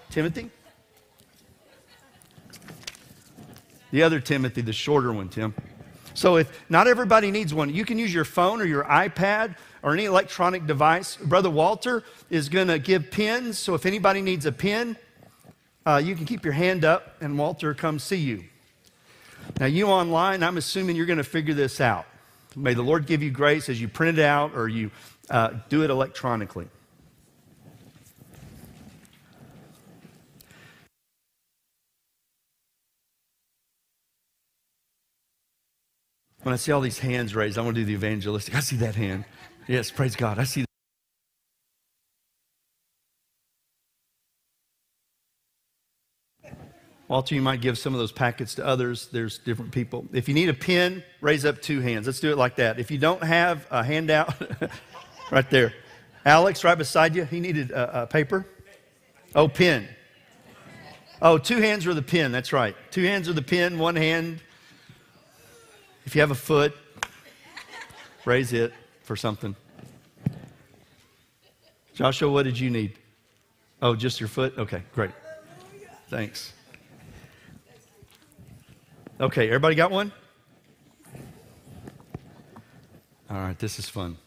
Timothy? 0.10 0.49
The 3.91 4.03
other 4.03 4.19
Timothy, 4.19 4.62
the 4.62 4.73
shorter 4.73 5.13
one, 5.13 5.29
Tim. 5.29 5.53
So 6.15 6.38
if 6.38 6.63
not 6.69 6.88
everybody 6.88 7.32
needs 7.32 7.53
one, 7.53 7.73
you 7.73 7.86
can 7.86 7.97
use 7.97 8.13
your 8.13 8.25
phone 8.25 8.62
or 8.62 8.65
your 8.65 8.84
iPad 8.86 9.56
or 9.82 9.93
any 9.93 10.06
electronic 10.06 10.65
device. 10.65 11.15
Brother 11.15 11.49
Walter 11.49 12.03
is 12.29 12.49
going 12.49 12.67
to 12.67 12.79
give 12.79 13.12
pins. 13.12 13.58
So 13.58 13.75
if 13.75 13.86
anybody 13.86 14.21
needs 14.21 14.45
a 14.45 14.51
pin, 14.51 14.95
uh, 15.86 16.02
you 16.04 16.15
can 16.15 16.26
keep 16.26 16.43
your 16.43 16.54
hand 16.54 16.86
up 16.86 17.22
and 17.22 17.38
Walter 17.38 17.74
come 17.74 18.00
see 18.00 18.17
you. 18.17 18.43
Now, 19.60 19.65
you 19.65 19.88
online, 19.88 20.41
I'm 20.41 20.58
assuming 20.58 20.96
you're 20.96 21.06
going 21.06 21.17
to 21.17 21.24
figure 21.24 21.54
this 21.54 21.82
out. 21.82 22.06
May 22.56 22.74
the 22.74 22.82
Lord 22.82 23.06
give 23.06 23.22
you 23.22 23.32
grace 23.32 23.67
as 23.67 23.82
you 23.82 23.88
print 23.88 24.17
it 24.17 24.24
out 24.24 24.54
or 24.56 24.67
you 24.67 24.91
uh, 25.30 25.52
do 25.69 25.84
it 25.84 25.89
electronically. 25.89 26.67
When 36.43 36.52
I 36.52 36.58
see 36.58 36.74
all 36.74 36.82
these 36.82 37.00
hands 37.00 37.36
raised, 37.36 37.58
I 37.58 37.62
want 37.62 37.76
to 37.76 37.82
do 37.82 37.86
the 37.86 37.93
evangelistic. 37.93 38.54
I 38.56 38.60
see 38.60 38.76
that 38.78 38.96
hand. 38.96 39.24
Yes, 39.67 39.91
praise 39.91 40.15
God. 40.15 40.39
I 40.39 40.44
see 40.44 40.65
Walter, 47.13 47.35
you 47.35 47.43
might 47.43 47.61
give 47.61 47.77
some 47.77 47.93
of 47.93 47.99
those 47.99 48.11
packets 48.11 48.55
to 48.55 48.65
others. 48.65 49.07
There's 49.11 49.37
different 49.37 49.71
people. 49.71 50.07
If 50.13 50.27
you 50.27 50.33
need 50.33 50.49
a 50.49 50.53
pen, 50.55 51.03
raise 51.21 51.45
up 51.45 51.61
two 51.61 51.79
hands. 51.79 52.07
Let's 52.07 52.19
do 52.19 52.31
it 52.31 52.39
like 52.39 52.55
that. 52.55 52.79
If 52.79 52.89
you 52.89 52.97
don't 52.97 53.23
have 53.23 53.67
a 53.69 53.83
handout, 53.83 54.33
right 55.31 55.47
there. 55.51 55.75
Alex, 56.25 56.63
right 56.63 56.75
beside 56.75 57.15
you, 57.15 57.23
he 57.25 57.39
needed 57.39 57.69
a, 57.69 58.01
a 58.01 58.07
paper. 58.07 58.47
Oh, 59.35 59.47
pen. 59.47 59.87
Oh, 61.21 61.37
two 61.37 61.57
hands 61.61 61.85
are 61.85 61.93
the 61.93 62.01
pen. 62.01 62.31
That's 62.31 62.51
right. 62.51 62.75
Two 62.89 63.03
hands 63.03 63.29
are 63.29 63.33
the 63.33 63.43
pen, 63.43 63.77
one 63.77 63.95
hand. 63.95 64.39
If 66.05 66.15
you 66.15 66.21
have 66.21 66.31
a 66.31 66.35
foot, 66.35 66.75
raise 68.25 68.53
it 68.53 68.73
for 69.03 69.15
something. 69.15 69.55
Joshua, 71.93 72.31
what 72.31 72.41
did 72.41 72.57
you 72.57 72.71
need? 72.71 72.97
Oh, 73.83 73.93
just 73.95 74.19
your 74.19 74.29
foot? 74.29 74.57
Okay, 74.57 74.81
great. 74.95 75.11
Thanks. 76.09 76.53
Okay, 79.24 79.48
everybody 79.48 79.74
got 79.74 79.90
one? 79.90 80.12
All 83.30 83.38
right, 83.38 83.58
this 83.58 83.80
is 83.80 83.88
fun. 83.88 84.17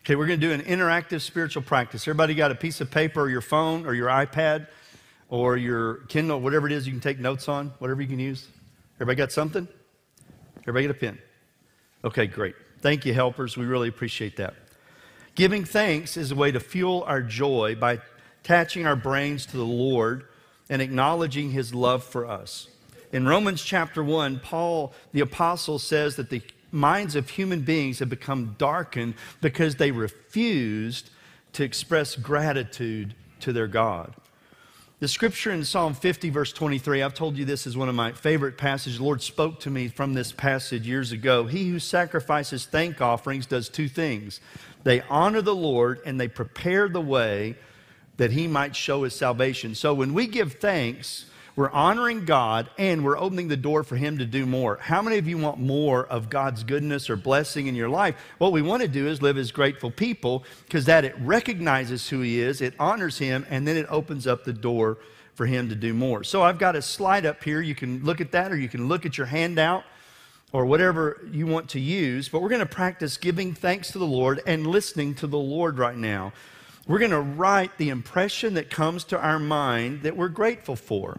Okay, 0.00 0.14
we're 0.14 0.26
going 0.26 0.40
to 0.40 0.46
do 0.46 0.50
an 0.50 0.62
interactive 0.62 1.20
spiritual 1.20 1.62
practice. 1.62 2.04
Everybody 2.04 2.34
got 2.34 2.52
a 2.52 2.54
piece 2.54 2.80
of 2.80 2.90
paper 2.90 3.20
or 3.20 3.28
your 3.28 3.42
phone 3.42 3.84
or 3.84 3.92
your 3.92 4.08
iPad 4.08 4.68
or 5.28 5.58
your 5.58 5.96
Kindle, 6.08 6.40
whatever 6.40 6.66
it 6.66 6.72
is 6.72 6.86
you 6.86 6.92
can 6.94 7.02
take 7.02 7.18
notes 7.18 7.50
on, 7.50 7.74
whatever 7.80 8.00
you 8.00 8.08
can 8.08 8.18
use? 8.18 8.48
Everybody 8.96 9.16
got 9.16 9.30
something? 9.30 9.68
Everybody 10.60 10.86
get 10.86 10.96
a 10.96 10.98
pen? 10.98 11.18
Okay, 12.02 12.26
great. 12.26 12.54
Thank 12.80 13.04
you, 13.04 13.12
helpers. 13.12 13.58
We 13.58 13.66
really 13.66 13.90
appreciate 13.90 14.38
that. 14.38 14.54
Giving 15.34 15.66
thanks 15.66 16.16
is 16.16 16.30
a 16.30 16.34
way 16.34 16.50
to 16.50 16.60
fuel 16.60 17.04
our 17.06 17.20
joy 17.20 17.74
by 17.74 18.00
attaching 18.44 18.86
our 18.86 18.96
brains 18.96 19.46
to 19.46 19.56
the 19.56 19.64
Lord 19.64 20.26
and 20.68 20.82
acknowledging 20.82 21.50
his 21.50 21.72
love 21.72 22.04
for 22.04 22.26
us. 22.26 22.68
In 23.10 23.26
Romans 23.26 23.62
chapter 23.62 24.04
1, 24.04 24.40
Paul 24.40 24.92
the 25.12 25.20
apostle 25.20 25.78
says 25.78 26.16
that 26.16 26.28
the 26.28 26.42
minds 26.70 27.16
of 27.16 27.30
human 27.30 27.62
beings 27.62 28.00
have 28.00 28.10
become 28.10 28.54
darkened 28.58 29.14
because 29.40 29.76
they 29.76 29.92
refused 29.92 31.08
to 31.54 31.64
express 31.64 32.16
gratitude 32.16 33.14
to 33.40 33.52
their 33.52 33.66
God. 33.66 34.12
The 35.00 35.08
scripture 35.08 35.50
in 35.50 35.64
Psalm 35.64 35.94
50, 35.94 36.28
verse 36.28 36.52
23, 36.52 37.02
I've 37.02 37.14
told 37.14 37.38
you 37.38 37.46
this 37.46 37.66
is 37.66 37.78
one 37.78 37.88
of 37.88 37.94
my 37.94 38.12
favorite 38.12 38.58
passages. 38.58 38.98
The 38.98 39.04
Lord 39.04 39.22
spoke 39.22 39.58
to 39.60 39.70
me 39.70 39.88
from 39.88 40.12
this 40.12 40.32
passage 40.32 40.86
years 40.86 41.12
ago. 41.12 41.46
He 41.46 41.70
who 41.70 41.78
sacrifices 41.78 42.66
thank 42.66 43.00
offerings 43.00 43.46
does 43.46 43.70
two 43.70 43.88
things 43.88 44.40
they 44.82 45.00
honor 45.08 45.40
the 45.40 45.54
Lord 45.54 46.00
and 46.04 46.20
they 46.20 46.28
prepare 46.28 46.90
the 46.90 47.00
way 47.00 47.56
that 48.16 48.30
he 48.30 48.46
might 48.46 48.76
show 48.76 49.02
his 49.02 49.14
salvation. 49.14 49.74
So 49.74 49.94
when 49.94 50.14
we 50.14 50.26
give 50.26 50.54
thanks, 50.54 51.26
we're 51.56 51.70
honoring 51.70 52.24
God 52.24 52.68
and 52.78 53.04
we're 53.04 53.16
opening 53.16 53.46
the 53.46 53.56
door 53.56 53.84
for 53.84 53.94
Him 53.94 54.18
to 54.18 54.26
do 54.26 54.44
more. 54.44 54.76
How 54.78 55.00
many 55.00 55.18
of 55.18 55.28
you 55.28 55.38
want 55.38 55.60
more 55.60 56.04
of 56.04 56.28
God's 56.28 56.64
goodness 56.64 57.08
or 57.08 57.14
blessing 57.16 57.68
in 57.68 57.76
your 57.76 57.88
life? 57.88 58.16
What 58.38 58.50
we 58.50 58.60
want 58.60 58.82
to 58.82 58.88
do 58.88 59.06
is 59.06 59.22
live 59.22 59.38
as 59.38 59.52
grateful 59.52 59.92
people 59.92 60.44
because 60.64 60.86
that 60.86 61.04
it 61.04 61.14
recognizes 61.20 62.08
who 62.08 62.22
He 62.22 62.40
is, 62.40 62.60
it 62.60 62.74
honors 62.80 63.18
Him, 63.18 63.46
and 63.50 63.68
then 63.68 63.76
it 63.76 63.86
opens 63.88 64.26
up 64.26 64.42
the 64.42 64.52
door 64.52 64.98
for 65.34 65.46
Him 65.46 65.68
to 65.68 65.76
do 65.76 65.94
more. 65.94 66.24
So 66.24 66.42
I've 66.42 66.58
got 66.58 66.74
a 66.74 66.82
slide 66.82 67.24
up 67.24 67.44
here. 67.44 67.60
You 67.60 67.76
can 67.76 68.02
look 68.02 68.20
at 68.20 68.32
that 68.32 68.50
or 68.50 68.56
you 68.56 68.68
can 68.68 68.88
look 68.88 69.06
at 69.06 69.16
your 69.16 69.28
handout 69.28 69.84
or 70.50 70.66
whatever 70.66 71.20
you 71.30 71.46
want 71.46 71.68
to 71.70 71.80
use. 71.80 72.28
But 72.28 72.42
we're 72.42 72.48
going 72.48 72.60
to 72.60 72.66
practice 72.66 73.16
giving 73.16 73.54
thanks 73.54 73.92
to 73.92 73.98
the 73.98 74.06
Lord 74.06 74.40
and 74.44 74.66
listening 74.66 75.14
to 75.16 75.28
the 75.28 75.38
Lord 75.38 75.78
right 75.78 75.96
now. 75.96 76.32
We're 76.86 76.98
going 76.98 77.12
to 77.12 77.20
write 77.20 77.78
the 77.78 77.88
impression 77.88 78.54
that 78.54 78.68
comes 78.68 79.04
to 79.04 79.18
our 79.18 79.38
mind 79.38 80.02
that 80.02 80.16
we're 80.16 80.28
grateful 80.28 80.76
for. 80.76 81.18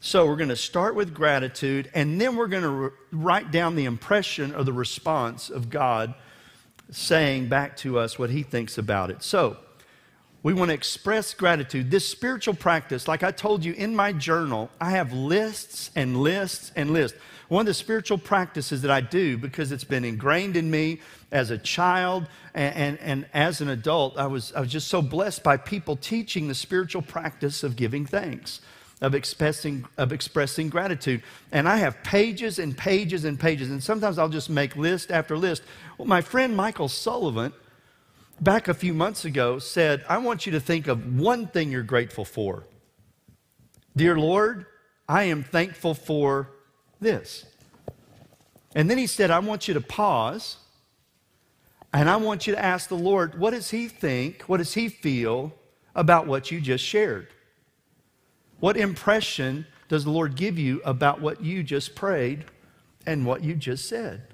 So 0.00 0.26
we're 0.26 0.36
going 0.36 0.48
to 0.48 0.56
start 0.56 0.94
with 0.96 1.14
gratitude, 1.14 1.90
and 1.94 2.20
then 2.20 2.36
we're 2.36 2.48
going 2.48 2.62
to 2.62 2.68
re- 2.68 2.90
write 3.12 3.50
down 3.50 3.76
the 3.76 3.84
impression 3.84 4.54
or 4.54 4.64
the 4.64 4.72
response 4.72 5.48
of 5.50 5.70
God 5.70 6.14
saying 6.90 7.48
back 7.48 7.76
to 7.78 7.98
us 7.98 8.18
what 8.18 8.30
He 8.30 8.42
thinks 8.42 8.76
about 8.76 9.10
it. 9.10 9.22
So 9.22 9.56
we 10.42 10.52
want 10.52 10.68
to 10.68 10.74
express 10.74 11.32
gratitude. 11.32 11.90
This 11.90 12.06
spiritual 12.06 12.54
practice, 12.54 13.08
like 13.08 13.22
I 13.22 13.30
told 13.30 13.64
you 13.64 13.72
in 13.72 13.96
my 13.96 14.12
journal, 14.12 14.68
I 14.78 14.90
have 14.90 15.12
lists 15.12 15.90
and 15.96 16.18
lists 16.18 16.70
and 16.76 16.90
lists. 16.90 17.16
One 17.48 17.60
of 17.60 17.66
the 17.66 17.74
spiritual 17.74 18.18
practices 18.18 18.82
that 18.82 18.90
I 18.90 19.00
do 19.00 19.36
because 19.36 19.72
it's 19.72 19.84
been 19.84 20.04
ingrained 20.04 20.56
in 20.56 20.70
me 20.70 21.00
as 21.30 21.50
a 21.50 21.58
child 21.58 22.26
and, 22.54 22.74
and, 22.74 22.98
and, 23.00 23.26
as 23.34 23.60
an 23.60 23.68
adult, 23.68 24.16
I 24.16 24.26
was, 24.26 24.52
I 24.54 24.60
was 24.60 24.70
just 24.70 24.88
so 24.88 25.02
blessed 25.02 25.42
by 25.42 25.56
people 25.56 25.96
teaching 25.96 26.48
the 26.48 26.54
spiritual 26.54 27.02
practice 27.02 27.62
of 27.62 27.76
giving 27.76 28.06
thanks 28.06 28.60
of 29.00 29.14
expressing, 29.14 29.84
of 29.98 30.12
expressing 30.12 30.68
gratitude. 30.70 31.22
And 31.52 31.68
I 31.68 31.76
have 31.76 32.02
pages 32.02 32.58
and 32.58 32.76
pages 32.76 33.24
and 33.24 33.38
pages, 33.38 33.70
and 33.70 33.82
sometimes 33.82 34.18
I'll 34.18 34.28
just 34.28 34.48
make 34.48 34.76
list 34.76 35.10
after 35.10 35.36
list. 35.36 35.62
Well, 35.98 36.08
my 36.08 36.22
friend 36.22 36.56
Michael 36.56 36.88
Sullivan, 36.88 37.52
back 38.40 38.66
a 38.66 38.72
few 38.72 38.94
months 38.94 39.24
ago, 39.24 39.58
said, 39.58 40.04
I 40.08 40.18
want 40.18 40.46
you 40.46 40.52
to 40.52 40.60
think 40.60 40.86
of 40.86 41.20
one 41.20 41.48
thing 41.48 41.70
you're 41.70 41.82
grateful 41.82 42.24
for. 42.24 42.64
Dear 43.96 44.18
Lord, 44.18 44.66
I 45.08 45.24
am 45.24 45.44
thankful 45.44 45.94
for 45.94 46.50
this. 47.00 47.44
And 48.74 48.90
then 48.90 48.98
he 48.98 49.06
said, 49.06 49.30
I 49.30 49.38
want 49.38 49.68
you 49.68 49.74
to 49.74 49.80
pause 49.80 50.56
and 51.94 52.10
I 52.10 52.16
want 52.16 52.48
you 52.48 52.54
to 52.54 52.62
ask 52.62 52.88
the 52.88 52.96
Lord, 52.96 53.38
what 53.38 53.52
does 53.52 53.70
he 53.70 53.86
think? 53.86 54.42
What 54.42 54.56
does 54.56 54.74
he 54.74 54.88
feel 54.88 55.54
about 55.94 56.26
what 56.26 56.50
you 56.50 56.60
just 56.60 56.84
shared? 56.84 57.28
What 58.58 58.76
impression 58.76 59.64
does 59.88 60.02
the 60.02 60.10
Lord 60.10 60.34
give 60.34 60.58
you 60.58 60.82
about 60.84 61.20
what 61.20 61.40
you 61.40 61.62
just 61.62 61.94
prayed 61.94 62.46
and 63.06 63.24
what 63.24 63.44
you 63.44 63.54
just 63.54 63.88
said? 63.88 64.26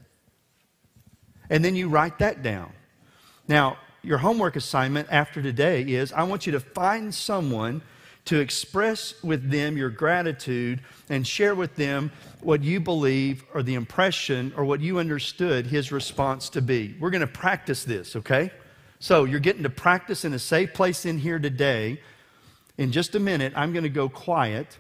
And 1.51 1.63
then 1.63 1.77
you 1.77 1.91
write 1.91 2.19
that 2.21 2.43
down. 2.43 2.73
Now, 3.47 3.77
your 4.03 4.19
homework 4.19 4.57
assignment 4.57 5.09
after 5.11 5.43
today 5.43 5.83
is 5.83 6.15
I 6.15 6.23
want 6.23 6.47
you 6.47 6.53
to 6.53 6.61
find 6.61 7.15
someone 7.15 7.83
to 8.27 8.39
express 8.41 9.15
with 9.23 9.51
them 9.51 9.77
your 9.77 9.91
gratitude 9.91 10.81
and 11.09 11.27
share 11.27 11.55
with 11.55 11.75
them 11.77 12.13
what 12.43 12.63
you 12.63 12.81
believe 12.81 13.45
or 13.55 13.63
the 13.63 13.75
impression 13.75 14.53
or 14.57 14.65
what 14.65 14.81
you 14.81 14.99
understood 14.99 15.67
his 15.67 15.91
response 15.91 16.49
to 16.51 16.63
be. 16.63 16.95
We're 17.01 17.11
going 17.11 17.21
to 17.21 17.27
practice 17.27 17.85
this, 17.85 18.17
okay? 18.17 18.51
So 18.99 19.25
you're 19.25 19.41
getting 19.41 19.63
to 19.63 19.71
practice 19.71 20.25
in 20.25 20.33
a 20.35 20.39
safe 20.39 20.75
place 20.75 21.07
in 21.07 21.19
here 21.19 21.39
today 21.39 22.01
in 22.81 22.93
just 22.93 23.15
a 23.15 23.21
minute, 23.21 23.53
I'm 23.57 23.73
going 23.73 23.83
to 23.83 23.91
go 23.91 24.09
quiet. 24.09 24.79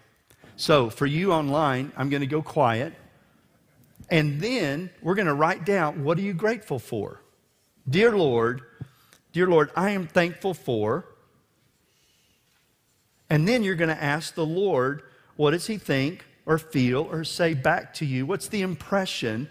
So 0.56 0.88
for 0.88 1.04
you 1.04 1.34
online, 1.34 1.92
I'm 1.98 2.08
going 2.08 2.22
to 2.22 2.26
go 2.26 2.40
quiet. 2.40 2.94
And 4.08 4.40
then 4.40 4.88
we're 5.02 5.14
going 5.14 5.26
to 5.26 5.34
write 5.34 5.66
down 5.66 6.02
what 6.02 6.16
are 6.16 6.22
you 6.22 6.32
grateful 6.32 6.78
for? 6.78 7.20
Dear 7.86 8.16
Lord, 8.16 8.62
dear 9.32 9.46
Lord, 9.48 9.70
I 9.76 9.90
am 9.90 10.06
thankful 10.06 10.54
for. 10.54 11.04
And 13.30 13.46
then 13.46 13.62
you're 13.62 13.76
going 13.76 13.94
to 13.94 14.02
ask 14.02 14.34
the 14.34 14.44
Lord, 14.44 15.02
what 15.36 15.52
does 15.52 15.68
he 15.68 15.78
think 15.78 16.26
or 16.44 16.58
feel 16.58 17.08
or 17.10 17.24
say 17.24 17.54
back 17.54 17.94
to 17.94 18.04
you? 18.04 18.26
What's 18.26 18.48
the 18.48 18.60
impression 18.62 19.48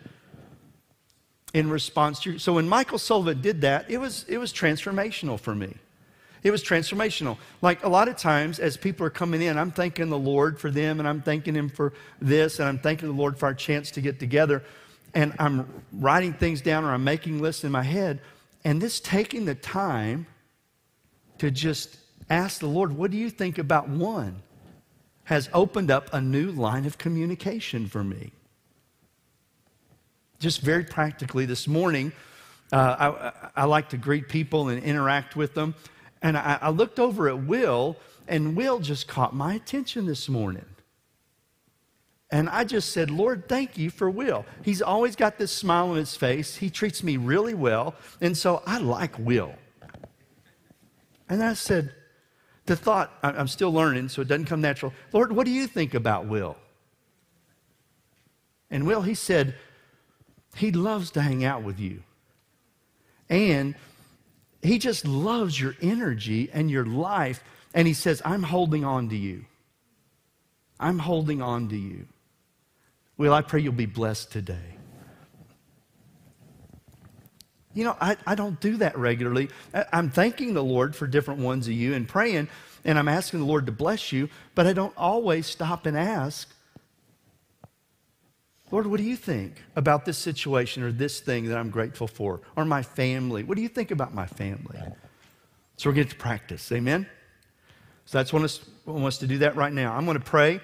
in 1.53 1.69
response 1.69 2.19
to 2.21 2.33
you? 2.33 2.39
So 2.39 2.53
when 2.53 2.67
Michael 2.67 2.99
Silva 2.99 3.33
did 3.33 3.61
that, 3.61 3.89
it 3.89 3.97
was, 3.97 4.25
it 4.27 4.37
was 4.37 4.51
transformational 4.51 5.39
for 5.39 5.55
me. 5.55 5.75
It 6.43 6.51
was 6.51 6.63
transformational. 6.63 7.37
Like 7.61 7.83
a 7.83 7.89
lot 7.89 8.07
of 8.07 8.17
times, 8.17 8.59
as 8.59 8.77
people 8.77 9.05
are 9.05 9.09
coming 9.09 9.41
in, 9.41 9.57
I'm 9.57 9.71
thanking 9.71 10.09
the 10.09 10.17
Lord 10.17 10.59
for 10.59 10.71
them, 10.71 10.99
and 10.99 11.07
I'm 11.07 11.21
thanking 11.21 11.53
Him 11.53 11.69
for 11.69 11.93
this, 12.21 12.59
and 12.59 12.67
I'm 12.67 12.79
thanking 12.79 13.09
the 13.09 13.15
Lord 13.15 13.37
for 13.37 13.47
our 13.47 13.53
chance 13.53 13.91
to 13.91 14.01
get 14.01 14.19
together. 14.19 14.63
And 15.13 15.33
I'm 15.39 15.67
writing 15.91 16.33
things 16.33 16.61
down 16.61 16.85
or 16.85 16.93
I'm 16.93 17.03
making 17.03 17.41
lists 17.41 17.63
in 17.63 17.71
my 17.71 17.83
head. 17.83 18.21
And 18.63 18.81
this 18.81 18.99
taking 18.99 19.45
the 19.45 19.55
time 19.55 20.27
to 21.39 21.49
just 21.49 21.97
ask 22.29 22.59
the 22.59 22.67
Lord, 22.67 22.93
what 22.93 23.11
do 23.11 23.17
you 23.17 23.29
think 23.29 23.57
about 23.57 23.89
one? 23.89 24.41
has 25.29 25.47
opened 25.53 25.91
up 25.91 26.11
a 26.11 26.19
new 26.19 26.49
line 26.49 26.87
of 26.87 26.97
communication 26.97 27.85
for 27.85 28.03
me. 28.03 28.31
Just 30.39 30.61
very 30.61 30.83
practically, 30.83 31.45
this 31.45 31.67
morning, 31.67 32.11
uh, 32.71 33.31
I, 33.55 33.61
I 33.61 33.65
like 33.65 33.89
to 33.89 33.97
greet 33.97 34.27
people 34.27 34.69
and 34.69 34.81
interact 34.81 35.35
with 35.35 35.53
them. 35.53 35.75
And 36.23 36.35
I, 36.35 36.57
I 36.59 36.69
looked 36.71 36.99
over 36.99 37.29
at 37.29 37.43
Will, 37.43 37.95
and 38.27 38.55
Will 38.55 38.79
just 38.79 39.07
caught 39.07 39.35
my 39.35 39.53
attention 39.53 40.07
this 40.07 40.27
morning. 40.29 40.65
And 42.31 42.49
I 42.49 42.63
just 42.63 42.91
said, 42.91 43.11
Lord, 43.11 43.47
thank 43.47 43.77
you 43.77 43.91
for 43.91 44.09
Will. 44.09 44.47
He's 44.63 44.81
always 44.81 45.15
got 45.15 45.37
this 45.37 45.51
smile 45.51 45.91
on 45.91 45.97
his 45.97 46.15
face. 46.15 46.55
He 46.55 46.71
treats 46.71 47.03
me 47.03 47.17
really 47.17 47.53
well. 47.53 47.93
And 48.19 48.35
so 48.35 48.63
I 48.65 48.79
like 48.79 49.19
Will. 49.19 49.53
And 51.29 51.43
I 51.43 51.53
said, 51.53 51.93
the 52.69 52.77
thought, 52.77 53.11
I'm 53.21 53.49
still 53.49 53.73
learning, 53.73 54.07
so 54.07 54.21
it 54.21 54.29
doesn't 54.29 54.45
come 54.45 54.61
natural. 54.61 54.93
Lord, 55.11 55.33
what 55.33 55.45
do 55.45 55.51
you 55.51 55.67
think 55.67 55.93
about 55.93 56.27
Will? 56.27 56.55
And 58.71 58.87
Will, 58.87 59.01
he 59.01 59.13
said, 59.13 59.55
he 60.55 60.71
loves 60.71 61.11
to 61.11 61.21
hang 61.21 61.43
out 61.43 61.63
with 61.63 61.79
you. 61.79 62.03
And 63.29 63.75
he 64.61 64.79
just 64.79 65.05
loves 65.05 65.59
your 65.59 65.75
energy 65.81 66.49
and 66.53 66.71
your 66.71 66.85
life. 66.85 67.43
And 67.73 67.87
he 67.87 67.93
says, 67.93 68.21
I'm 68.23 68.43
holding 68.43 68.85
on 68.85 69.09
to 69.09 69.17
you. 69.17 69.45
I'm 70.79 70.99
holding 70.99 71.41
on 71.41 71.67
to 71.69 71.77
you. 71.77 72.07
Well, 73.17 73.33
I 73.33 73.41
pray 73.41 73.59
you'll 73.59 73.73
be 73.73 73.85
blessed 73.85 74.31
today. 74.31 74.78
You 77.73 77.83
know, 77.83 77.95
I, 78.01 78.17
I 78.25 78.35
don't 78.35 78.59
do 78.59 78.77
that 78.77 78.97
regularly. 78.97 79.49
I'm 79.93 80.09
thanking 80.09 80.53
the 80.53 80.63
Lord 80.63 80.95
for 80.95 81.05
different 81.05 81.39
ones 81.39 81.67
of 81.67 81.73
you 81.73 81.93
and 81.93 82.07
praying, 82.07 82.47
and 82.83 82.97
I'm 82.97 83.07
asking 83.07 83.41
the 83.41 83.45
Lord 83.45 83.67
to 83.67 83.71
bless 83.71 84.11
you, 84.11 84.29
but 84.55 84.65
I 84.65 84.73
don't 84.73 84.93
always 84.97 85.45
stop 85.45 85.85
and 85.85 85.97
ask, 85.97 86.49
Lord, 88.71 88.85
what 88.85 88.97
do 88.97 89.03
you 89.03 89.15
think 89.15 89.55
about 89.75 90.05
this 90.05 90.17
situation 90.17 90.83
or 90.83 90.91
this 90.91 91.19
thing 91.19 91.45
that 91.49 91.57
I'm 91.57 91.69
grateful 91.69 92.07
for? 92.07 92.41
Or 92.55 92.65
my 92.65 92.83
family? 92.83 93.43
What 93.43 93.55
do 93.55 93.63
you 93.63 93.69
think 93.69 93.91
about 93.91 94.13
my 94.13 94.27
family? 94.27 94.79
So 95.77 95.89
we're 95.89 95.95
getting 95.95 96.11
to 96.11 96.15
practice. 96.15 96.71
Amen? 96.71 97.07
So 98.05 98.17
that's 98.17 98.33
what 98.33 98.43
us, 98.43 98.59
want 98.85 99.05
us 99.05 99.17
to 99.19 99.27
do 99.27 99.39
that 99.39 99.55
right 99.55 99.73
now. 99.73 99.95
I'm 99.95 100.05
going 100.05 100.17
to 100.17 100.23
pray, 100.23 100.59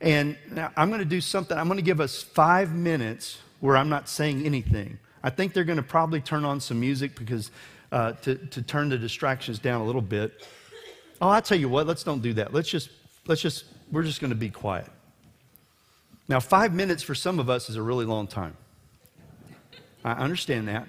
and 0.00 0.36
I'm 0.76 0.88
going 0.88 1.00
to 1.00 1.06
do 1.06 1.20
something. 1.20 1.56
I'm 1.56 1.66
going 1.66 1.78
to 1.78 1.82
give 1.82 2.00
us 2.00 2.22
five 2.22 2.74
minutes 2.74 3.38
where 3.60 3.76
I'm 3.76 3.88
not 3.88 4.08
saying 4.08 4.44
anything. 4.44 4.98
I 5.22 5.30
think 5.30 5.52
they're 5.52 5.64
going 5.64 5.76
to 5.76 5.82
probably 5.82 6.20
turn 6.20 6.44
on 6.44 6.60
some 6.60 6.80
music 6.80 7.18
because 7.18 7.50
uh, 7.92 8.12
to, 8.12 8.34
to 8.34 8.62
turn 8.62 8.88
the 8.88 8.98
distractions 8.98 9.58
down 9.58 9.80
a 9.80 9.84
little 9.84 10.02
bit. 10.02 10.46
Oh, 11.20 11.28
I 11.28 11.40
tell 11.40 11.58
you 11.58 11.68
what, 11.68 11.86
let's 11.86 12.02
don't 12.02 12.22
do 12.22 12.32
that. 12.34 12.52
Let's 12.52 12.68
just, 12.68 12.90
let's 13.26 13.40
just, 13.40 13.64
we're 13.90 14.02
just 14.02 14.20
going 14.20 14.30
to 14.30 14.36
be 14.36 14.50
quiet. 14.50 14.88
Now, 16.28 16.40
five 16.40 16.72
minutes 16.72 17.02
for 17.02 17.14
some 17.14 17.38
of 17.38 17.50
us 17.50 17.68
is 17.68 17.76
a 17.76 17.82
really 17.82 18.04
long 18.04 18.26
time. 18.26 18.56
I 20.04 20.12
understand 20.12 20.68
that. 20.68 20.86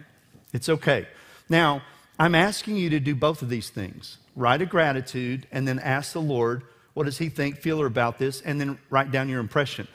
It's 0.54 0.70
okay. 0.70 1.08
Now, 1.50 1.82
I'm 2.18 2.36
asking 2.36 2.78
you 2.78 2.90
to 2.92 3.00
do 3.00 3.16
both 3.16 3.42
of 3.42 3.50
these 3.50 3.70
things 3.70 4.18
write 4.36 4.62
a 4.62 4.66
gratitude 4.66 5.46
and 5.52 5.68
then 5.68 5.78
ask 5.78 6.14
the 6.14 6.22
Lord, 6.22 6.64
what 6.96 7.04
does 7.04 7.20
He 7.20 7.30
think, 7.30 7.58
feel 7.58 7.80
or 7.80 7.86
about 7.86 8.18
this, 8.18 8.42
and 8.42 8.60
then 8.60 8.80
write 8.90 9.12
down 9.12 9.30
your 9.30 9.40
impression. 9.40 9.88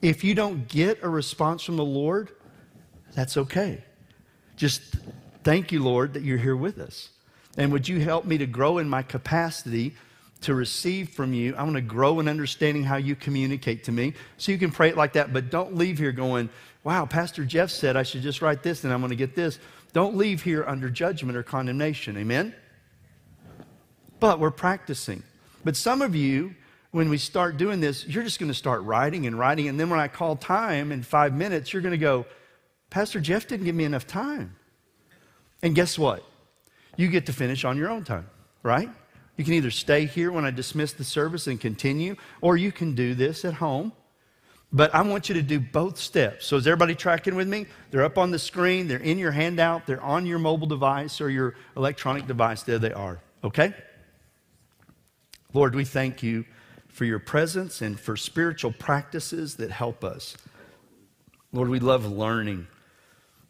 If 0.00 0.24
you 0.24 0.34
don't 0.34 0.66
get 0.66 0.98
a 1.02 1.08
response 1.08 1.62
from 1.62 1.76
the 1.76 1.84
Lord, 1.84 2.30
that's 3.14 3.36
okay. 3.36 3.84
Just 4.56 4.96
thank 5.44 5.72
you, 5.72 5.82
Lord, 5.82 6.14
that 6.14 6.22
you're 6.22 6.38
here 6.38 6.56
with 6.56 6.78
us. 6.78 7.10
And 7.56 7.72
would 7.72 7.88
you 7.88 8.00
help 8.00 8.24
me 8.24 8.38
to 8.38 8.46
grow 8.46 8.78
in 8.78 8.88
my 8.88 9.02
capacity 9.02 9.94
to 10.42 10.54
receive 10.54 11.10
from 11.10 11.34
you? 11.34 11.54
I 11.56 11.62
want 11.62 11.76
to 11.76 11.82
grow 11.82 12.20
in 12.20 12.28
understanding 12.28 12.84
how 12.84 12.96
you 12.96 13.14
communicate 13.14 13.84
to 13.84 13.92
me. 13.92 14.14
So 14.38 14.52
you 14.52 14.58
can 14.58 14.70
pray 14.70 14.88
it 14.88 14.96
like 14.96 15.12
that, 15.14 15.32
but 15.32 15.50
don't 15.50 15.76
leave 15.76 15.98
here 15.98 16.12
going, 16.12 16.48
wow, 16.84 17.06
Pastor 17.06 17.44
Jeff 17.44 17.70
said 17.70 17.96
I 17.96 18.02
should 18.02 18.22
just 18.22 18.40
write 18.42 18.62
this 18.62 18.84
and 18.84 18.92
I'm 18.92 19.00
going 19.00 19.10
to 19.10 19.16
get 19.16 19.34
this. 19.34 19.58
Don't 19.92 20.16
leave 20.16 20.42
here 20.42 20.64
under 20.66 20.88
judgment 20.88 21.36
or 21.36 21.42
condemnation. 21.42 22.16
Amen? 22.16 22.54
But 24.20 24.38
we're 24.38 24.50
practicing. 24.50 25.22
But 25.64 25.76
some 25.76 26.00
of 26.00 26.14
you, 26.14 26.54
when 26.90 27.08
we 27.10 27.18
start 27.18 27.56
doing 27.56 27.80
this, 27.80 28.06
you're 28.06 28.24
just 28.24 28.38
going 28.38 28.50
to 28.50 28.56
start 28.56 28.82
writing 28.82 29.26
and 29.26 29.38
writing. 29.38 29.68
And 29.68 29.78
then 29.78 29.90
when 29.90 30.00
I 30.00 30.08
call 30.08 30.36
time 30.36 30.92
in 30.92 31.02
five 31.02 31.34
minutes, 31.34 31.72
you're 31.72 31.82
going 31.82 31.92
to 31.92 31.98
go, 31.98 32.26
Pastor 32.92 33.20
Jeff 33.20 33.48
didn't 33.48 33.64
give 33.64 33.74
me 33.74 33.84
enough 33.84 34.06
time. 34.06 34.54
And 35.62 35.74
guess 35.74 35.98
what? 35.98 36.22
You 36.96 37.08
get 37.08 37.26
to 37.26 37.32
finish 37.32 37.64
on 37.64 37.76
your 37.76 37.88
own 37.88 38.04
time, 38.04 38.28
right? 38.62 38.88
You 39.36 39.44
can 39.44 39.54
either 39.54 39.70
stay 39.70 40.04
here 40.06 40.30
when 40.30 40.44
I 40.44 40.50
dismiss 40.50 40.92
the 40.92 41.04
service 41.04 41.46
and 41.46 41.60
continue, 41.60 42.16
or 42.40 42.56
you 42.56 42.70
can 42.70 42.94
do 42.94 43.14
this 43.14 43.44
at 43.44 43.54
home 43.54 43.92
but 44.72 44.94
I 44.94 45.02
want 45.02 45.28
you 45.28 45.34
to 45.34 45.42
do 45.42 45.60
both 45.60 45.98
steps. 45.98 46.46
So, 46.46 46.56
is 46.56 46.66
everybody 46.66 46.94
tracking 46.94 47.34
with 47.34 47.46
me? 47.46 47.66
They're 47.90 48.04
up 48.04 48.16
on 48.16 48.30
the 48.30 48.38
screen, 48.38 48.88
they're 48.88 48.98
in 48.98 49.18
your 49.18 49.32
handout, 49.32 49.86
they're 49.86 50.02
on 50.02 50.24
your 50.24 50.38
mobile 50.38 50.66
device 50.66 51.20
or 51.20 51.28
your 51.28 51.54
electronic 51.76 52.26
device. 52.26 52.62
There 52.62 52.78
they 52.78 52.92
are. 52.92 53.20
Okay? 53.44 53.74
Lord, 55.52 55.74
we 55.74 55.84
thank 55.84 56.22
you 56.22 56.46
for 56.88 57.04
your 57.04 57.18
presence 57.18 57.82
and 57.82 58.00
for 58.00 58.16
spiritual 58.16 58.72
practices 58.72 59.56
that 59.56 59.70
help 59.70 60.04
us. 60.04 60.36
Lord, 61.52 61.68
we 61.68 61.78
love 61.78 62.06
learning 62.06 62.66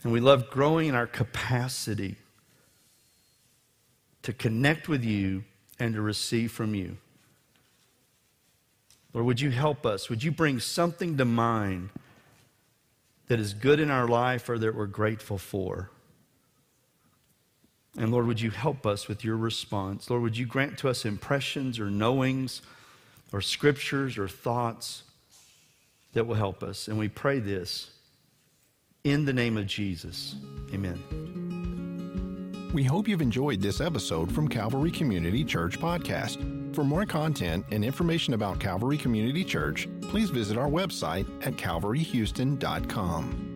and 0.02 0.12
we 0.12 0.20
love 0.20 0.50
growing 0.50 0.88
in 0.88 0.94
our 0.94 1.06
capacity 1.06 2.16
to 4.22 4.32
connect 4.32 4.88
with 4.88 5.04
you 5.04 5.44
and 5.78 5.94
to 5.94 6.00
receive 6.00 6.52
from 6.52 6.74
you. 6.74 6.96
Lord, 9.12 9.26
would 9.26 9.40
you 9.40 9.50
help 9.50 9.84
us? 9.84 10.08
Would 10.08 10.22
you 10.22 10.30
bring 10.30 10.58
something 10.58 11.16
to 11.18 11.24
mind 11.24 11.90
that 13.28 13.38
is 13.38 13.54
good 13.54 13.78
in 13.78 13.90
our 13.90 14.08
life 14.08 14.48
or 14.48 14.58
that 14.58 14.74
we're 14.74 14.86
grateful 14.86 15.38
for? 15.38 15.90
And 17.96 18.10
Lord, 18.10 18.26
would 18.26 18.40
you 18.40 18.50
help 18.50 18.86
us 18.86 19.06
with 19.06 19.22
your 19.24 19.36
response? 19.36 20.08
Lord, 20.08 20.22
would 20.22 20.36
you 20.36 20.46
grant 20.46 20.78
to 20.78 20.88
us 20.88 21.04
impressions 21.04 21.78
or 21.78 21.90
knowings 21.90 22.62
or 23.32 23.40
scriptures 23.40 24.16
or 24.16 24.28
thoughts 24.28 25.02
that 26.14 26.26
will 26.26 26.36
help 26.36 26.62
us? 26.62 26.88
And 26.88 26.98
we 26.98 27.08
pray 27.08 27.38
this 27.38 27.91
in 29.04 29.24
the 29.24 29.32
name 29.32 29.56
of 29.56 29.66
Jesus. 29.66 30.36
Amen. 30.72 31.00
We 32.72 32.84
hope 32.84 33.08
you've 33.08 33.20
enjoyed 33.20 33.60
this 33.60 33.80
episode 33.80 34.32
from 34.32 34.48
Calvary 34.48 34.90
Community 34.90 35.44
Church 35.44 35.78
Podcast. 35.78 36.74
For 36.74 36.84
more 36.84 37.04
content 37.04 37.66
and 37.70 37.84
information 37.84 38.32
about 38.32 38.60
Calvary 38.60 38.96
Community 38.96 39.44
Church, 39.44 39.88
please 40.02 40.30
visit 40.30 40.56
our 40.56 40.68
website 40.68 41.26
at 41.46 41.54
calvaryhouston.com. 41.54 43.51